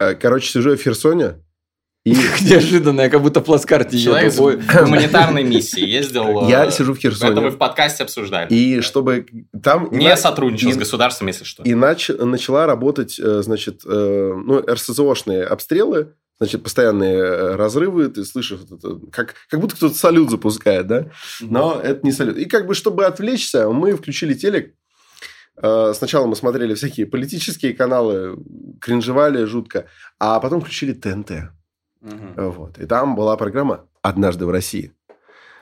[0.00, 1.34] Э, Короче, сижу я в Херсоне.
[2.04, 4.44] И Неожиданно, я как будто в плацкарте Человек еду.
[4.44, 4.56] Ой.
[4.84, 6.46] гуманитарной миссией ездил.
[6.46, 7.50] э, я сижу в Это мы Херсоне.
[7.50, 8.48] в подкасте обсуждали.
[8.52, 9.26] И чтобы
[9.62, 9.88] там...
[9.92, 11.62] Не сотрудничал с государством, если что.
[11.64, 18.24] И нач- начала работать, э, значит, э, ну, РСЗОшные обстрелы, значит, постоянные э, разрывы, ты
[18.24, 18.60] слышишь,
[19.12, 21.10] как, как будто кто-то салют запускает, да?
[21.40, 22.38] Но это не салют.
[22.38, 24.72] И как бы, чтобы отвлечься, мы включили телек.
[25.60, 28.38] Э, Сначала мы смотрели всякие политические каналы,
[28.80, 29.86] кринжевали жутко,
[30.20, 31.50] а потом включили ТНТ.
[32.00, 32.34] Мгм.
[32.36, 32.78] Вот.
[32.78, 34.92] И там была программа «Однажды в России».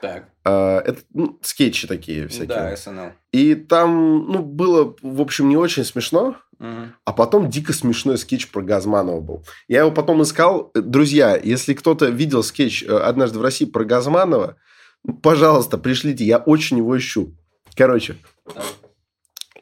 [0.01, 0.25] Так.
[0.45, 2.47] Э, Это ну, скетчи такие всякие.
[2.47, 3.11] Да, SNL.
[3.31, 6.93] И там, ну, было, в общем, не очень смешно, Мгм.
[7.05, 9.43] а потом дико смешной скетч про Газманова был.
[9.67, 10.71] Я его потом искал.
[10.75, 14.55] Друзья, если кто-то видел скетч э, «Однажды в России» про Газманова,
[15.03, 16.23] ну, пожалуйста, пришлите.
[16.25, 17.33] Я очень его ищу.
[17.75, 18.17] Короче.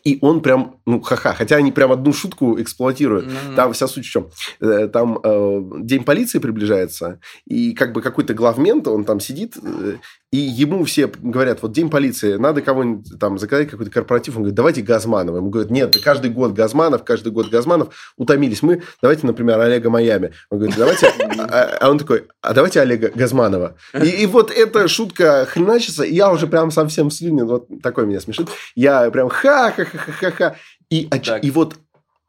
[0.05, 1.33] И он прям, ну, ха-ха.
[1.33, 3.25] Хотя они прям одну шутку эксплуатируют.
[3.25, 3.55] Мгм.
[3.55, 4.29] Там вся суть в чем?
[4.61, 9.95] Э, Там э, день полиции приближается, и как бы какой-то главмент, он там сидит, э,
[10.35, 14.35] и ему все говорят, вот день полиции, надо кого-нибудь там заказать какой-то корпоратив.
[14.35, 15.37] Он говорит, давайте Газманова.
[15.37, 18.13] Ему говорят, нет, каждый год Газманов, каждый год Газманов.
[18.17, 20.33] Утомились мы, давайте, например, Олега Майами.
[20.49, 21.07] Он говорит, давайте...
[21.07, 23.75] А а он такой, а давайте Олега Газманова.
[23.93, 28.19] И, и вот эта шутка хреначится, и я уже прям совсем слюнен, вот такой меня
[28.19, 28.49] смешит.
[28.75, 30.55] Я прям ха-ха-ха-ха-ха.
[30.89, 31.43] И, оч- Так.
[31.43, 31.75] и вот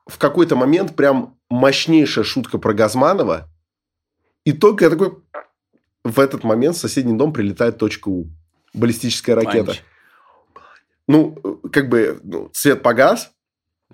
[0.06, 3.48] в какой-то момент прям мощнейшая шутка про Газманова.
[4.44, 5.12] И только я такой...
[6.06, 8.26] В этот момент в соседний дом прилетает точка У.
[8.74, 9.66] Баллистическая ракета.
[9.66, 9.82] Панч.
[11.08, 13.30] Ну, э, как бы, ну, свет погас,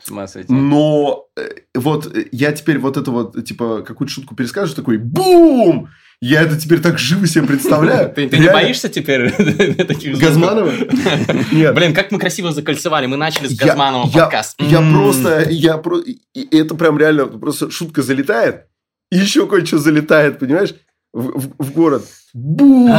[0.03, 0.53] С ума сойти.
[0.53, 5.89] но э, вот э, я теперь вот это вот, типа, какую-то шутку перескажу, такой бум!
[6.21, 8.11] Я это теперь так живо себе представляю.
[8.15, 9.31] Ты, не боишься теперь
[9.87, 10.19] таких?
[10.19, 10.71] Газманова?
[11.53, 11.75] Нет.
[11.75, 13.07] Блин, как мы красиво закольцевали.
[13.07, 14.61] Мы начали с Газманова я- подкаст.
[14.61, 18.67] Я просто, я про, и- и это прям реально, просто шутка залетает,
[19.11, 20.75] и еще кое-что залетает, понимаешь,
[21.13, 22.05] в, в- в город.
[22.35, 22.91] Бум!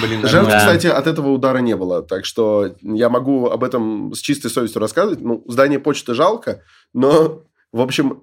[0.00, 0.58] Блин, Жертв, Да.
[0.58, 4.80] кстати, от этого удара не было, так что я могу об этом с чистой совестью
[4.80, 5.20] рассказывать.
[5.20, 8.22] Ну, здание почты жалко, но, в общем,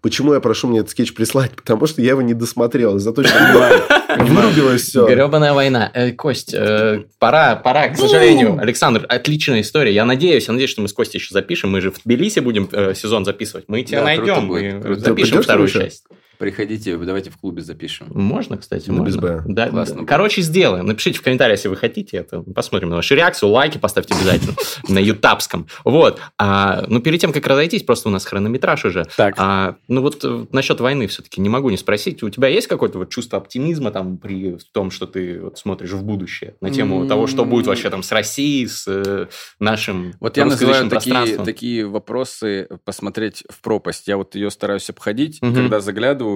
[0.00, 1.52] почему я прошу мне этот скетч прислать?
[1.56, 5.06] Потому что я его не досмотрел, из-за того, что вырубилось все.
[5.06, 5.90] Гребаная война.
[5.94, 8.58] Э, Кость, э, пора, пора, к сожалению.
[8.60, 9.92] Александр, отличная история.
[9.92, 11.70] Я надеюсь, я надеюсь, что мы с Костей еще запишем.
[11.70, 13.64] Мы же в Тбилиси будем э, сезон записывать.
[13.68, 14.48] Мы тебя Да, круто найдем.
[14.48, 15.00] будет, Мы круто.
[15.00, 15.80] запишем вторую еще?
[15.80, 16.04] часть.
[16.42, 18.08] Приходите, давайте в клубе запишем.
[18.12, 19.16] Можно, кстати, На можно.
[19.16, 19.42] БСБ.
[19.46, 20.06] Да, Классно да.
[20.06, 20.86] Короче, сделаем.
[20.86, 22.40] Напишите в комментариях, если вы хотите это.
[22.40, 23.50] Посмотрим на вашу реакцию.
[23.50, 24.54] Лайки поставьте обязательно
[24.88, 25.68] на ютабском.
[25.84, 26.18] Вот.
[26.38, 29.06] А, ну, перед тем, как разойтись, просто у нас хронометраж уже.
[29.16, 29.36] Так.
[29.38, 32.24] А, ну, вот э, насчет войны все-таки не могу не спросить.
[32.24, 36.02] У тебя есть какое-то вот чувство оптимизма там при том, что ты вот смотришь в
[36.02, 36.56] будущее?
[36.60, 37.08] На тему М.
[37.08, 39.26] того, что будет вообще там с Россией, с э,
[39.60, 44.08] нашим Вот я называю такие, такие вопросы посмотреть в пропасть.
[44.08, 45.40] Я вот ее стараюсь обходить.
[45.40, 45.54] Мгм.
[45.54, 46.31] Когда заглядываю,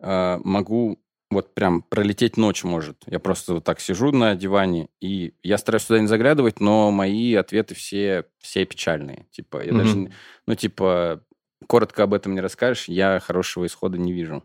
[0.00, 0.98] а, могу
[1.30, 3.02] вот прям пролететь ночь может.
[3.06, 7.34] Я просто вот так сижу на диване, и я стараюсь туда не заглядывать, но мои
[7.34, 9.26] ответы все, все печальные.
[9.30, 9.78] Типа, я Мгм.
[9.78, 10.12] даже,
[10.46, 11.22] ну, типа,
[11.66, 14.42] коротко об этом не расскажешь, я хорошего исхода не вижу.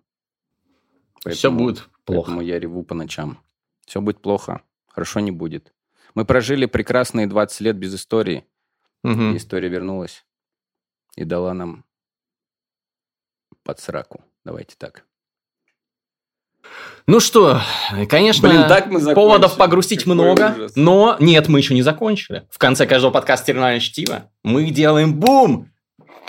[1.20, 2.26] Все Поэтому- будет плохо.
[2.32, 3.40] Поэтому я реву по ночам.
[3.86, 4.62] Все будет плохо.
[4.88, 5.74] Хорошо не будет.
[6.16, 8.46] Мы прожили прекрасные 20 лет без истории.
[9.04, 9.34] Мгм.
[9.34, 10.26] И история вернулась
[11.16, 11.86] и дала нам
[13.64, 14.24] под сраку.
[14.46, 15.06] Давайте так.
[17.08, 17.62] Ну что,
[18.10, 19.16] конечно, Блин, так мы закончили.
[19.16, 20.72] поводов погрустить Какой много, ужас.
[20.76, 22.48] но нет, мы еще не закончили.
[22.50, 25.70] В конце каждого подкаста «Терминальное чтиво» мы делаем бум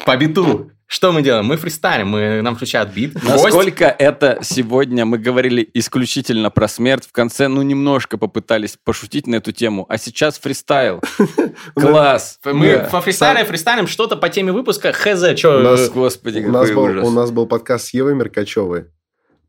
[0.05, 0.73] по биту.
[0.95, 1.47] Что мы делаем?
[1.47, 3.15] Мы фристайлим, мы, нам включают бит.
[3.15, 7.05] Гость- Насколько это сегодня мы говорили исключительно про смерть.
[7.05, 9.87] В конце, ну, немножко попытались пошутить на эту тему.
[9.89, 11.03] А сейчас фристайл.
[11.75, 12.39] Класс.
[12.45, 14.93] Мы по фристайле фристайлим что-то по теме выпуска.
[14.93, 15.59] Хз, У что...
[15.63, 17.09] нас- Господи, У нас, какой ужас.
[17.09, 18.85] у нас был подкаст с Евой Меркачевой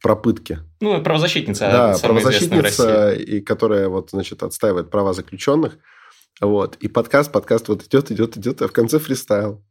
[0.01, 0.57] про пытки.
[0.81, 1.69] Ну, правозащитница.
[1.71, 5.77] да, правозащитница, и которая вот, значит, отстаивает права заключенных.
[6.41, 6.75] Вот.
[6.77, 9.63] И подкаст, подкаст вот идет, идет, идет, а в конце фристайл.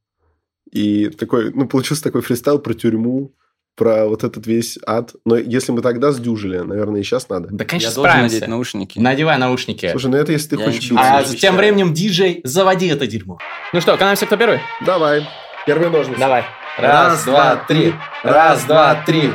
[0.74, 3.32] И такой, ну, получился такой фристайл про тюрьму,
[3.76, 5.12] про вот этот весь ад.
[5.24, 7.48] Но если мы тогда сдюжили, наверное, и сейчас надо.
[7.50, 8.34] Да, конечно, Я должен справимся.
[8.36, 8.98] надеть наушники.
[8.98, 9.88] Надевай наушники.
[9.90, 11.14] Слушай, ну это если ты Я хочешь ничего биться.
[11.16, 11.54] а тем отвечаю.
[11.56, 13.38] временем, диджей, заводи это дерьмо.
[13.72, 14.60] Ну что, канаемся, кто первый?
[14.84, 15.26] Давай.
[15.66, 16.20] Первые ножницы.
[16.20, 16.44] Давай.
[16.76, 17.94] Раз, два, три.
[18.24, 19.30] Раз, два, три.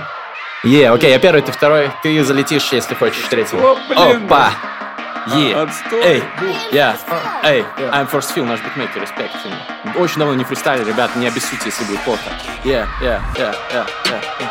[0.65, 1.89] Е, окей, я первый, ты второй.
[2.03, 3.61] Ты залетишь, если хочешь третьего.
[3.71, 4.25] О, блин.
[4.25, 4.51] Опа!
[5.91, 6.23] Эй,
[6.71, 6.97] я,
[7.43, 9.35] эй, I'm First Feel, наш битмейкер, респект.
[9.95, 12.21] Очень давно не фристайлили, ребят, не обессудьте, если будет плохо.
[12.63, 14.49] Yeah, yeah, yeah, yeah, yeah, yeah.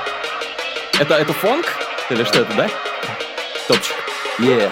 [1.01, 1.67] Это, это фонк?
[2.11, 2.69] Или что это, да?
[3.67, 3.97] Топчик.
[4.39, 4.71] Yeah.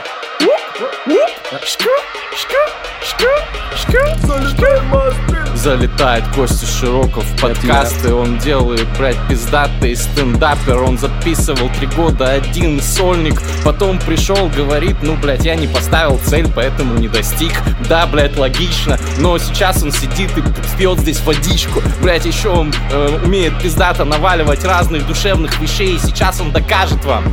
[5.66, 12.80] Залетает Костя Широков в подкасты, он делает, блядь, пиздатый стендапер, он записывал три года один
[12.80, 17.50] сольник, потом пришел, говорит, ну, блядь, я не поставил цель, поэтому не достиг.
[17.88, 20.42] Да, блядь, логично, но сейчас он сидит и
[20.78, 26.40] пьет здесь водичку, блядь, еще он э, умеет пиздато наваливать разных душевных вещей, и сейчас
[26.40, 27.24] он докажет вам.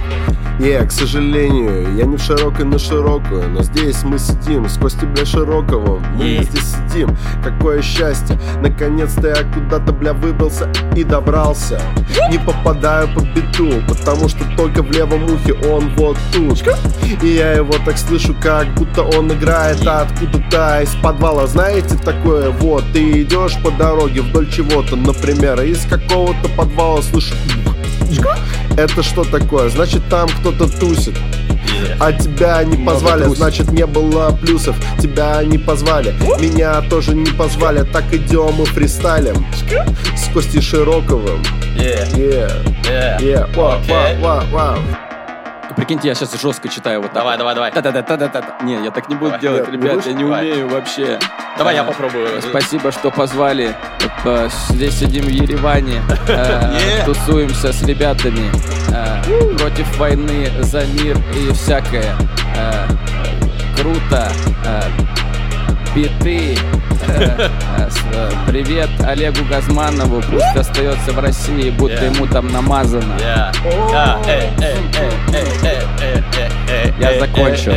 [0.60, 5.08] Не, к сожалению, я не в широкой на широкую, но здесь мы сидим с Костей,
[5.08, 6.04] бля, Широковым.
[6.16, 6.44] Мы Е.
[6.44, 8.40] здесь сидим, какое счастье.
[8.62, 11.82] Наконец-то я куда-то, бля, выбрался и добрался.
[12.30, 16.64] Не попадаю под биту, потому что только в левом ухе он вот тут.
[17.24, 21.48] И я его так слышу, как будто он играет откуда-то из подвала.
[21.48, 27.34] Знаете такое, вот, ты идешь по дороге вдоль чего-то, например, из какого-то подвала слышу
[28.78, 29.70] это что такое?
[29.70, 31.16] Значит, там кто-то тусит.
[32.00, 34.76] А тебя не позвали, значит не было плюсов.
[35.00, 37.84] Тебя не позвали, меня тоже не позвали.
[37.84, 39.46] Так идем и фристайлим.
[40.16, 41.42] С Костей Широковым.
[41.76, 42.52] Yeah, Yeah,
[42.84, 43.20] yeah.
[43.20, 44.22] yeah, Окей.
[44.22, 45.13] вау, вау, вау
[45.76, 47.22] Прикиньте, я сейчас жестко читаю вот так.
[47.24, 47.72] Давай, давай, давай.
[47.72, 48.64] Та-та-та-та-та-та.
[48.64, 49.42] Не, я так не буду Давай.
[49.42, 50.52] делать, ребят, я не Давай.
[50.52, 51.20] умею вообще.
[51.58, 52.42] Давай я А, попробую.
[52.42, 53.76] Спасибо, что позвали.
[54.26, 56.34] Э, Здесь сидим в Ереване, э,
[56.74, 57.06] Yeah.
[57.06, 58.50] тусуемся с ребятами
[58.92, 62.16] э, против войны за мир и всякое.
[62.56, 62.88] Э,
[63.76, 64.32] Круто.
[65.96, 66.58] Биты.
[67.08, 67.50] Э,
[68.14, 70.24] э, Привет Олегу Газманову.
[70.32, 73.16] Пусть остается в России, будто ему там намазано.
[77.00, 77.74] Я закончил.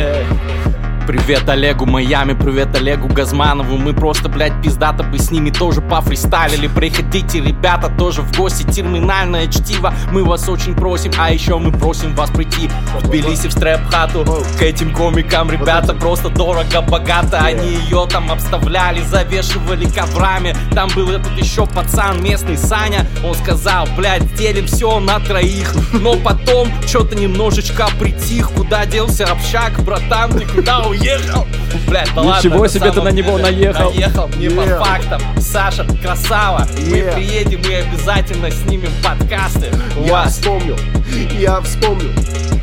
[1.07, 3.77] Привет Олегу Майами, привет Олегу Газманову.
[3.77, 6.67] Мы просто, блядь, пиздато бы с ними тоже пофристайлили.
[6.67, 8.63] Приходите, ребята, тоже в гости.
[8.69, 12.69] Терминальное чтиво, мы вас очень просим А еще мы просим вас прийти
[12.99, 14.25] в Тбилиси в стрэп-хату
[14.59, 20.57] К этим комикам, ребята, просто дорого-богато Они ее там обставляли, завешивали коврами.
[20.75, 23.07] Там был этот еще пацан местный, Саня.
[23.23, 29.81] Он сказал, блядь, делим все на троих Но потом что-то немножечко притих Куда делся общак,
[29.85, 30.96] братан, ты куда уехал?
[31.87, 33.43] Блядь, да ладно, Ничего на себе ты на него деле.
[33.51, 33.91] наехал.
[33.91, 35.21] Наехал, не по фактам.
[35.39, 36.67] Саша, красава.
[36.77, 39.67] Мы приедем и обязательно снимем подкасты.
[39.97, 40.33] У Я вас.
[40.33, 40.77] вспомнил,
[41.39, 42.11] я вспомнил.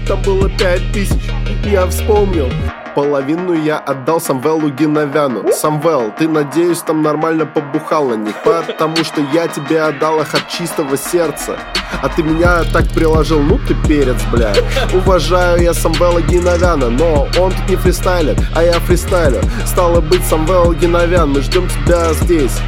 [0.06, 1.16] Там было пять тысяч,
[1.64, 2.50] я вспомнил
[2.94, 9.20] Половину я отдал Самвелу Геновяну Самвел, ты, надеюсь, там нормально побухал на них Потому что
[9.32, 11.56] я тебе отдал их от чистого сердца.
[12.02, 14.52] А ты меня так приложил, ну ты перец, бля
[14.92, 19.40] Уважаю я Самвела Геновяна Но он тут не фристайлит, а я фристайлю.
[19.66, 22.60] Стало быть, Самвел Геновян, мы ждем тебя здесь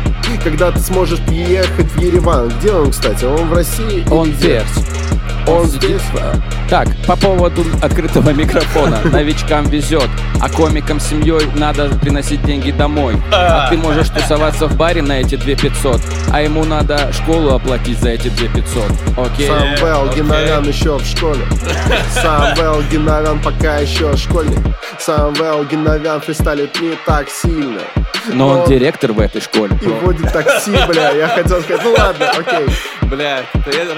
[0.43, 3.25] когда ты сможешь ехать в Ереван Где он, кстати?
[3.25, 4.05] Он в России?
[4.11, 4.61] Он где?
[4.61, 4.85] здесь.
[5.47, 6.03] Он здесь?
[6.69, 8.99] Так, по поводу открытого микрофона.
[9.05, 10.09] Новичкам везет,
[10.41, 13.17] а комикам с семьей надо приносить деньги домой.
[13.33, 16.01] А ты можешь тусоваться в баре на эти 2500,
[16.33, 18.85] а ему надо школу оплатить за эти 2500.
[19.17, 19.47] Окей?
[19.47, 20.11] Самвел.
[20.17, 21.41] Геновян еще в школе
[22.11, 24.59] Самвел Геновян пока еще школьник
[24.99, 27.81] Самвел Геновян фристайлит не так сильно
[28.33, 29.79] Но он директор в этой школе.
[29.83, 32.69] И водит такси, бля Я хотел сказать, ну ладно, окей
[33.03, 33.43] Бля,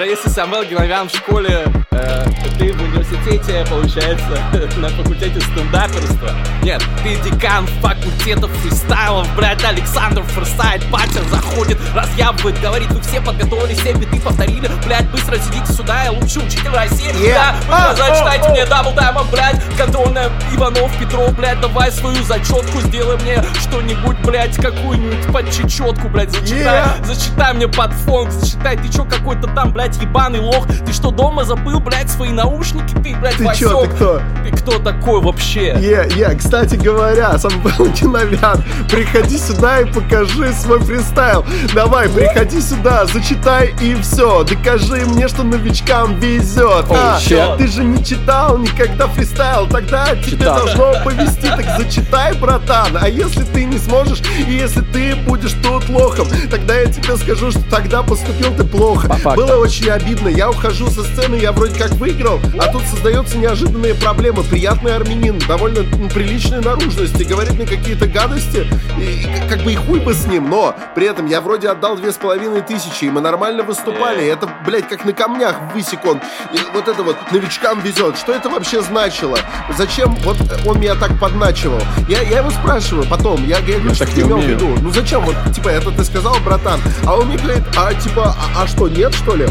[0.05, 2.25] если Самвел Геновян в школе, э,
[2.59, 4.39] ты в университете, получается,
[4.77, 6.31] на факультете стендаперства.
[6.63, 13.75] Нет, ты декан факультетов фристайлов, блядь, Александр Форсайт, батя заходит, разъябывает, говорит, вы все подготовили,
[13.75, 17.09] все биты повторили, блядь, быстро сидите сюда, я лучший учитель России.
[17.15, 17.35] Yeah.
[17.35, 21.91] Да, вы А, сказали, а, мне double time а, блядь, контрольная Иванов, Петров, блядь, давай
[21.91, 27.05] свою зачетку, сделай мне что-нибудь, блядь, какую-нибудь подчечетку, блядь, зачитай, Yeah.
[27.05, 31.45] зачитай мне под фон, зачитай, ты чё какой-то там, блядь, ебаный лох, ты что, дома
[31.45, 33.59] забыл, блядь, свои наушники, ты, блядь, Ты Васёк?
[33.59, 34.21] чё, ты кто?
[34.45, 35.75] Ты кто такой вообще?
[35.79, 43.07] Е, е, кстати говоря, Самвел Геновян Приходи сюда и покажи свой фристайл Давай, приходи сюда,
[43.07, 47.59] зачитай и все Докажи мне, что новичкам везет А, shit.
[47.59, 50.57] Ты же не читал никогда фристайл Тогда тебе Читал.
[50.65, 55.89] должно повести Так зачитай, братан А если ты не сможешь, и если ты будешь тут
[55.99, 59.35] лохом Тогда я тебе скажу, что тогда поступил ты плохо По.
[59.35, 63.95] Было очень обидно Я ухожу со сцены, я вроде как выиграл А тут создаются неожиданные
[63.95, 68.67] проблемы Приятный армянин, довольно м, приличной наружности Говорит мне какие-то гадости
[68.99, 71.97] и, и как бы и хуй бы с ним Но при этом я вроде отдал
[71.97, 76.05] две с половиной тысячи И мы нормально выступали И Это, блядь, как на камнях высек
[76.05, 76.21] он
[76.53, 79.39] И вот это вот новичкам везет Что это вообще значило?
[79.77, 81.81] Зачем вот он меня так подначивал?
[82.09, 84.69] Я, я его спрашиваю потом Я, я говорю, что так ты не имел в виду?
[84.81, 85.23] Ну зачем?
[85.25, 86.81] Вот, типа, это ты сказал, братан.
[87.07, 89.47] А он мне говорит, а типа, а, а что, нет, что ли?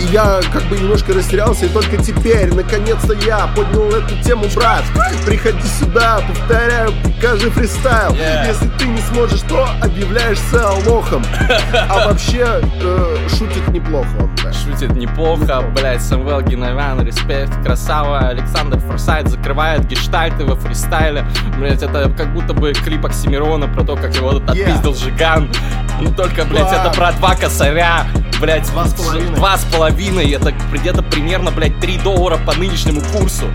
[0.00, 4.84] И я как бы немножко растерялся, и только теперь, наконец-то я поднял эту тему, брат.
[5.26, 8.12] Приходи сюда, повторяю, покажи фристайл.
[8.12, 8.46] Yeah.
[8.46, 11.24] Если ты не сможешь, то объявляешься лохом.
[11.88, 12.46] А вообще,
[12.80, 14.52] э, шутит неплохо он, да.
[14.52, 21.26] Шутит неплохо, блять, Самвел Геновян, респект, красава, Александр Форсайт закрывает гештальты во фристайле,
[21.58, 24.62] блять, это как будто бы клип Оксимирона про то, как его тут Yeah.
[24.62, 25.50] отпиздил Жиган,
[26.00, 26.84] ну только, блять, Да.
[26.86, 28.06] это про два косаря,
[28.40, 29.34] блять, Два с половиной.
[29.36, 33.46] два с половиной, это где-то примерно, блять, 3 доллара по нынешнему курсу,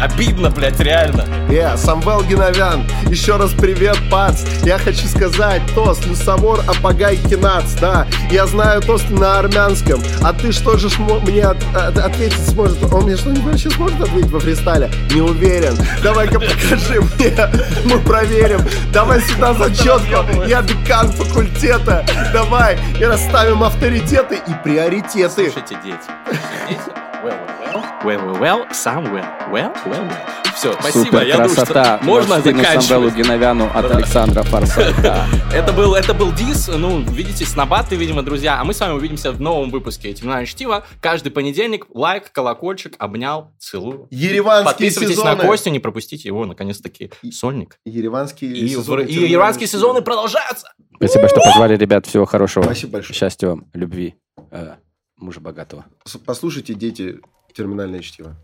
[0.00, 1.24] обидно, блять, реально.
[1.50, 4.42] Э, Самвел Геновян, еще раз привет, пац.
[4.64, 8.06] Я хочу сказать тост, Люсавор Апагай Кинац, да.
[8.30, 10.00] Я знаю тосты на армянском.
[10.22, 10.88] А ты что же
[11.26, 12.82] мне от- от- ответить сможет?
[12.92, 14.90] Он мне что-нибудь вообще сможет ответить во фристайле?
[15.14, 15.76] Не уверен.
[16.02, 17.34] Давай-ка покажи мне,
[17.84, 18.60] мы проверим.
[18.92, 22.04] Давай сюда зачетку, я декан факультета.
[22.32, 25.28] Давай, и расставим авторитеты и приоритеты.
[25.50, 25.98] Слушайте, дети,
[26.68, 26.80] дети,
[27.72, 30.12] well, well, well, some well, well, well, well.
[30.54, 31.96] Все, спасибо, Супер я думаю, красота.
[31.96, 33.14] что можно Морщины Самвелу заканчивать.
[33.16, 33.96] Геновяну от Да.
[33.96, 35.24] Александра Форсайта.
[35.54, 39.32] Это был, это был Дис, ну, видите, снобаты, видимо, друзья, а мы с вами увидимся
[39.32, 40.84] в новом выпуске Темная Чтива.
[41.00, 44.08] Каждый понедельник, лайк, колокольчик, обнял, целую.
[44.10, 45.36] Ереванские Подписывайтесь сезоны.
[45.36, 47.78] на Костю, не пропустите его, наконец-таки, сольник.
[47.86, 49.02] Ереванские И, сезоны.
[49.02, 50.68] и иранские сезоны продолжаются.
[50.96, 52.06] Спасибо, что позвали, ребят.
[52.06, 52.64] Всего хорошего.
[52.64, 53.14] Спасибо большое.
[53.18, 54.14] Счастья вам, любви,
[54.50, 54.74] э,
[55.16, 55.86] мужа богатого.
[56.26, 57.18] Послушайте, дети,
[57.52, 58.34] терминальное чтиво.